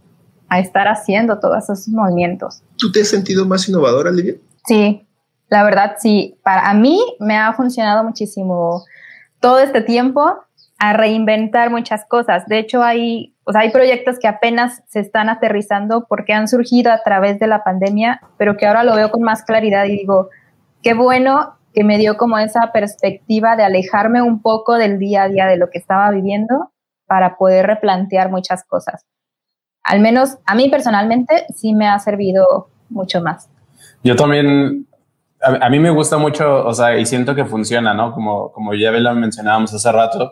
a 0.47 0.59
estar 0.59 0.87
haciendo 0.87 1.39
todos 1.39 1.63
esos 1.63 1.87
movimientos. 1.87 2.61
¿Tú 2.77 2.91
te 2.91 3.01
has 3.01 3.07
sentido 3.07 3.45
más 3.45 3.67
innovadora, 3.67 4.11
Livia? 4.11 4.35
Sí, 4.65 5.07
la 5.49 5.63
verdad 5.63 5.95
sí. 5.97 6.37
Para 6.43 6.73
mí 6.73 6.99
me 7.19 7.37
ha 7.37 7.53
funcionado 7.53 8.03
muchísimo 8.03 8.83
todo 9.39 9.59
este 9.59 9.81
tiempo 9.81 10.35
a 10.77 10.93
reinventar 10.93 11.69
muchas 11.69 12.05
cosas. 12.05 12.45
De 12.47 12.59
hecho, 12.59 12.83
hay, 12.83 13.35
hay 13.45 13.71
proyectos 13.71 14.19
que 14.19 14.27
apenas 14.27 14.81
se 14.87 14.99
están 14.99 15.29
aterrizando 15.29 16.05
porque 16.07 16.33
han 16.33 16.47
surgido 16.47 16.91
a 16.91 17.01
través 17.03 17.39
de 17.39 17.47
la 17.47 17.63
pandemia, 17.63 18.21
pero 18.37 18.57
que 18.57 18.65
ahora 18.65 18.83
lo 18.83 18.95
veo 18.95 19.09
con 19.11 19.21
más 19.21 19.43
claridad 19.43 19.85
y 19.85 19.99
digo, 19.99 20.29
qué 20.83 20.93
bueno 20.93 21.55
que 21.73 21.83
me 21.83 21.97
dio 21.97 22.17
como 22.17 22.37
esa 22.37 22.71
perspectiva 22.73 23.55
de 23.55 23.63
alejarme 23.63 24.21
un 24.21 24.41
poco 24.41 24.75
del 24.75 24.99
día 24.99 25.23
a 25.23 25.29
día 25.29 25.45
de 25.45 25.57
lo 25.57 25.69
que 25.69 25.77
estaba 25.77 26.11
viviendo 26.11 26.71
para 27.11 27.35
poder 27.35 27.67
replantear 27.67 28.31
muchas 28.31 28.63
cosas. 28.63 29.05
Al 29.83 29.99
menos 29.99 30.37
a 30.45 30.55
mí 30.55 30.69
personalmente 30.69 31.45
sí 31.53 31.73
me 31.73 31.89
ha 31.89 31.99
servido 31.99 32.69
mucho 32.87 33.19
más. 33.19 33.49
Yo 34.01 34.15
también, 34.15 34.87
a, 35.41 35.69
mí 35.69 35.77
me 35.79 35.89
gusta 35.89 36.17
mucho, 36.17 36.65
o 36.65 36.73
sea, 36.73 36.97
y 36.97 37.05
siento 37.05 37.35
que 37.35 37.43
funciona, 37.43 37.93
¿no? 37.93 38.13
Como, 38.13 38.53
como 38.53 38.73
ya 38.75 38.91
lo 38.91 39.13
mencionábamos 39.13 39.73
hace 39.73 39.91
rato, 39.91 40.31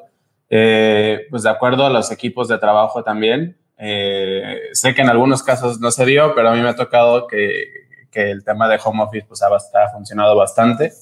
eh, 0.50 1.28
pues 1.30 1.44
de 1.44 1.50
acuerdo 1.50 1.86
a 1.86 1.90
los 1.90 2.14
equipos 2.14 2.48
de 2.48 2.58
trabajo 2.58 3.04
también. 3.04 3.58
Eh, 3.78 4.70
sé 4.72 4.96
que 4.96 5.02
en 5.02 5.10
algunos 5.10 5.44
casos 5.44 5.82
no 5.82 5.92
se 5.92 6.06
dio, 6.06 6.34
pero 6.34 6.48
a 6.48 6.54
mí 6.54 6.62
me 6.62 6.70
ha 6.70 6.78
tocado 6.78 7.28
que, 7.28 7.66
que 8.10 8.32
el 8.32 8.46
tema 8.46 8.70
de 8.70 8.80
home 8.82 9.04
office 9.04 9.26
pues 9.28 9.42
ha, 9.44 9.48
ha 9.48 9.90
funcionado 9.90 10.34
bastante. 10.38 10.94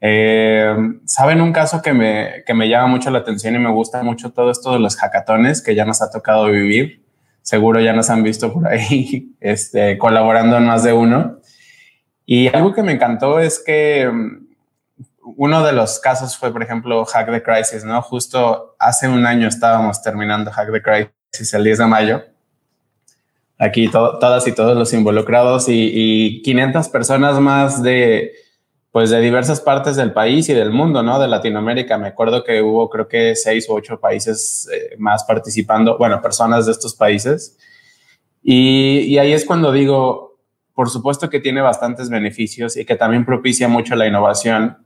Eh, 0.00 0.74
¿Saben 1.04 1.40
un 1.40 1.52
caso 1.52 1.82
que 1.82 1.92
me, 1.92 2.42
que 2.46 2.54
me 2.54 2.68
llama 2.68 2.86
mucho 2.86 3.10
la 3.10 3.18
atención 3.18 3.54
y 3.54 3.58
me 3.58 3.70
gusta 3.70 4.02
mucho 4.02 4.30
todo 4.30 4.50
esto 4.50 4.72
de 4.72 4.78
los 4.78 4.96
hackatones 4.96 5.62
que 5.62 5.74
ya 5.74 5.84
nos 5.84 6.00
ha 6.02 6.10
tocado 6.10 6.46
vivir? 6.46 7.04
Seguro 7.42 7.80
ya 7.80 7.92
nos 7.92 8.10
han 8.10 8.22
visto 8.22 8.52
por 8.52 8.68
ahí 8.68 9.34
este, 9.40 9.98
colaborando 9.98 10.56
en 10.56 10.66
más 10.66 10.84
de 10.84 10.92
uno. 10.92 11.40
Y 12.24 12.48
algo 12.54 12.72
que 12.72 12.82
me 12.82 12.92
encantó 12.92 13.40
es 13.40 13.62
que 13.64 14.10
uno 15.36 15.64
de 15.64 15.72
los 15.72 15.98
casos 15.98 16.36
fue, 16.36 16.52
por 16.52 16.62
ejemplo, 16.62 17.04
Hack 17.04 17.30
the 17.30 17.42
Crisis, 17.42 17.84
¿no? 17.84 18.00
Justo 18.02 18.76
hace 18.78 19.08
un 19.08 19.26
año 19.26 19.48
estábamos 19.48 20.02
terminando 20.02 20.50
Hack 20.50 20.72
the 20.72 20.82
Crisis 20.82 21.54
el 21.54 21.64
10 21.64 21.78
de 21.78 21.86
mayo. 21.86 22.22
Aquí 23.58 23.88
todas 23.88 24.46
y 24.46 24.52
todos 24.52 24.76
los 24.76 24.92
involucrados 24.94 25.68
y, 25.68 25.90
y, 25.92 26.42
500 26.42 26.88
personas 26.88 27.38
más 27.40 27.82
de, 27.82 28.32
pues, 28.92 29.10
de 29.10 29.20
diversas 29.20 29.60
partes 29.60 29.96
del 29.96 30.12
país 30.12 30.48
y 30.48 30.54
del 30.54 30.70
mundo, 30.70 31.02
¿no? 31.02 31.20
De 31.20 31.28
Latinoamérica. 31.28 31.96
Me 31.96 32.08
acuerdo 32.08 32.42
que 32.42 32.60
hubo, 32.60 32.88
creo 32.90 33.06
que 33.06 33.36
seis 33.36 33.68
u 33.68 33.74
ocho 33.74 34.00
países 34.00 34.68
eh, 34.72 34.96
más 34.98 35.24
participando, 35.24 35.96
bueno, 35.96 36.20
personas 36.20 36.66
de 36.66 36.72
estos 36.72 36.94
países. 36.94 37.56
Y, 38.42 39.18
ahí 39.18 39.32
es 39.32 39.44
cuando 39.44 39.70
digo, 39.70 40.38
por 40.74 40.90
supuesto 40.90 41.28
que 41.30 41.40
tiene 41.40 41.60
bastantes 41.60 42.10
beneficios 42.10 42.76
y 42.76 42.84
que 42.84 42.96
también 42.96 43.24
propicia 43.24 43.68
mucho 43.68 43.94
la 43.94 44.06
innovación 44.06 44.78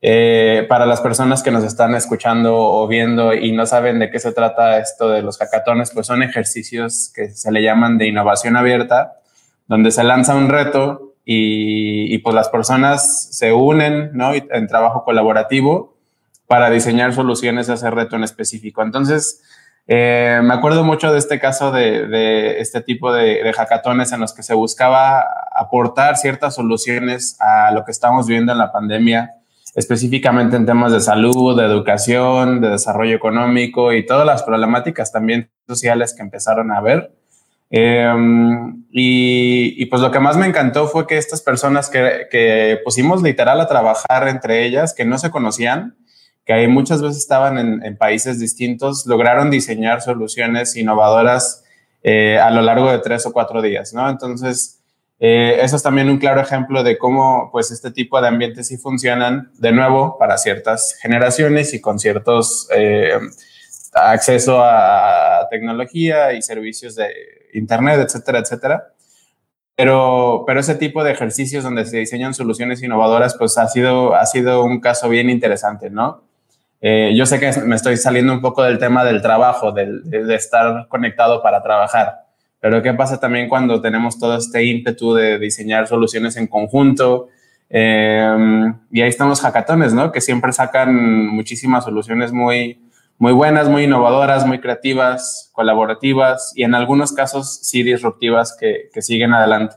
eh, 0.00 0.64
para 0.68 0.86
las 0.86 1.00
personas 1.00 1.42
que 1.42 1.50
nos 1.50 1.64
están 1.64 1.94
escuchando 1.94 2.56
o 2.56 2.86
viendo 2.86 3.34
y 3.34 3.52
no 3.52 3.66
saben 3.66 3.98
de 3.98 4.10
qué 4.10 4.18
se 4.18 4.32
trata 4.32 4.78
esto 4.78 5.10
de 5.10 5.22
los 5.22 5.36
hackatones, 5.38 5.90
pues 5.90 6.06
son 6.06 6.22
ejercicios 6.22 7.12
que 7.14 7.30
se 7.30 7.52
le 7.52 7.62
llaman 7.62 7.98
de 7.98 8.06
innovación 8.06 8.56
abierta, 8.56 9.20
donde 9.66 9.90
se 9.90 10.04
lanza 10.04 10.34
un 10.34 10.48
reto 10.48 11.09
y, 11.32 12.18
pues 12.18 12.34
las 12.34 12.48
personas 12.48 13.28
se 13.30 13.52
unen 13.52 14.10
¿no? 14.14 14.32
en 14.34 14.66
trabajo 14.66 15.04
colaborativo 15.04 15.94
para 16.48 16.70
diseñar 16.70 17.14
soluciones 17.14 17.70
a 17.70 17.74
ese 17.74 17.88
reto 17.90 18.16
en 18.16 18.24
específico. 18.24 18.82
Entonces, 18.82 19.40
eh, 19.86 20.40
me 20.42 20.54
acuerdo 20.54 20.82
mucho 20.82 21.12
de 21.12 21.18
este 21.18 21.38
caso 21.38 21.70
de, 21.70 22.58
este 22.58 22.80
tipo 22.80 23.12
de, 23.12 23.44
de, 23.44 23.52
hackatones 23.52 24.10
en 24.10 24.20
los 24.20 24.32
que 24.32 24.42
se 24.42 24.54
buscaba 24.54 25.24
aportar 25.54 26.16
ciertas 26.16 26.56
soluciones 26.56 27.36
a 27.40 27.70
lo 27.70 27.84
que 27.84 27.92
estamos 27.92 28.26
viviendo 28.26 28.50
en 28.50 28.58
la 28.58 28.72
pandemia 28.72 29.36
específicamente 29.74 30.56
en 30.56 30.66
temas 30.66 30.92
de 30.92 31.00
salud, 31.00 31.56
de 31.56 31.64
educación, 31.64 32.60
de 32.60 32.70
desarrollo 32.70 33.14
económico 33.14 33.92
y 33.92 34.04
todas 34.04 34.26
las 34.26 34.42
problemáticas 34.42 35.12
también 35.12 35.50
sociales 35.68 36.12
que 36.12 36.22
empezaron 36.22 36.72
a 36.72 36.80
ver. 36.80 37.12
Em, 37.70 38.84
y, 38.90 39.86
pues 39.86 40.02
lo 40.02 40.10
que 40.10 40.18
más 40.18 40.36
me 40.36 40.46
encantó 40.46 40.88
fue 40.88 41.06
que 41.06 41.16
estas 41.16 41.40
personas 41.40 41.88
que, 41.88 42.78
pusimos 42.84 43.22
literal 43.22 43.60
a 43.60 43.68
trabajar 43.68 44.28
entre 44.28 44.66
ellas, 44.66 44.92
que 44.92 45.04
no 45.04 45.18
se 45.18 45.30
conocían, 45.30 45.96
que 46.44 46.66
muchas 46.66 47.00
veces 47.00 47.18
estaban 47.18 47.58
en, 47.58 47.96
países 47.96 48.40
distintos, 48.40 49.06
lograron 49.06 49.50
diseñar 49.50 50.02
soluciones 50.02 50.76
innovadoras 50.76 51.64
eh, 52.02 52.38
a 52.38 52.50
lo 52.50 52.62
largo 52.62 52.90
de 52.90 52.98
tres 52.98 53.24
o 53.26 53.32
cuatro 53.32 53.62
días, 53.62 53.94
¿no? 53.94 54.08
Entonces, 54.10 54.80
eh, 55.20 55.58
eso 55.62 55.76
es 55.76 55.82
también 55.82 56.08
un 56.08 56.18
claro 56.18 56.40
ejemplo 56.40 56.82
de 56.82 56.98
cómo 56.98 57.50
pues 57.52 57.70
este 57.70 57.90
tipo 57.90 58.20
de 58.20 58.28
ambientes 58.28 58.68
sí 58.68 58.78
funcionan 58.78 59.52
de 59.58 59.70
nuevo 59.70 60.16
para 60.18 60.38
ciertas 60.38 60.96
generaciones 61.00 61.74
y 61.74 61.80
con 61.80 61.98
ciertos 61.98 62.68
eh, 62.74 63.12
acceso 63.92 64.62
a 64.64 65.46
tecnología 65.50 66.32
y 66.32 66.40
servicios 66.40 66.96
de 66.96 67.39
internet, 67.54 68.00
etcétera, 68.00 68.38
etcétera. 68.40 68.92
Pero, 69.76 70.44
pero 70.46 70.60
ese 70.60 70.74
tipo 70.74 71.02
de 71.02 71.12
ejercicios 71.12 71.64
donde 71.64 71.86
se 71.86 71.98
diseñan 71.98 72.34
soluciones 72.34 72.82
innovadoras, 72.82 73.36
pues 73.38 73.56
ha 73.56 73.66
sido, 73.68 74.14
ha 74.14 74.26
sido 74.26 74.62
un 74.64 74.80
caso 74.80 75.08
bien 75.08 75.30
interesante, 75.30 75.88
¿no? 75.90 76.24
Eh, 76.82 77.12
yo 77.14 77.26
sé 77.26 77.38
que 77.38 77.52
me 77.62 77.76
estoy 77.76 77.96
saliendo 77.96 78.32
un 78.32 78.40
poco 78.40 78.62
del 78.62 78.78
tema 78.78 79.04
del 79.04 79.22
trabajo, 79.22 79.72
de 79.72 80.34
estar 80.34 80.88
conectado 80.88 81.42
para 81.42 81.62
trabajar 81.62 82.30
pero 82.60 82.82
¿qué 82.82 82.92
pasa 82.92 83.18
también 83.18 83.48
cuando 83.48 83.80
tenemos 83.80 84.18
todo 84.18 84.36
este 84.36 84.62
ímpetu 84.64 85.14
de 85.14 85.38
diseñar 85.38 85.86
soluciones 85.86 86.36
en 86.36 86.46
conjunto? 86.46 87.28
Em, 87.70 88.74
y 88.90 89.00
ahí 89.00 89.08
están 89.08 89.30
los 89.30 89.40
hackatones, 89.40 89.94
¿no? 89.94 90.12
Que 90.12 90.20
siempre 90.20 90.52
sacan 90.52 91.26
muchísimas 91.28 91.84
soluciones 91.84 92.32
muy, 92.32 92.78
muy 93.20 93.34
buenas, 93.34 93.68
muy 93.68 93.84
innovadoras, 93.84 94.46
muy 94.46 94.60
creativas, 94.60 95.50
colaborativas 95.52 96.52
y 96.56 96.64
en 96.64 96.74
algunos 96.74 97.12
casos 97.12 97.60
sí 97.62 97.82
disruptivas 97.82 98.56
que, 98.58 98.88
que 98.94 99.02
siguen 99.02 99.34
adelante. 99.34 99.76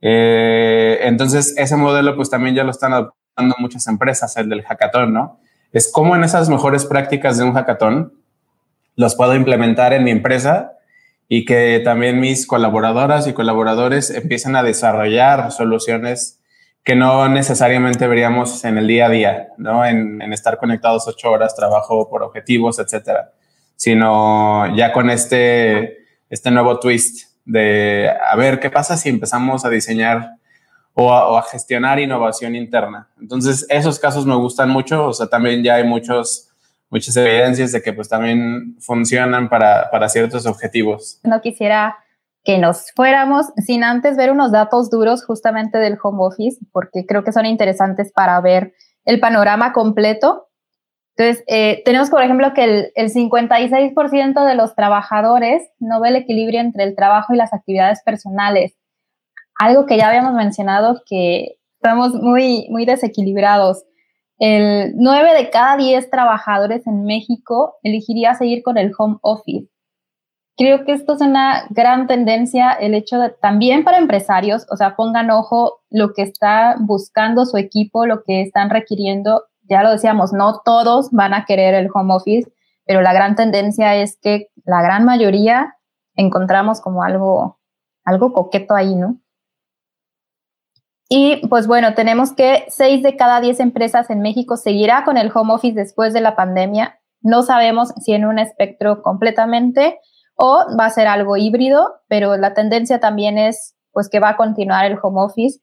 Eh, 0.00 1.00
entonces, 1.02 1.52
ese 1.58 1.74
modelo 1.74 2.14
pues 2.14 2.30
también 2.30 2.54
ya 2.54 2.62
lo 2.62 2.70
están 2.70 2.92
adoptando 2.92 3.56
muchas 3.58 3.88
empresas, 3.88 4.36
el 4.36 4.48
del 4.48 4.62
hackathon, 4.62 5.12
¿no? 5.12 5.40
Es 5.72 5.90
como 5.90 6.14
en 6.14 6.22
esas 6.22 6.48
mejores 6.48 6.86
prácticas 6.86 7.38
de 7.38 7.44
un 7.44 7.54
hackathon 7.54 8.14
los 8.94 9.16
puedo 9.16 9.34
implementar 9.34 9.92
en 9.92 10.04
mi 10.04 10.12
empresa 10.12 10.74
y 11.28 11.44
que 11.44 11.82
también 11.84 12.20
mis 12.20 12.46
colaboradoras 12.46 13.26
y 13.26 13.32
colaboradores 13.32 14.10
empiecen 14.10 14.54
a 14.54 14.62
desarrollar 14.62 15.50
soluciones 15.50 16.39
que 16.84 16.94
no 16.94 17.28
necesariamente 17.28 18.06
veríamos 18.06 18.64
en 18.64 18.78
el 18.78 18.86
día 18.86 19.06
a 19.06 19.10
día, 19.10 19.48
¿no? 19.58 19.84
En, 19.84 20.20
estar 20.32 20.58
conectados 20.58 21.06
ocho 21.06 21.30
horas, 21.30 21.54
trabajo 21.54 22.08
por 22.08 22.22
objetivos, 22.22 22.78
etcétera, 22.78 23.32
sino 23.76 24.74
ya 24.76 24.92
con 24.92 25.10
este, 25.10 25.98
este 26.28 26.50
nuevo 26.50 26.78
twist 26.78 27.30
de 27.44 28.10
a 28.10 28.36
ver 28.36 28.60
qué 28.60 28.70
pasa 28.70 28.96
si 28.96 29.08
empezamos 29.08 29.64
a 29.64 29.70
diseñar 29.70 30.36
o 30.94 31.12
a, 31.12 31.28
o 31.28 31.36
a 31.36 31.42
gestionar 31.42 31.98
innovación 31.98 32.54
interna. 32.54 33.08
Entonces, 33.20 33.66
esos 33.68 33.98
casos 33.98 34.24
me 34.26 34.36
gustan 34.36 34.70
mucho, 34.70 35.06
o 35.06 35.12
sea, 35.12 35.26
también 35.26 35.62
ya 35.62 35.74
hay 35.74 35.84
muchos 35.84 36.50
muchas 36.90 37.16
evidencias 37.16 37.72
de 37.72 37.80
que 37.80 37.92
pues 37.92 38.08
también 38.08 38.76
funcionan 38.80 39.48
para, 39.48 39.90
para 39.90 40.08
ciertos 40.08 40.44
objetivos. 40.44 41.20
No 41.22 41.40
quisiera 41.40 41.96
que 42.44 42.58
nos 42.58 42.90
fuéramos 42.96 43.46
sin 43.56 43.84
antes 43.84 44.16
ver 44.16 44.30
unos 44.30 44.52
datos 44.52 44.90
duros 44.90 45.24
justamente 45.24 45.78
del 45.78 45.98
home 46.02 46.18
office, 46.20 46.58
porque 46.72 47.04
creo 47.06 47.24
que 47.24 47.32
son 47.32 47.46
interesantes 47.46 48.12
para 48.12 48.40
ver 48.40 48.72
el 49.04 49.20
panorama 49.20 49.72
completo. 49.72 50.48
Entonces, 51.16 51.44
eh, 51.48 51.82
tenemos, 51.84 52.08
por 52.08 52.22
ejemplo, 52.22 52.54
que 52.54 52.64
el, 52.64 52.92
el 52.94 53.12
56% 53.12 54.46
de 54.46 54.54
los 54.54 54.74
trabajadores 54.74 55.68
no 55.78 56.00
ve 56.00 56.08
el 56.08 56.16
equilibrio 56.16 56.60
entre 56.60 56.84
el 56.84 56.96
trabajo 56.96 57.34
y 57.34 57.36
las 57.36 57.52
actividades 57.52 58.02
personales. 58.02 58.74
Algo 59.58 59.84
que 59.84 59.98
ya 59.98 60.08
habíamos 60.08 60.32
mencionado 60.32 61.02
que 61.04 61.58
estamos 61.74 62.14
muy, 62.14 62.66
muy 62.70 62.86
desequilibrados. 62.86 63.84
El 64.38 64.94
9 64.96 65.34
de 65.34 65.50
cada 65.50 65.76
10 65.76 66.08
trabajadores 66.08 66.86
en 66.86 67.04
México 67.04 67.76
elegiría 67.82 68.34
seguir 68.34 68.62
con 68.62 68.78
el 68.78 68.92
home 68.96 69.18
office. 69.20 69.68
Creo 70.60 70.84
que 70.84 70.92
esto 70.92 71.14
es 71.14 71.22
una 71.22 71.64
gran 71.70 72.06
tendencia, 72.06 72.72
el 72.72 72.92
hecho 72.92 73.18
de 73.18 73.30
también 73.30 73.82
para 73.82 73.96
empresarios, 73.96 74.66
o 74.70 74.76
sea, 74.76 74.94
pongan 74.94 75.30
ojo 75.30 75.80
lo 75.88 76.12
que 76.12 76.20
está 76.20 76.76
buscando 76.80 77.46
su 77.46 77.56
equipo, 77.56 78.04
lo 78.04 78.24
que 78.24 78.42
están 78.42 78.68
requiriendo. 78.68 79.44
Ya 79.62 79.82
lo 79.82 79.90
decíamos, 79.90 80.34
no 80.34 80.60
todos 80.62 81.12
van 81.12 81.32
a 81.32 81.46
querer 81.46 81.72
el 81.72 81.88
home 81.94 82.12
office, 82.12 82.52
pero 82.84 83.00
la 83.00 83.14
gran 83.14 83.36
tendencia 83.36 83.96
es 83.96 84.18
que 84.20 84.48
la 84.66 84.82
gran 84.82 85.06
mayoría 85.06 85.76
encontramos 86.14 86.82
como 86.82 87.04
algo, 87.04 87.58
algo 88.04 88.34
coqueto 88.34 88.74
ahí, 88.74 88.94
¿no? 88.94 89.18
Y 91.08 91.40
pues 91.48 91.66
bueno, 91.68 91.94
tenemos 91.94 92.34
que 92.34 92.66
seis 92.68 93.02
de 93.02 93.16
cada 93.16 93.40
diez 93.40 93.60
empresas 93.60 94.10
en 94.10 94.20
México 94.20 94.58
seguirá 94.58 95.04
con 95.04 95.16
el 95.16 95.32
home 95.34 95.54
office 95.54 95.74
después 95.74 96.12
de 96.12 96.20
la 96.20 96.36
pandemia. 96.36 97.00
No 97.22 97.40
sabemos 97.44 97.94
si 97.96 98.12
en 98.12 98.26
un 98.26 98.38
espectro 98.38 99.00
completamente 99.00 99.98
o 100.42 100.64
va 100.74 100.86
a 100.86 100.90
ser 100.90 101.06
algo 101.06 101.36
híbrido, 101.36 102.00
pero 102.08 102.38
la 102.38 102.54
tendencia 102.54 102.98
también 102.98 103.36
es 103.36 103.74
pues 103.92 104.08
que 104.08 104.20
va 104.20 104.30
a 104.30 104.36
continuar 104.38 104.86
el 104.86 104.98
home 105.00 105.20
office. 105.20 105.60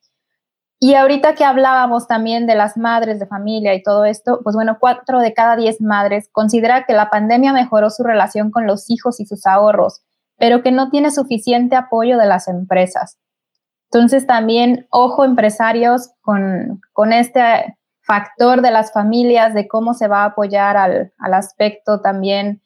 Y 0.80 0.94
ahorita 0.94 1.34
que 1.34 1.44
hablábamos 1.44 2.08
también 2.08 2.46
de 2.46 2.54
las 2.54 2.78
madres 2.78 3.20
de 3.20 3.26
familia 3.26 3.74
y 3.74 3.82
todo 3.82 4.06
esto, 4.06 4.42
pues 4.44 4.56
bueno, 4.56 4.78
cuatro 4.80 5.20
de 5.20 5.34
cada 5.34 5.56
diez 5.56 5.82
madres 5.82 6.30
considera 6.32 6.86
que 6.86 6.94
la 6.94 7.10
pandemia 7.10 7.54
mejoró 7.54 7.90
su 7.90 8.04
relación 8.04 8.52
con 8.52 8.68
los 8.68 8.88
hijos 8.92 9.20
y 9.20 9.26
sus 9.26 9.48
ahorros, 9.48 10.04
pero 10.38 10.62
que 10.62 10.72
no 10.72 10.92
tiene 10.92 11.10
suficiente 11.10 11.76
apoyo 11.76 12.20
de 12.20 12.28
las 12.28 12.48
empresas. 12.48 13.18
Entonces 13.92 14.28
también, 14.28 14.86
ojo 14.92 15.26
empresarios 15.26 16.12
con, 16.22 16.82
con 16.94 17.14
este 17.14 17.80
factor 18.02 18.62
de 18.62 18.70
las 18.70 18.94
familias, 18.94 19.56
de 19.56 19.68
cómo 19.68 19.96
se 19.96 20.08
va 20.08 20.22
a 20.22 20.26
apoyar 20.26 20.78
al, 20.78 21.14
al 21.18 21.34
aspecto 21.34 22.00
también 22.02 22.62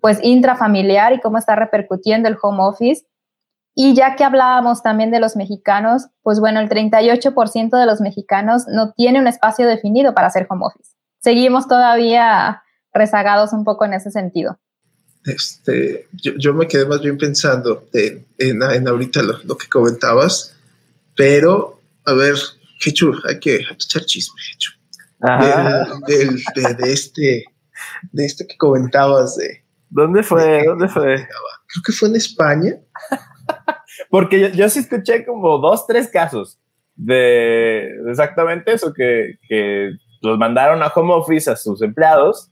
pues 0.00 0.18
intrafamiliar 0.22 1.12
y 1.12 1.20
cómo 1.20 1.38
está 1.38 1.56
repercutiendo 1.56 2.28
el 2.28 2.36
home 2.40 2.62
office. 2.62 3.06
Y 3.74 3.94
ya 3.94 4.14
que 4.14 4.22
hablábamos 4.22 4.82
también 4.82 5.10
de 5.10 5.18
los 5.18 5.34
mexicanos, 5.34 6.06
pues 6.22 6.38
bueno, 6.38 6.60
el 6.60 6.68
38% 6.68 7.76
de 7.78 7.86
los 7.86 8.00
mexicanos 8.00 8.66
no 8.68 8.92
tiene 8.92 9.18
un 9.18 9.26
espacio 9.26 9.66
definido 9.66 10.14
para 10.14 10.28
hacer 10.28 10.46
home 10.48 10.66
office. 10.66 10.92
Seguimos 11.18 11.66
todavía 11.66 12.62
rezagados 12.92 13.52
un 13.52 13.64
poco 13.64 13.84
en 13.84 13.94
ese 13.94 14.10
sentido. 14.12 14.58
Este, 15.24 16.06
yo, 16.12 16.52
me 16.52 16.68
quedé 16.68 16.84
más 16.86 17.00
bien 17.00 17.16
pensando 17.16 17.88
en, 17.94 18.26
en, 18.38 18.88
ahorita 18.88 19.22
lo, 19.22 19.56
que 19.56 19.68
comentabas, 19.68 20.54
pero 21.16 21.80
a 22.04 22.12
ver, 22.12 22.36
Hecho, 22.86 23.12
hay 23.26 23.40
que, 23.40 23.56
echar 23.56 24.04
chisme, 24.04 24.38
Hecho. 24.54 24.72
de, 26.06 26.92
este, 26.92 27.44
de 28.12 28.24
este 28.26 28.46
que 28.46 28.56
comentabas 28.58 29.36
de, 29.36 29.63
¿Dónde 29.94 30.24
fue? 30.24 30.64
¿Dónde 30.64 30.88
fue? 30.88 31.14
Creo 31.14 31.82
que 31.86 31.92
fue 31.92 32.08
en 32.08 32.16
España. 32.16 32.72
Porque 34.10 34.50
yo, 34.50 34.68
sí 34.68 34.80
escuché 34.80 35.24
como 35.24 35.58
dos, 35.58 35.86
tres 35.86 36.10
casos 36.10 36.58
de 36.96 37.90
exactamente 38.08 38.72
eso, 38.72 38.92
que, 38.92 39.38
que 39.48 39.92
los 40.20 40.36
mandaron 40.36 40.82
a 40.82 40.88
home 40.88 41.14
office 41.14 41.48
a 41.48 41.54
sus 41.54 41.80
empleados, 41.80 42.50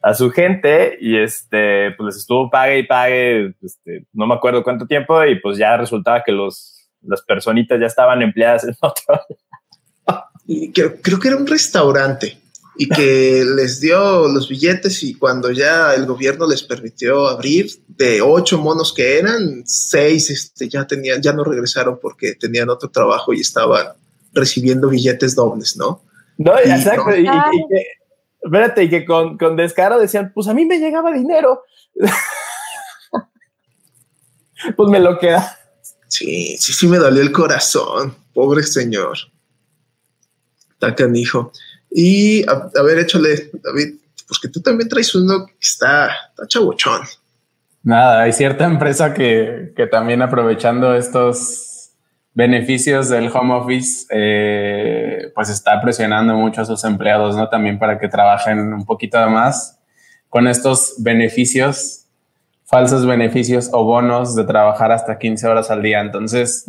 a 0.00 0.14
su 0.14 0.30
gente, 0.30 0.96
y 0.98 1.18
este, 1.18 1.90
pues 1.92 2.06
les 2.06 2.16
estuvo 2.16 2.48
pague 2.48 2.78
y 2.78 2.86
pague, 2.86 3.54
este, 3.62 4.06
no 4.14 4.26
me 4.26 4.34
acuerdo 4.34 4.64
cuánto 4.64 4.86
tiempo, 4.86 5.22
y 5.24 5.38
pues 5.40 5.58
ya 5.58 5.76
resultaba 5.76 6.22
que 6.24 6.32
los, 6.32 6.88
las 7.02 7.20
personitas 7.20 7.78
ya 7.78 7.86
estaban 7.86 8.22
empleadas 8.22 8.64
en 8.64 8.74
otro. 8.80 9.20
Y 10.44 10.72
creo 10.72 11.20
que 11.20 11.28
era 11.28 11.36
un 11.36 11.46
restaurante 11.46 12.36
y 12.76 12.88
que 12.88 13.44
les 13.56 13.80
dio 13.80 14.28
los 14.28 14.48
billetes 14.48 15.02
y 15.02 15.14
cuando 15.14 15.50
ya 15.50 15.94
el 15.94 16.06
gobierno 16.06 16.46
les 16.46 16.62
permitió 16.62 17.28
abrir, 17.28 17.70
de 17.86 18.22
ocho 18.22 18.58
monos 18.58 18.92
que 18.94 19.18
eran, 19.18 19.62
seis 19.66 20.30
este, 20.30 20.68
ya 20.68 20.86
tenían, 20.86 21.20
ya 21.20 21.32
no 21.32 21.44
regresaron 21.44 21.98
porque 22.00 22.34
tenían 22.34 22.70
otro 22.70 22.90
trabajo 22.90 23.32
y 23.32 23.40
estaban 23.40 23.88
recibiendo 24.32 24.88
billetes 24.88 25.34
dobles, 25.34 25.76
¿no? 25.76 26.02
No, 26.38 26.58
exacto. 26.58 27.14
Y, 27.14 27.24
que, 27.24 27.86
espérate, 28.42 28.84
y 28.84 28.90
que 28.90 29.04
con, 29.04 29.36
con 29.36 29.56
descaro 29.56 29.98
decían, 29.98 30.32
pues 30.34 30.48
a 30.48 30.54
mí 30.54 30.64
me 30.64 30.78
llegaba 30.78 31.12
dinero. 31.12 31.62
pues 34.76 34.88
me 34.88 35.00
lo 35.00 35.18
queda. 35.18 35.58
Sí, 36.08 36.56
sí, 36.58 36.72
sí 36.72 36.88
me 36.88 36.98
dolió 36.98 37.22
el 37.22 37.32
corazón, 37.32 38.16
pobre 38.32 38.62
señor. 38.62 39.18
Tacan, 40.78 41.14
hijo. 41.14 41.52
Y 41.94 42.44
a, 42.48 42.82
ver, 42.82 42.98
échale, 42.98 43.50
David, 43.62 43.94
pues 44.26 44.40
que 44.40 44.48
tú 44.48 44.60
también 44.60 44.88
traes 44.88 45.14
uno 45.14 45.46
que 45.46 45.54
está, 45.60 46.06
está 46.30 46.46
chabuchón. 46.46 47.02
Nada, 47.82 48.22
hay 48.22 48.32
cierta 48.32 48.64
empresa 48.64 49.12
que, 49.12 49.72
que 49.76 49.86
también 49.86 50.22
aprovechando 50.22 50.94
estos 50.94 51.90
beneficios 52.34 53.08
del 53.08 53.28
home 53.28 53.54
office, 53.54 54.06
eh, 54.10 55.30
pues 55.34 55.50
está 55.50 55.80
presionando 55.80 56.34
mucho 56.34 56.62
a 56.62 56.64
sus 56.64 56.82
empleados, 56.84 57.36
¿no? 57.36 57.48
También 57.48 57.78
para 57.78 57.98
que 57.98 58.08
trabajen 58.08 58.72
un 58.72 58.86
poquito 58.86 59.18
más 59.28 59.78
con 60.28 60.46
estos 60.46 60.94
beneficios 60.98 62.01
falsos 62.72 63.04
beneficios 63.04 63.68
o 63.70 63.84
bonos 63.84 64.34
de 64.34 64.44
trabajar 64.44 64.92
hasta 64.92 65.18
15 65.18 65.46
horas 65.46 65.70
al 65.70 65.82
día. 65.82 66.00
Entonces, 66.00 66.64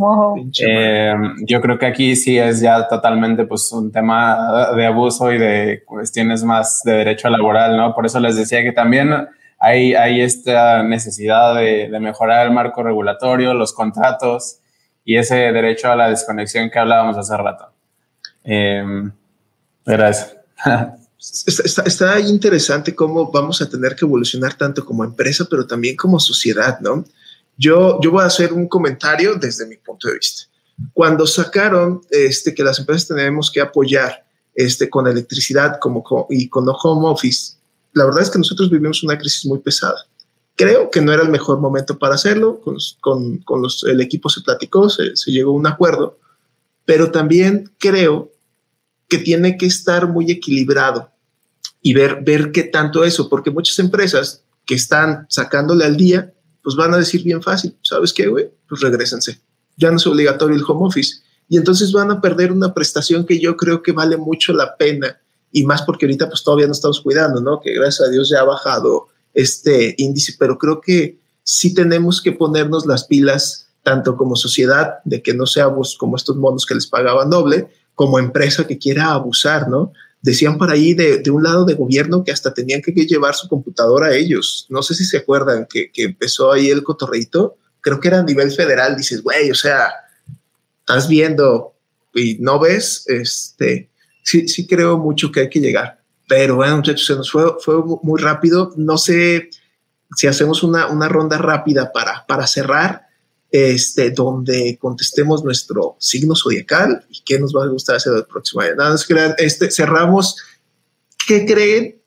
eh, 0.59 1.13
yo 1.45 1.61
creo 1.61 1.79
que 1.79 1.85
aquí 1.85 2.17
sí 2.17 2.37
es 2.37 2.59
ya 2.59 2.89
totalmente 2.89 3.45
pues 3.45 3.71
un 3.71 3.89
tema 3.89 4.73
de 4.75 4.85
abuso 4.85 5.31
y 5.31 5.37
de 5.37 5.81
cuestiones 5.85 6.43
más 6.43 6.81
de 6.83 6.91
derecho 6.91 7.29
laboral, 7.29 7.77
¿no? 7.77 7.95
Por 7.95 8.05
eso 8.05 8.19
les 8.19 8.35
decía 8.35 8.61
que 8.63 8.73
también 8.73 9.29
hay, 9.57 9.93
hay 9.93 10.19
esta 10.19 10.83
necesidad 10.83 11.55
de, 11.55 11.87
mejorar 12.01 12.47
el 12.47 12.51
marco 12.51 12.83
regulatorio, 12.83 13.53
los 13.53 13.71
contratos 13.71 14.59
y 15.05 15.15
ese 15.15 15.35
derecho 15.53 15.89
a 15.89 15.95
la 15.95 16.09
desconexión 16.09 16.69
que 16.69 16.79
hablábamos 16.79 17.17
hace 17.17 17.37
rato. 17.37 17.71
Eh, 18.43 18.83
gracias. 19.85 20.35
está, 21.23 22.19
interesante 22.19 22.93
cómo 22.93 23.31
vamos 23.31 23.61
a 23.61 23.69
tener 23.69 23.95
que 23.95 24.05
evolucionar 24.05 24.57
tanto 24.57 24.85
como 24.85 25.03
empresa, 25.03 25.45
pero 25.49 25.65
también 25.65 25.95
como 25.95 26.19
sociedad, 26.19 26.79
¿no? 26.81 27.05
Yo, 27.57 27.99
yo 28.01 28.11
voy 28.11 28.23
a 28.23 28.27
hacer 28.27 28.51
un 28.51 28.67
comentario 28.67 29.35
desde 29.35 29.65
mi 29.65 29.77
punto 29.77 30.07
de 30.07 30.15
vista. 30.15 30.43
Cuando 30.91 31.25
sacaron 31.25 32.01
este, 32.09 32.53
que 32.53 32.63
las 32.63 32.79
empresas 32.79 33.07
tenemos 33.07 33.51
que 33.51 33.61
apoyar 33.61 34.25
este, 34.55 34.89
con 34.89 35.07
electricidad 35.07 35.77
como, 35.79 36.03
y 36.29 36.49
con 36.49 36.65
home 36.67 37.07
office, 37.07 37.53
la 37.93 38.05
verdad 38.05 38.23
es 38.23 38.29
que 38.29 38.39
nosotros 38.39 38.69
vivimos 38.69 39.03
una 39.03 39.17
crisis 39.17 39.45
muy 39.45 39.59
pesada. 39.59 40.05
Creo 40.55 40.89
que 40.89 41.01
no 41.01 41.13
era 41.13 41.23
el 41.23 41.29
mejor 41.29 41.59
momento 41.59 41.97
para 41.97 42.15
hacerlo, 42.15 42.59
con, 42.59 42.77
con, 42.99 43.37
con 43.39 43.61
los, 43.61 43.83
el 43.83 44.01
equipo 44.01 44.29
se 44.29 44.41
platicó, 44.41 44.89
se, 44.89 45.15
se 45.15 45.31
llegó 45.31 45.51
a 45.51 45.55
un 45.55 45.67
acuerdo, 45.67 46.17
pero 46.85 47.11
también 47.11 47.71
creo 47.77 48.31
que 49.07 49.19
tiene 49.19 49.57
que 49.57 49.67
estar 49.67 50.07
muy 50.07 50.29
equilibrado 50.29 51.12
y 51.83 51.93
ver, 51.93 52.23
ver 52.23 52.51
qué 52.51 52.63
tanto 52.63 53.03
eso, 53.03 53.29
porque 53.29 53.51
muchas 53.51 53.77
empresas 53.77 54.41
que 54.65 54.73
están 54.73 55.27
sacándole 55.29 55.83
al 55.83 55.97
día, 55.97 56.33
pues 56.63 56.75
van 56.77 56.93
a 56.93 56.97
decir 56.97 57.23
bien 57.23 57.43
fácil, 57.43 57.77
¿sabes 57.83 58.13
qué, 58.13 58.27
güey? 58.27 58.49
Pues 58.67 58.81
regresense. 58.81 59.39
Ya 59.75 59.91
no 59.91 59.97
es 59.97 60.07
obligatorio 60.07 60.55
el 60.55 60.63
home 60.65 60.87
office. 60.87 61.17
Y 61.49 61.57
entonces 61.57 61.91
van 61.91 62.09
a 62.09 62.21
perder 62.21 62.53
una 62.53 62.73
prestación 62.73 63.25
que 63.25 63.39
yo 63.39 63.57
creo 63.57 63.83
que 63.83 63.91
vale 63.91 64.15
mucho 64.15 64.53
la 64.53 64.77
pena. 64.77 65.19
Y 65.51 65.63
más 65.65 65.81
porque 65.81 66.05
ahorita 66.05 66.29
pues 66.29 66.41
todavía 66.41 66.67
no 66.67 66.71
estamos 66.71 67.01
cuidando, 67.01 67.41
¿no? 67.41 67.59
Que 67.59 67.73
gracias 67.73 68.07
a 68.07 68.11
Dios 68.11 68.29
ya 68.29 68.39
ha 68.39 68.45
bajado 68.45 69.09
este 69.33 69.93
índice, 69.97 70.35
pero 70.39 70.57
creo 70.57 70.79
que 70.79 71.19
sí 71.43 71.73
tenemos 71.73 72.21
que 72.21 72.31
ponernos 72.31 72.85
las 72.85 73.03
pilas, 73.03 73.67
tanto 73.83 74.15
como 74.15 74.37
sociedad, 74.37 74.99
de 75.03 75.21
que 75.21 75.33
no 75.33 75.45
seamos 75.45 75.97
como 75.97 76.15
estos 76.15 76.37
monos 76.37 76.65
que 76.65 76.75
les 76.75 76.87
pagaban 76.87 77.29
doble, 77.29 77.67
como 77.93 78.19
empresa 78.19 78.65
que 78.65 78.77
quiera 78.77 79.11
abusar, 79.11 79.67
¿no? 79.67 79.91
Decían 80.23 80.57
por 80.57 80.71
ahí 80.71 80.93
de, 80.93 81.21
un 81.29 81.43
lado 81.43 81.65
de 81.65 81.73
gobierno 81.73 82.23
que 82.23 82.31
hasta 82.31 82.53
tenían 82.53 82.81
que 82.81 82.93
llevar 82.93 83.35
su 83.35 83.49
computadora 83.49 84.07
a 84.07 84.15
ellos. 84.15 84.65
No 84.69 84.81
sé 84.81 84.95
si 84.95 85.03
se 85.03 85.17
acuerdan 85.17 85.67
que, 85.69 85.91
empezó 85.97 86.51
ahí 86.51 86.69
el 86.69 86.81
cotorreito. 86.81 87.57
Creo 87.81 87.99
que 87.99 88.07
era 88.07 88.19
a 88.19 88.23
nivel 88.23 88.49
federal. 88.51 88.95
Dices, 88.95 89.21
güey, 89.21 89.51
o 89.51 89.55
sea, 89.55 89.91
estás 90.79 91.09
viendo 91.09 91.75
y 92.13 92.37
no 92.39 92.57
ves, 92.57 93.03
este, 93.07 93.89
sí, 94.23 94.47
sí 94.47 94.65
creo 94.65 94.97
mucho 94.97 95.29
que 95.29 95.41
hay 95.41 95.49
que 95.49 95.59
llegar. 95.59 95.99
Pero 96.29 96.55
bueno, 96.55 96.77
muchachos, 96.77 97.05
se 97.05 97.15
nos 97.15 97.29
fue, 97.29 97.43
fue 97.59 97.75
muy 98.01 98.21
rápido. 98.21 98.71
No 98.77 98.97
sé 98.97 99.49
si 100.15 100.27
hacemos 100.27 100.63
una, 100.63 100.87
una 100.87 101.09
ronda 101.09 101.37
rápida 101.37 101.91
para, 101.91 102.25
para 102.25 102.47
cerrar 102.47 103.07
este, 103.53 104.09
donde 104.09 104.79
contestemos 104.81 105.43
nuestro 105.43 105.95
signo 105.99 106.33
zodiacal 106.35 107.05
y 107.07 107.21
qué 107.23 107.37
nos 107.39 107.53
va 107.53 107.63
a 107.63 107.67
gustar 107.67 107.97
hacer 107.97 108.11
el 108.17 108.25
próximo 108.25 108.63
año. 108.63 108.73
Nada 108.75 108.89
más 108.89 109.05
crean, 109.05 109.35
este, 109.37 109.69
cerramos. 109.69 110.35
¿Qué 111.27 111.45
creen 111.45 112.01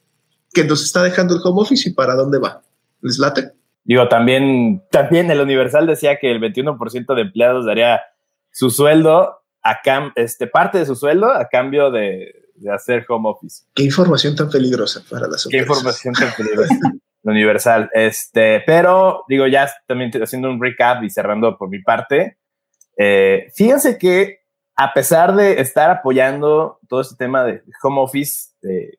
que 0.52 0.64
nos 0.64 0.82
está 0.82 1.04
dejando 1.04 1.36
el 1.36 1.40
home 1.44 1.62
office 1.62 1.88
y 1.88 1.92
para 1.92 2.16
dónde 2.16 2.40
va? 2.40 2.64
¿Les 3.00 3.20
late? 3.20 3.52
Digo, 3.84 4.08
también, 4.08 4.82
también 4.90 5.30
el 5.30 5.40
Universal 5.40 5.86
decía 5.86 6.18
que 6.18 6.32
el 6.32 6.40
21% 6.40 7.14
de 7.14 7.22
empleados 7.22 7.64
daría 7.64 8.00
su 8.50 8.70
sueldo 8.70 9.36
a 9.62 9.80
cam 9.84 10.12
este, 10.16 10.48
parte 10.48 10.78
de 10.78 10.86
su 10.86 10.96
sueldo 10.96 11.32
a 11.32 11.46
cambio 11.46 11.92
de, 11.92 12.34
de 12.56 12.72
hacer 12.72 13.06
home 13.08 13.28
office. 13.28 13.62
Qué 13.72 13.84
información 13.84 14.34
tan 14.34 14.50
peligrosa 14.50 15.00
para 15.08 15.28
las 15.28 15.46
Qué 15.48 15.58
información 15.58 16.12
tan 16.12 16.32
peligrosa. 16.36 16.74
Universal. 17.30 17.90
Este, 17.92 18.62
pero 18.66 19.24
digo, 19.28 19.46
ya 19.46 19.70
también 19.86 20.10
haciendo 20.22 20.50
un 20.50 20.62
recap 20.62 21.02
y 21.02 21.10
cerrando 21.10 21.56
por 21.58 21.68
mi 21.68 21.82
parte, 21.82 22.38
eh, 22.96 23.48
fíjense 23.54 23.98
que 23.98 24.40
a 24.76 24.92
pesar 24.92 25.34
de 25.34 25.60
estar 25.60 25.90
apoyando 25.90 26.78
todo 26.88 27.00
este 27.00 27.16
tema 27.16 27.44
de 27.44 27.62
home 27.82 28.00
office, 28.00 28.50
eh, 28.62 28.98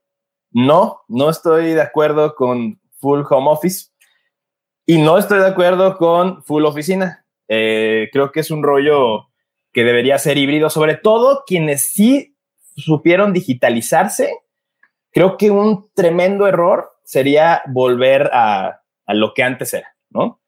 no, 0.51 1.01
no 1.07 1.29
estoy 1.29 1.73
de 1.73 1.81
acuerdo 1.81 2.35
con 2.35 2.79
full 2.99 3.21
home 3.29 3.51
office 3.51 3.91
y 4.85 4.99
no 4.99 5.17
estoy 5.17 5.39
de 5.39 5.47
acuerdo 5.47 5.97
con 5.97 6.43
full 6.43 6.65
oficina. 6.65 7.25
Eh, 7.47 8.09
creo 8.11 8.31
que 8.31 8.39
es 8.39 8.51
un 8.51 8.63
rollo 8.63 9.27
que 9.71 9.83
debería 9.83 10.17
ser 10.17 10.37
híbrido, 10.37 10.69
sobre 10.69 10.95
todo 10.95 11.43
quienes 11.45 11.91
sí 11.91 12.35
supieron 12.75 13.33
digitalizarse. 13.33 14.33
Creo 15.11 15.37
que 15.37 15.51
un 15.51 15.91
tremendo 15.93 16.47
error 16.47 16.96
sería 17.07 17.61
volver 17.67 18.29
a, 18.33 18.81
lo 19.07 19.33
que 19.33 19.41
antes 19.41 19.73
era, 19.73 19.95
¿no? 20.09 20.41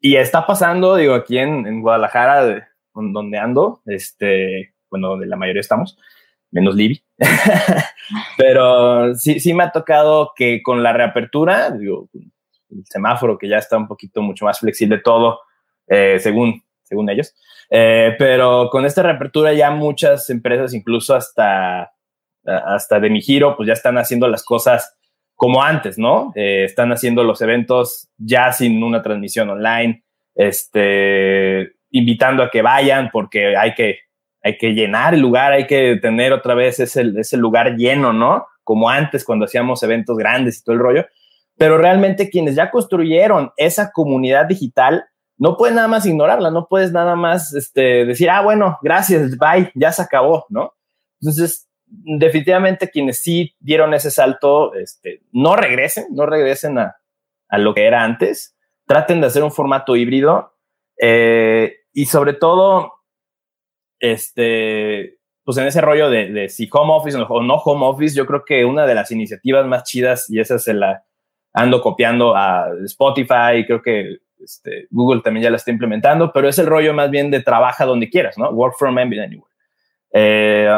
y 0.00 0.16
está 0.16 0.46
pasando, 0.46 0.96
digo, 0.96 1.14
aquí 1.14 1.36
en, 1.36 1.82
Guadalajara, 1.82 2.70
donde 2.94 3.38
ando, 3.38 3.82
este, 3.84 4.74
bueno, 4.88 5.08
donde 5.08 5.26
la 5.26 5.36
mayoría 5.36 5.60
estamos, 5.60 5.98
menos 6.50 6.74
Libby. 6.74 7.02
Pero 8.38 9.14
sí, 9.14 9.40
sí 9.40 9.52
me 9.52 9.64
ha 9.64 9.72
tocado 9.72 10.32
que 10.34 10.62
con 10.62 10.82
la 10.82 10.94
reapertura, 10.94 11.70
digo, 11.70 12.08
el 12.14 12.86
semáforo 12.86 13.36
que 13.36 13.48
ya 13.48 13.58
está 13.58 13.76
un 13.76 13.88
poquito 13.88 14.22
mucho 14.22 14.46
más 14.46 14.60
flexible 14.60 14.98
todo, 14.98 15.40
eh, 15.86 16.18
según, 16.18 16.62
según 16.82 17.10
ellos. 17.10 17.34
Eh, 17.68 18.14
pero 18.16 18.70
con 18.70 18.86
esta 18.86 19.02
reapertura 19.02 19.52
ya 19.52 19.70
muchas 19.70 20.30
empresas, 20.30 20.72
incluso 20.72 21.14
hasta, 21.14 21.92
hasta 22.44 23.00
de 23.00 23.10
mi 23.10 23.20
giro, 23.20 23.56
pues 23.56 23.66
ya 23.66 23.72
están 23.72 23.98
haciendo 23.98 24.28
las 24.28 24.44
cosas 24.44 24.95
como 25.36 25.62
antes, 25.62 25.98
¿no? 25.98 26.32
Eh, 26.34 26.64
están 26.64 26.90
haciendo 26.90 27.22
los 27.22 27.40
eventos 27.42 28.08
ya 28.16 28.52
sin 28.52 28.82
una 28.82 29.02
transmisión 29.02 29.50
online, 29.50 30.02
este, 30.34 31.72
invitando 31.90 32.42
a 32.42 32.50
que 32.50 32.62
vayan 32.62 33.10
porque 33.12 33.56
hay 33.56 33.74
que 33.74 34.00
hay 34.46 34.58
que 34.58 34.74
llenar 34.74 35.12
el 35.12 35.20
lugar, 35.20 35.52
hay 35.52 35.66
que 35.66 35.96
tener 36.00 36.32
otra 36.32 36.54
vez 36.54 36.78
ese, 36.78 37.02
ese 37.16 37.36
lugar 37.36 37.74
lleno, 37.76 38.12
¿no? 38.12 38.46
Como 38.62 38.88
antes 38.88 39.24
cuando 39.24 39.44
hacíamos 39.44 39.82
eventos 39.82 40.16
grandes 40.16 40.58
y 40.58 40.62
todo 40.62 40.74
el 40.74 40.82
rollo. 40.82 41.06
Pero 41.58 41.78
realmente 41.78 42.30
quienes 42.30 42.54
ya 42.54 42.70
construyeron 42.70 43.50
esa 43.56 43.90
comunidad 43.90 44.46
digital, 44.46 45.04
no 45.36 45.56
puedes 45.56 45.74
nada 45.74 45.88
más 45.88 46.06
ignorarla, 46.06 46.52
no 46.52 46.68
puedes 46.68 46.92
nada 46.92 47.16
más 47.16 47.52
este, 47.54 48.04
decir, 48.04 48.30
ah, 48.30 48.40
bueno, 48.40 48.78
gracias, 48.82 49.36
bye, 49.36 49.72
ya 49.74 49.90
se 49.90 50.02
acabó, 50.02 50.46
¿no? 50.48 50.74
Entonces, 51.20 51.65
definitivamente 52.04 52.90
quienes 52.90 53.20
sí 53.20 53.54
dieron 53.58 53.94
ese 53.94 54.10
salto, 54.10 54.74
este, 54.74 55.22
no 55.32 55.56
regresen, 55.56 56.06
no 56.10 56.26
regresen 56.26 56.78
a, 56.78 56.96
a 57.48 57.58
lo 57.58 57.74
que 57.74 57.86
era 57.86 58.02
antes, 58.02 58.56
traten 58.86 59.20
de 59.20 59.26
hacer 59.26 59.42
un 59.42 59.52
formato 59.52 59.96
híbrido 59.96 60.54
eh, 61.00 61.76
y 61.92 62.06
sobre 62.06 62.34
todo 62.34 62.92
este, 63.98 65.18
pues 65.44 65.58
en 65.58 65.66
ese 65.66 65.80
rollo 65.80 66.10
de, 66.10 66.48
si 66.48 66.68
home 66.72 66.92
office 66.92 67.16
o 67.16 67.42
no 67.42 67.54
home 67.56 67.86
office, 67.86 68.16
yo 68.16 68.26
creo 68.26 68.44
que 68.44 68.64
una 68.64 68.86
de 68.86 68.94
las 68.94 69.10
iniciativas 69.10 69.66
más 69.66 69.84
chidas, 69.84 70.28
y 70.30 70.40
esa 70.40 70.58
se 70.58 70.74
la 70.74 71.04
ando 71.52 71.80
copiando 71.80 72.36
a 72.36 72.68
Spotify, 72.84 73.64
creo 73.66 73.82
que 73.82 74.18
este, 74.38 74.86
Google 74.90 75.22
también 75.22 75.44
ya 75.44 75.50
la 75.50 75.56
está 75.56 75.70
implementando, 75.70 76.32
pero 76.32 76.48
es 76.48 76.58
el 76.58 76.66
rollo 76.66 76.92
más 76.92 77.10
bien 77.10 77.30
de 77.30 77.40
trabaja 77.40 77.86
donde 77.86 78.10
quieras, 78.10 78.36
¿no? 78.36 78.50
Work 78.50 78.76
from 78.78 78.98
anywhere. 78.98 79.42
Eh, 80.12 80.68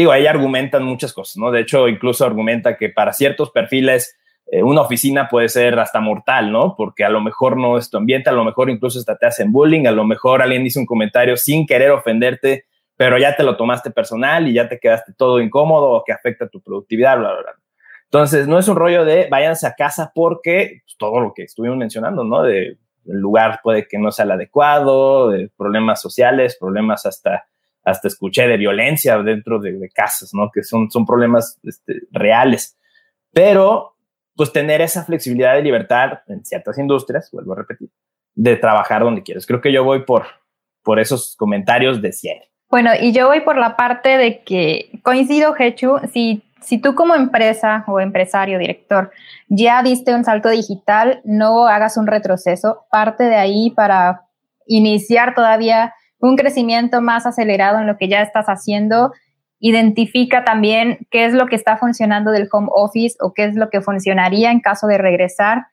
digo, 0.00 0.12
ahí 0.12 0.26
argumentan 0.26 0.84
muchas 0.84 1.12
cosas, 1.12 1.36
¿no? 1.36 1.50
De 1.50 1.60
hecho, 1.60 1.88
incluso 1.88 2.24
argumenta 2.24 2.76
que 2.76 2.88
para 2.88 3.12
ciertos 3.12 3.50
perfiles 3.50 4.16
eh, 4.52 4.62
una 4.62 4.80
oficina 4.80 5.28
puede 5.28 5.48
ser 5.48 5.78
hasta 5.78 6.00
mortal, 6.00 6.50
¿no? 6.50 6.74
Porque 6.76 7.04
a 7.04 7.08
lo 7.08 7.20
mejor 7.20 7.56
no 7.56 7.78
es 7.78 7.88
tu 7.88 7.98
ambiente, 7.98 8.30
a 8.30 8.32
lo 8.32 8.44
mejor 8.44 8.68
incluso 8.68 8.98
hasta 8.98 9.16
te 9.16 9.26
hacen 9.26 9.52
bullying, 9.52 9.86
a 9.86 9.92
lo 9.92 10.04
mejor 10.04 10.42
alguien 10.42 10.64
dice 10.64 10.80
un 10.80 10.86
comentario 10.86 11.36
sin 11.36 11.66
querer 11.66 11.92
ofenderte, 11.92 12.64
pero 12.96 13.16
ya 13.16 13.36
te 13.36 13.44
lo 13.44 13.56
tomaste 13.56 13.90
personal 13.90 14.48
y 14.48 14.54
ya 14.54 14.68
te 14.68 14.78
quedaste 14.78 15.12
todo 15.16 15.40
incómodo 15.40 15.90
o 15.90 16.04
que 16.04 16.12
afecta 16.12 16.48
tu 16.48 16.60
productividad, 16.60 17.18
bla, 17.18 17.32
bla, 17.32 17.42
bla. 17.42 17.52
Entonces, 18.04 18.48
no 18.48 18.58
es 18.58 18.66
un 18.66 18.74
rollo 18.74 19.04
de 19.04 19.28
váyanse 19.30 19.68
a 19.68 19.74
casa 19.74 20.10
porque 20.12 20.80
pues, 20.84 20.96
todo 20.98 21.20
lo 21.20 21.32
que 21.32 21.44
estuvimos 21.44 21.78
mencionando, 21.78 22.24
¿no? 22.24 22.42
De 22.42 22.76
el 23.06 23.18
lugar 23.18 23.60
puede 23.62 23.86
que 23.86 23.98
no 23.98 24.10
sea 24.10 24.24
el 24.24 24.32
adecuado, 24.32 25.30
de 25.30 25.48
problemas 25.56 26.00
sociales, 26.02 26.56
problemas 26.58 27.06
hasta, 27.06 27.44
hasta 27.84 28.08
escuché 28.08 28.46
de 28.46 28.56
violencia 28.56 29.18
dentro 29.22 29.58
de, 29.58 29.88
casas, 29.94 30.30
¿no? 30.34 30.50
Que 30.52 30.62
son, 30.62 30.90
son 30.90 31.06
problemas 31.06 31.58
este, 31.62 32.02
reales. 32.10 32.78
Pero 33.32 33.96
pues 34.36 34.52
tener 34.52 34.80
esa 34.80 35.04
flexibilidad 35.04 35.54
de 35.54 35.62
libertad 35.62 36.20
en 36.28 36.44
ciertas 36.44 36.78
industrias, 36.78 37.30
vuelvo 37.32 37.52
a 37.52 37.56
repetir, 37.56 37.90
de 38.34 38.56
trabajar 38.56 39.02
donde 39.02 39.22
quieres. 39.22 39.46
Creo 39.46 39.60
que 39.60 39.72
yo 39.72 39.84
voy 39.84 40.04
por, 40.04 40.24
por 40.82 40.98
esos 40.98 41.36
comentarios 41.36 42.00
de 42.00 42.12
cierre. 42.12 42.50
Bueno, 42.70 42.92
y 42.98 43.12
yo 43.12 43.26
voy 43.26 43.40
por 43.40 43.58
la 43.58 43.76
parte 43.76 44.16
de 44.16 44.42
que 44.42 45.00
coincido, 45.02 45.54
Hechu, 45.58 45.98
si, 46.12 46.44
si 46.62 46.78
tú 46.78 46.94
como 46.94 47.14
empresa 47.14 47.84
o 47.88 48.00
empresario, 48.00 48.58
director, 48.58 49.10
ya 49.48 49.82
diste 49.82 50.14
un 50.14 50.24
salto 50.24 50.48
digital, 50.48 51.20
no 51.24 51.66
hagas 51.66 51.96
un 51.96 52.06
retroceso, 52.06 52.86
parte 52.90 53.24
de 53.24 53.36
ahí 53.36 53.70
para 53.70 54.22
iniciar 54.66 55.34
todavía 55.34 55.94
un 56.20 56.36
crecimiento 56.36 57.00
más 57.00 57.26
acelerado 57.26 57.78
en 57.78 57.86
lo 57.86 57.96
que 57.96 58.08
ya 58.08 58.22
estás 58.22 58.46
haciendo 58.46 59.12
identifica 59.60 60.42
también 60.42 61.06
qué 61.10 61.26
es 61.26 61.34
lo 61.34 61.46
que 61.46 61.54
está 61.54 61.76
funcionando 61.76 62.30
del 62.32 62.48
home 62.50 62.68
office 62.72 63.16
o 63.20 63.34
qué 63.34 63.44
es 63.44 63.54
lo 63.54 63.68
que 63.68 63.82
funcionaría 63.82 64.50
en 64.50 64.60
caso 64.60 64.86
de 64.86 64.98
regresar. 64.98 65.66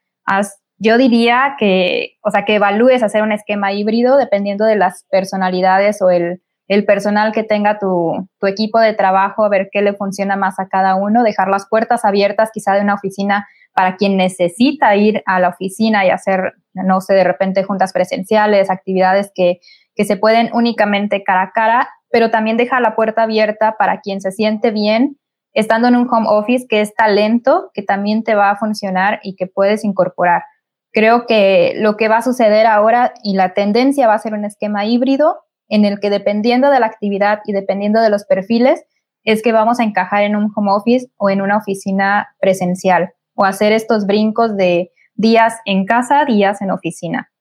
yo 0.78 0.98
diría 0.98 1.56
que, 1.58 2.18
o 2.22 2.30
sea, 2.30 2.46
que 2.46 2.56
evalúes 2.56 3.02
hacer 3.02 3.24
un 3.24 3.32
esquema 3.32 3.72
híbrido 3.72 4.18
dependiendo 4.18 4.66
de 4.66 4.76
las 4.76 5.06
personalidades 5.10 6.02
o 6.02 6.10
el, 6.12 6.42
personal 6.86 7.32
que 7.32 7.44
tenga 7.44 7.80
tu, 7.80 8.28
tu, 8.40 8.48
equipo 8.48 8.78
de 8.80 8.94
trabajo, 8.94 9.46
a 9.46 9.50
ver 9.50 9.70
qué 9.72 9.82
le 9.82 9.94
funciona 9.94 10.36
más 10.36 10.60
a 10.60 10.68
cada 10.68 10.96
uno, 10.96 11.24
dejar 11.24 11.48
las 11.48 11.66
puertas 11.70 12.04
abiertas 12.04 12.52
quizá 12.54 12.74
de 12.74 12.82
una 12.82 12.96
oficina 12.96 13.48
para 13.74 13.96
quien 13.96 14.18
necesita 14.18 14.94
ir 14.98 15.24
a 15.26 15.40
la 15.40 15.50
oficina 15.50 16.06
y 16.06 16.10
hacer, 16.10 16.56
no 16.74 17.00
sé, 17.00 17.14
de 17.14 17.24
repente 17.24 17.64
juntas 17.64 17.94
presenciales, 17.94 18.70
actividades 18.70 19.32
que, 19.34 19.62
que 19.98 20.06
se 20.06 20.16
pueden 20.16 20.50
únicamente 20.54 21.24
cara 21.24 21.42
a 21.42 21.52
cara 21.52 21.90
pero 22.10 22.32
también 22.32 22.58
deja 22.58 22.80
la 22.80 22.96
puerta 22.96 23.24
abierta 23.24 23.76
para 23.78 24.00
quien 24.02 24.22
se 24.22 24.32
siente 24.32 24.72
bien 24.72 25.18
estando 25.54 25.88
en 25.88 25.96
un 25.96 26.08
home 26.10 26.28
office 26.30 26.68
que 26.70 26.82
es 26.82 26.94
talento, 26.94 27.72
que 27.74 27.82
también 27.82 28.24
te 28.24 28.36
va 28.36 28.52
a 28.52 28.58
funcionar 28.58 29.20
y 29.24 29.36
que 29.36 29.48
puedes 29.48 29.84
incorporar. 29.84 30.44
Creo 30.92 31.26
que 31.26 31.74
lo 31.78 31.98
que 31.98 32.08
va 32.08 32.18
a 32.18 32.22
suceder 32.22 32.68
ahora 32.68 33.14
y 33.24 33.36
la 33.36 33.54
tendencia 33.54 34.08
va 34.08 34.14
a 34.14 34.20
ser 34.20 34.34
un 34.34 34.46
esquema 34.46 34.86
híbrido 34.86 35.40
en 35.68 35.84
el 35.84 36.00
que 36.00 36.12
dependiendo 36.12 36.70
de 36.70 36.80
la 36.80 36.86
actividad 36.86 37.40
y 37.46 37.54
dependiendo 37.54 38.02
de 38.02 38.10
los 38.10 38.26
perfiles, 38.26 38.84
es 39.24 39.42
que 39.42 39.52
vamos 39.52 39.80
a 39.80 39.84
encajar 39.84 40.24
en 40.24 40.36
un 40.36 40.52
home 40.56 40.72
office 40.72 41.08
o 41.18 41.30
en 41.30 41.42
una 41.42 41.58
oficina 41.58 42.36
presencial 42.40 43.14
o 43.34 43.44
hacer 43.44 43.74
estos 43.74 44.06
brincos 44.06 44.56
de 44.56 44.92
días 45.16 45.56
en 45.66 45.86
casa, 45.86 46.24
días 46.26 46.62
en 46.62 46.72
oficina. 46.72 47.32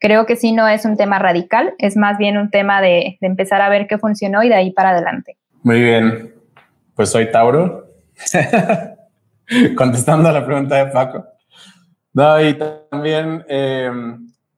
Creo 0.00 0.26
que 0.26 0.36
sí 0.36 0.52
no 0.52 0.68
es 0.68 0.84
un 0.84 0.96
tema 0.96 1.18
radical, 1.18 1.74
es 1.78 1.96
más 1.96 2.18
bien 2.18 2.38
un 2.38 2.50
tema 2.50 2.80
de, 2.80 3.18
empezar 3.20 3.60
a 3.60 3.68
ver 3.68 3.88
qué 3.88 3.98
funcionó 3.98 4.42
y 4.44 4.48
de 4.48 4.54
ahí 4.54 4.70
para 4.70 4.90
adelante. 4.90 5.36
Muy 5.62 5.82
bien, 5.82 6.34
pues 6.94 7.10
soy 7.10 7.30
Tauro, 7.32 7.88
contestando 9.76 10.28
a 10.28 10.32
la 10.32 10.46
pregunta 10.46 10.76
de 10.76 10.92
Paco. 10.92 11.26
No, 12.12 12.40
y 12.40 12.56
también 12.90 13.44
eh, 13.48 13.90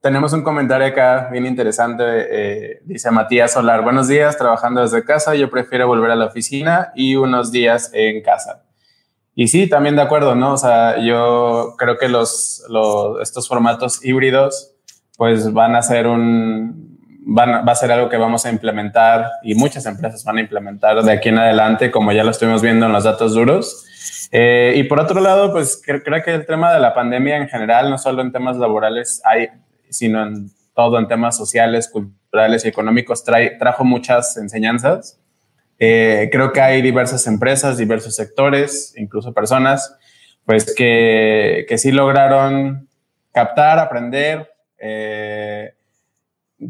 tenemos 0.01 0.33
un 0.35 0.43
comentario 0.43 0.87
acá 0.87 1.29
bien 1.31 1.47
interesante. 1.47 2.05
Eh, 2.07 2.81
dice 2.85 3.11
Matías 3.11 3.53
Solar, 3.53 3.83
buenos 3.83 4.09
días, 4.09 4.37
trabajando 4.37 4.83
desde 4.83 5.05
casa, 5.05 5.35
yo 5.35 5.51
prefiero 5.51 5.87
volver 5.87 6.11
a 6.11 6.17
la 6.17 6.27
oficina 6.27 6.93
y 6.95 7.17
unos 7.17 7.51
días 7.51 7.91
en 7.95 8.23
casa. 8.23 8.65
Y 9.35 9.49
sí, 9.49 9.69
también 9.69 9.97
de 9.97 10.03
acuerdo, 10.03 10.35
¿no? 10.35 10.53
O 10.53 10.57
sea, 10.59 10.99
yo 10.99 11.75
creo 11.79 11.97
que 11.97 12.09
los, 12.09 12.63
los 12.69 13.23
estos 13.23 13.49
formatos 13.49 14.05
híbridos 14.05 14.75
pues 15.21 15.53
van 15.53 15.77
a 15.77 15.83
ser 15.83 16.07
un, 16.07 16.99
va 17.27 17.61
a 17.71 17.75
ser 17.75 17.93
algo 17.93 18.09
que 18.09 18.17
vamos 18.17 18.47
a 18.47 18.51
implementar 18.51 19.27
y 19.43 19.55
muchas 19.55 19.85
empresas 19.85 20.25
van 20.25 20.39
a 20.39 20.41
implementar 20.41 21.03
de 21.03 21.13
aquí 21.13 21.29
en 21.29 21.37
adelante, 21.37 21.91
como 21.91 22.11
ya 22.13 22.25
lo 22.25 22.31
estuvimos 22.31 22.63
viendo 22.63 22.87
en 22.87 22.93
los 22.93 23.05
datos 23.05 23.35
duros. 23.35 23.85
Eh, 24.33 24.73
y 24.77 24.85
por 24.85 24.99
otro 24.99 25.21
lado, 25.21 25.53
pues 25.53 25.79
creo, 25.85 26.23
que 26.25 26.33
el 26.33 26.47
tema 26.47 26.73
de 26.73 26.81
la 26.81 26.95
pandemia 26.95 27.37
en 27.37 27.49
general, 27.49 27.91
no 27.91 27.99
solo 27.99 28.23
en 28.23 28.33
temas 28.33 28.57
laborales, 28.57 29.21
hay, 29.27 29.49
sino 29.91 30.23
en 30.23 30.51
todo, 30.75 30.99
en 30.99 31.07
temas 31.07 31.37
sociales, 31.37 31.91
culturales 31.91 32.65
y 32.65 32.69
económicos, 32.69 33.23
trajo 33.23 33.85
muchas 33.85 34.39
enseñanzas. 34.39 35.21
Eh, 35.79 36.31
creo 36.33 36.51
que 36.51 36.63
hay 36.63 36.81
diversas 36.81 37.27
empresas, 37.27 37.77
diversos 37.77 38.17
sectores, 38.17 38.95
incluso 38.97 39.35
personas, 39.35 39.95
pues 40.47 40.75
que, 40.75 41.67
que 41.69 41.77
sí 41.77 41.93
lograron 41.93 42.89
captar, 43.35 43.79
aprender, 43.79 44.49
eh, 44.81 45.75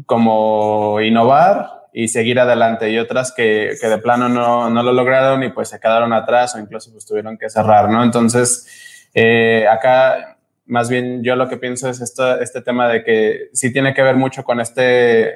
como 0.05 0.99
innovar 1.01 1.87
y 1.93 2.07
seguir 2.07 2.39
adelante. 2.39 2.89
Y 2.89 2.97
otras 2.97 3.33
que, 3.35 3.75
que 3.79 3.87
de 3.87 3.97
plano 3.97 4.29
no, 4.29 4.69
no, 4.69 4.83
lo 4.83 4.93
lograron 4.93 5.43
y 5.43 5.49
pues 5.49 5.69
se 5.69 5.79
quedaron 5.79 6.13
atrás 6.13 6.55
o 6.55 6.59
incluso 6.59 6.91
pues 6.91 7.05
tuvieron 7.05 7.37
que 7.37 7.49
cerrar, 7.49 7.89
¿no? 7.89 8.03
Entonces, 8.03 9.09
eh, 9.13 9.65
acá 9.69 10.37
más 10.65 10.89
bien 10.89 11.23
yo 11.23 11.35
lo 11.35 11.49
que 11.49 11.57
pienso 11.57 11.89
es 11.89 11.99
esto, 11.99 12.39
este 12.39 12.61
tema 12.61 12.87
de 12.87 13.03
que 13.03 13.49
sí 13.53 13.73
tiene 13.73 13.93
que 13.93 14.01
ver 14.01 14.15
mucho 14.15 14.43
con 14.43 14.61
este 14.61 15.35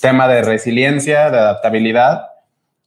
tema 0.00 0.26
de 0.26 0.42
resiliencia, 0.42 1.30
de 1.30 1.38
adaptabilidad, 1.38 2.22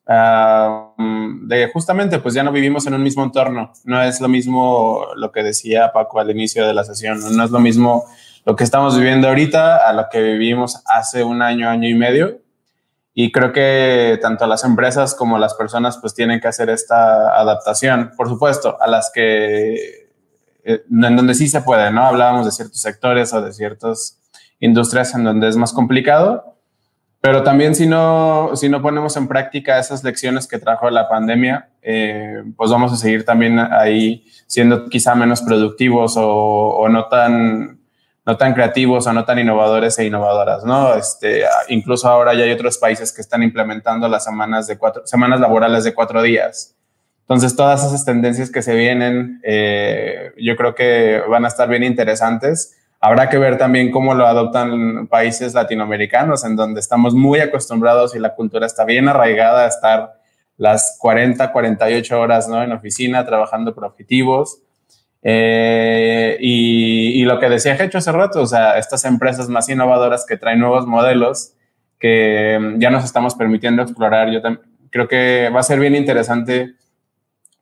de 0.08 1.70
justamente 1.72 2.20
pues 2.20 2.34
ya 2.34 2.44
no 2.44 2.52
vivimos 2.52 2.86
en 2.86 2.96
un 2.96 3.04
mismo 3.04 3.24
entorno, 3.24 3.72
no 3.86 4.04
es 4.04 4.20
lo 4.20 4.28
mismo 4.28 5.08
lo 5.16 5.32
que 5.32 5.42
decía 5.42 5.92
Paco 5.94 6.20
al 6.20 6.30
inicio 6.30 6.68
de 6.68 6.74
la 6.74 6.84
sesión, 6.84 7.20
no 7.36 7.44
es 7.44 7.52
lo 7.52 7.60
mismo 7.60 8.04
lo 8.46 8.56
que 8.56 8.64
estamos 8.64 8.96
viviendo 8.96 9.28
ahorita 9.28 9.88
a 9.88 9.92
lo 9.94 10.08
que 10.10 10.22
vivimos 10.22 10.82
hace 10.86 11.24
un 11.24 11.42
año, 11.42 11.68
año 11.68 11.90
y 11.90 11.96
medio. 11.96 12.42
Y 13.14 13.32
creo 13.32 13.52
que 13.52 14.20
tanto 14.22 14.46
las 14.46 14.64
empresas 14.64 15.16
como 15.16 15.40
las 15.40 15.56
personas 15.56 15.98
pues 15.98 16.14
tienen 16.14 16.40
que 16.40 16.48
hacer 16.48 16.70
esta 16.70 17.40
adaptación. 17.40 18.12
Por 18.16 18.30
supuesto, 18.30 18.78
a 18.80 18.88
las 18.88 19.12
que 19.12 20.10
eh, 20.64 20.84
en 20.90 21.16
donde 21.16 21.34
sí 21.34 21.48
se 21.48 21.62
puede, 21.62 21.92
¿no? 21.92 22.06
Hablábamos 22.06 22.46
de 22.46 22.52
ciertos 22.52 22.82
sectores 22.82 23.34
o 23.34 23.42
de 23.42 23.52
ciertas 23.52 24.22
industrias 24.60 25.16
en 25.16 25.24
donde 25.24 25.48
es 25.48 25.58
más 25.58 25.74
complicado, 25.74 26.58
pero 27.22 27.42
también 27.42 27.74
si 27.74 27.88
no, 27.88 28.52
si 28.56 28.70
no 28.70 28.82
ponemos 28.82 29.18
en 29.18 29.28
práctica 29.28 29.80
esas 29.80 30.04
lecciones 30.04 30.48
que 30.48 30.60
trajo 30.60 30.90
la 30.92 31.10
pandemia, 31.10 31.70
eh, 31.82 32.44
pues 32.56 32.70
vamos 32.70 32.94
a 32.94 32.98
seguir 32.98 33.26
también 33.26 33.60
ahí 33.60 34.26
siendo 34.46 34.88
quizá 34.88 35.16
menos 35.16 35.42
productivos 35.42 36.16
o, 36.18 36.28
o 36.28 36.90
no 36.90 37.06
tan 37.06 37.75
no 38.26 38.38
tan 38.38 38.54
creativos 38.54 39.06
o 39.06 39.14
no 39.14 39.24
tan 39.24 39.38
innovadores 39.38 40.00
e 40.00 40.06
innovadoras, 40.06 40.64
¿no? 40.64 40.96
Este, 40.96 41.44
incluso 41.68 42.08
ahora 42.10 42.34
ya 42.34 42.44
hay 42.44 42.52
otros 42.52 42.78
países 42.78 43.14
que 43.14 43.22
están 43.22 43.44
implementando 43.44 44.08
las 44.08 44.24
semanas, 44.24 44.66
de 44.68 44.78
cuatro, 44.78 45.06
semanas 45.06 45.40
laborales 45.40 45.84
de 45.84 45.94
cuatro 45.94 46.22
días. 46.24 46.76
Entonces, 47.22 47.56
todas 47.56 47.84
esas 47.84 48.06
tendencias 48.06 48.52
que 48.52 48.62
se 48.62 48.76
vienen, 48.76 49.42
eh, 49.44 50.32
yo 50.38 50.56
creo 50.56 50.76
que 50.76 51.22
van 51.28 51.46
a 51.46 51.48
estar 51.48 51.70
bien 51.70 51.84
interesantes. 51.84 52.76
Habrá 53.00 53.30
que 53.30 53.38
ver 53.38 53.58
también 53.58 53.92
cómo 53.92 54.16
lo 54.16 54.26
adoptan 54.26 55.08
países 55.08 55.54
latinoamericanos, 55.54 56.46
en 56.46 56.56
donde 56.56 56.80
estamos 56.80 57.14
muy 57.14 57.40
acostumbrados 57.40 58.16
y 58.16 58.20
la 58.20 58.34
cultura 58.34 58.66
está 58.66 58.86
bien 58.86 59.08
arraigada 59.08 59.66
a 59.66 59.68
estar 59.68 60.20
las 60.58 60.98
40, 61.00 61.52
48 61.52 62.20
horas 62.20 62.48
¿no? 62.48 62.64
en 62.64 62.72
oficina, 62.72 63.26
trabajando 63.26 63.76
por 63.76 63.86
objetivos. 63.86 64.62
Eh, 65.28 66.38
y, 66.40 67.26
lo 67.26 67.40
que 67.40 67.50
decía 67.50 67.76
Hecho 67.84 67.98
hace 67.98 68.12
rato, 68.12 68.42
o 68.42 68.46
sea, 68.46 68.78
estas 68.78 69.06
empresas 69.06 69.50
más 69.50 69.68
innovadoras 69.68 70.24
que 70.24 70.38
traen 70.38 70.60
nuevos 70.60 70.86
modelos 70.86 71.54
que 72.00 72.60
mm, 72.62 72.80
ya 72.80 72.92
nos 72.92 73.04
estamos 73.04 73.34
permitiendo 73.34 73.82
explorar, 73.82 74.30
yo 74.30 74.40
creo 74.92 75.08
que 75.08 75.50
va 75.50 75.62
a 75.62 75.64
ser 75.64 75.80
bien 75.80 75.96
interesante 75.96 76.76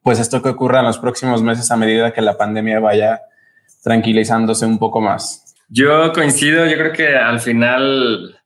pues 0.02 0.20
esto 0.20 0.42
que 0.42 0.50
ocurra 0.50 0.82
en 0.82 0.88
los 0.88 0.98
próximos 0.98 1.42
meses 1.42 1.72
a 1.72 1.78
medida 1.78 2.12
que 2.12 2.22
la 2.22 2.38
pandemia 2.38 2.82
vaya 2.82 3.22
tranquilizándose 3.82 4.66
un 4.66 4.78
poco 4.78 5.00
más. 5.00 5.56
Yo 5.70 6.12
coincido, 6.12 6.66
yo 6.66 6.76
creo 6.76 6.92
que 6.92 7.16
al 7.16 7.40
final 7.40 8.38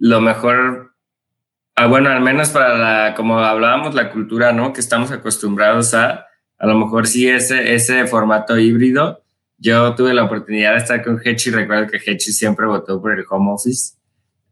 lo 0.00 0.20
mejor, 0.20 0.96
ah, 1.76 1.86
bueno, 1.86 2.10
al 2.10 2.20
menos 2.20 2.50
para 2.50 2.76
la, 2.76 3.14
como 3.14 3.38
hablábamos, 3.38 3.94
la 3.94 4.10
cultura, 4.10 4.52
¿no? 4.52 4.72
Que 4.72 4.80
estamos 4.80 5.12
acostumbrados 5.12 5.94
a, 5.94 6.26
a 6.62 6.66
lo 6.66 6.78
mejor 6.78 7.08
sí 7.08 7.28
ese, 7.28 7.74
ese 7.74 8.06
formato 8.06 8.56
híbrido. 8.56 9.24
Yo 9.58 9.96
tuve 9.96 10.14
la 10.14 10.22
oportunidad 10.22 10.72
de 10.72 10.78
estar 10.78 11.02
con 11.02 11.20
Hechi, 11.22 11.50
recuerdo 11.50 11.88
que 11.88 11.98
Hechi 11.98 12.32
siempre 12.32 12.66
votó 12.66 13.02
por 13.02 13.18
el 13.18 13.24
home 13.28 13.50
office. 13.52 13.94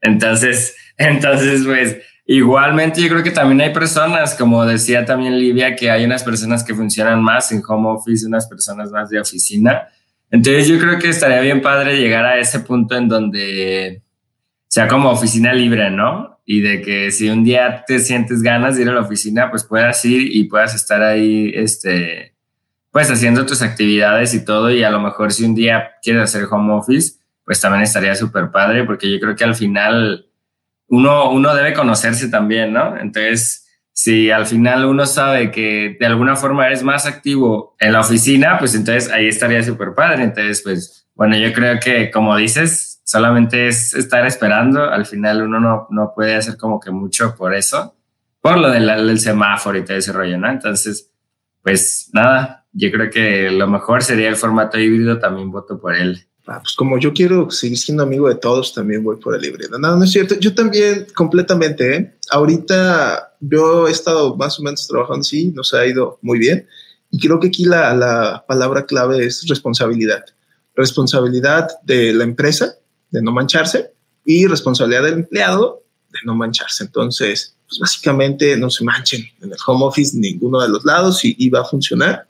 Entonces, 0.01 0.75
entonces, 0.97 1.63
pues, 1.65 1.99
igualmente 2.27 3.01
yo 3.01 3.09
creo 3.09 3.23
que 3.23 3.31
también 3.31 3.61
hay 3.61 3.73
personas, 3.73 4.35
como 4.35 4.67
decía 4.67 5.05
también 5.05 5.39
Livia, 5.39 5.77
que 5.77 5.89
hay 5.89 6.05
unas 6.05 6.25
personas 6.25 6.65
que 6.65 6.75
funcionan 6.75 7.23
más 7.23 7.53
en 7.53 7.63
home 7.67 7.91
office, 7.91 8.27
unas 8.27 8.49
personas 8.49 8.91
más 8.91 9.09
de 9.09 9.21
oficina. 9.21 9.87
Entonces 10.33 10.67
yo 10.67 10.81
creo 10.81 10.99
que 10.99 11.11
estaría 11.11 11.41
bien 11.41 11.63
padre 11.63 11.97
llegar 11.97 12.25
a 12.27 12.41
ese 12.41 12.59
punto 12.59 12.97
en 12.97 13.09
donde 13.09 14.03
sea 14.71 14.89
como 14.89 15.11
oficina 15.11 15.53
libre, 15.53 15.91
¿no? 15.91 16.41
y 16.53 16.63
de 16.63 16.83
que 16.83 17.13
si 17.13 17.29
un 17.29 17.45
día 17.45 17.85
te 17.87 18.01
sientes 18.01 18.43
ganas 18.43 18.75
de 18.75 18.83
ir 18.83 18.89
a 18.89 18.93
la 18.93 19.03
oficina, 19.03 19.51
pues 19.51 19.63
puedas 19.63 20.05
ir 20.05 20.35
y 20.35 20.49
puedas 20.49 20.75
estar 20.75 21.01
ahí, 21.01 21.53
este, 21.55 22.35
pues 22.91 23.09
haciendo 23.09 23.47
tus 23.47 23.63
actividades 23.63 24.35
y 24.35 24.45
todo. 24.45 24.69
Y 24.69 24.83
a 24.83 24.91
lo 24.91 24.99
mejor 24.99 25.33
si 25.33 25.45
un 25.45 25.55
día 25.55 25.93
quieres 26.03 26.25
hacer 26.25 26.49
home 26.51 26.73
office, 26.73 27.21
pues 27.45 27.61
también 27.61 27.85
estaría 27.85 28.17
súper 28.17 28.51
padre, 28.51 28.83
porque 28.83 29.09
yo 29.09 29.21
creo 29.21 29.37
que 29.37 29.45
al 29.45 29.55
final 29.55 30.27
uno, 30.89 31.31
uno 31.31 31.55
debe 31.55 31.73
conocerse 31.73 32.27
también, 32.27 32.73
¿no? 32.73 32.99
Entonces, 32.99 33.69
si 33.93 34.33
al 34.33 34.45
final 34.47 34.87
uno 34.87 35.07
sabe 35.07 35.53
que 35.53 35.97
de 36.01 36.07
alguna 36.07 36.35
forma 36.35 36.67
eres 36.67 36.83
más 36.83 37.07
activo 37.07 37.77
en 37.79 37.93
la 37.93 38.01
oficina, 38.01 38.59
pues 38.59 38.75
entonces 38.75 39.09
ahí 39.13 39.29
estaría 39.29 39.63
súper 39.63 39.95
padre. 39.95 40.25
Entonces, 40.25 40.63
pues, 40.65 41.07
bueno, 41.15 41.37
yo 41.37 41.53
creo 41.53 41.79
que 41.79 42.11
como 42.11 42.37
dices, 42.37 42.90
solamente 43.11 43.67
es 43.67 43.93
estar 43.95 44.25
esperando. 44.25 44.85
Al 44.85 45.05
final 45.05 45.43
uno 45.43 45.59
no, 45.59 45.89
no 45.91 46.13
puede 46.15 46.37
hacer 46.37 46.57
como 46.57 46.79
que 46.79 46.93
mucho 46.93 47.35
por 47.37 47.53
eso, 47.53 47.97
por 48.41 48.57
lo 48.57 48.71
del, 48.71 48.87
del 48.87 49.19
semáforo 49.19 49.77
y 49.79 49.85
todo 49.85 49.97
ese 49.97 50.13
rollo, 50.13 50.39
¿no? 50.39 50.49
Entonces, 50.49 51.11
pues 51.61 52.09
nada, 52.13 52.67
yo 52.73 52.89
creo 52.93 53.11
que 53.11 53.51
lo 53.51 53.67
mejor 53.67 54.05
sería 54.05 54.29
el 54.29 54.37
formato 54.37 54.79
híbrido, 54.79 55.19
también 55.19 55.51
voto 55.51 55.81
por 55.81 55.97
él. 55.97 56.25
Ah, 56.47 56.61
pues 56.61 56.75
como 56.77 56.99
yo 57.01 57.13
quiero 57.13 57.51
seguir 57.51 57.79
siendo 57.79 58.05
amigo 58.05 58.29
de 58.29 58.37
todos, 58.37 58.73
también 58.73 59.03
voy 59.03 59.17
por 59.17 59.35
el 59.35 59.45
híbrido. 59.45 59.77
No, 59.77 59.97
no 59.97 60.05
es 60.05 60.13
cierto. 60.13 60.37
Yo 60.39 60.55
también 60.55 61.09
completamente. 61.13 61.97
¿eh? 61.97 62.15
Ahorita 62.31 63.35
yo 63.41 63.89
he 63.89 63.91
estado 63.91 64.37
más 64.37 64.59
o 64.61 64.63
menos 64.63 64.87
trabajando 64.87 65.23
así, 65.23 65.51
nos 65.51 65.75
ha 65.75 65.85
ido 65.85 66.21
muy 66.23 66.39
bien. 66.39 66.69
Y 67.11 67.19
creo 67.19 67.41
que 67.41 67.49
aquí 67.49 67.65
la, 67.65 67.93
la 67.93 68.45
palabra 68.47 68.87
clave 68.87 69.27
es 69.27 69.45
responsabilidad. 69.49 70.25
Responsabilidad 70.77 71.69
de 71.83 72.13
la 72.13 72.23
empresa, 72.23 72.77
de 73.11 73.23
no 73.23 73.33
mancharse 73.33 73.93
y 74.25 74.47
responsabilidad 74.47 75.05
del 75.05 75.15
empleado 75.15 75.83
de 76.13 76.19
no 76.25 76.35
mancharse. 76.35 76.85
Entonces, 76.85 77.55
pues 77.69 77.79
básicamente 77.79 78.57
no 78.57 78.71
se 78.71 78.85
manchen 78.85 79.25
en 79.41 79.53
el 79.53 79.59
home 79.67 79.85
office 79.85 80.17
ninguno 80.17 80.61
de 80.61 80.69
los 80.69 80.85
lados 80.85 81.21
y, 81.25 81.49
va 81.51 81.61
a 81.61 81.65
funcionar. 81.65 82.27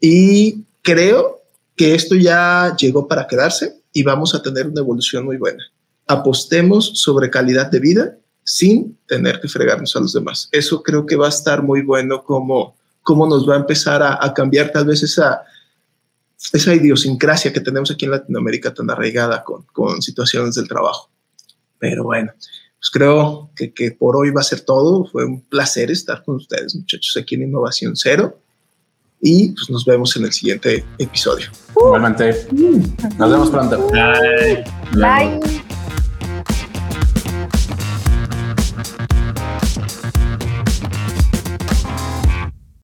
Y 0.00 0.64
creo 0.82 1.42
que 1.76 1.94
esto 1.94 2.16
ya 2.16 2.74
llegó 2.76 3.06
para 3.06 3.26
quedarse 3.26 3.80
y 3.92 4.02
vamos 4.02 4.34
a 4.34 4.42
tener 4.42 4.66
una 4.66 4.80
evolución 4.80 5.24
muy 5.24 5.36
buena. 5.36 5.62
Apostemos 6.06 6.92
sobre 6.94 7.30
calidad 7.30 7.70
de 7.70 7.80
vida 7.80 8.16
sin 8.42 8.98
tener 9.06 9.40
que 9.40 9.48
fregarnos 9.48 9.94
a 9.94 10.00
los 10.00 10.12
demás. 10.12 10.48
Eso 10.52 10.82
creo 10.82 11.06
que 11.06 11.16
va 11.16 11.26
a 11.26 11.30
estar 11.30 11.62
muy 11.62 11.82
bueno 11.82 12.24
como, 12.24 12.76
cómo 13.02 13.28
nos 13.28 13.48
va 13.48 13.54
a 13.54 13.58
empezar 13.58 14.02
a, 14.02 14.18
a 14.20 14.32
cambiar 14.32 14.72
tal 14.72 14.86
vez 14.86 15.02
esa, 15.02 15.42
esa 16.52 16.74
idiosincrasia 16.74 17.52
que 17.52 17.60
tenemos 17.60 17.90
aquí 17.90 18.04
en 18.04 18.12
Latinoamérica 18.12 18.72
tan 18.72 18.90
arraigada 18.90 19.42
con, 19.44 19.64
con 19.72 20.00
situaciones 20.02 20.54
del 20.54 20.68
trabajo. 20.68 21.10
Pero 21.78 22.04
bueno, 22.04 22.32
pues 22.78 22.90
creo 22.92 23.50
que, 23.56 23.72
que, 23.72 23.92
por 23.92 24.16
hoy 24.16 24.30
va 24.30 24.40
a 24.40 24.44
ser 24.44 24.60
todo. 24.60 25.04
Fue 25.06 25.24
un 25.24 25.42
placer 25.42 25.90
estar 25.90 26.22
con 26.24 26.36
ustedes, 26.36 26.74
muchachos, 26.74 27.16
aquí 27.20 27.34
en 27.34 27.42
Innovación 27.42 27.96
Cero. 27.96 28.40
Y 29.20 29.48
pues 29.48 29.68
nos 29.68 29.84
vemos 29.84 30.16
en 30.16 30.24
el 30.24 30.32
siguiente 30.32 30.84
episodio. 30.96 31.48
Igualmente. 31.70 32.46
Nos 33.18 33.30
vemos 33.30 33.50
pronto. 33.50 33.88
Bye. 33.88 34.64
Bye. 34.94 35.67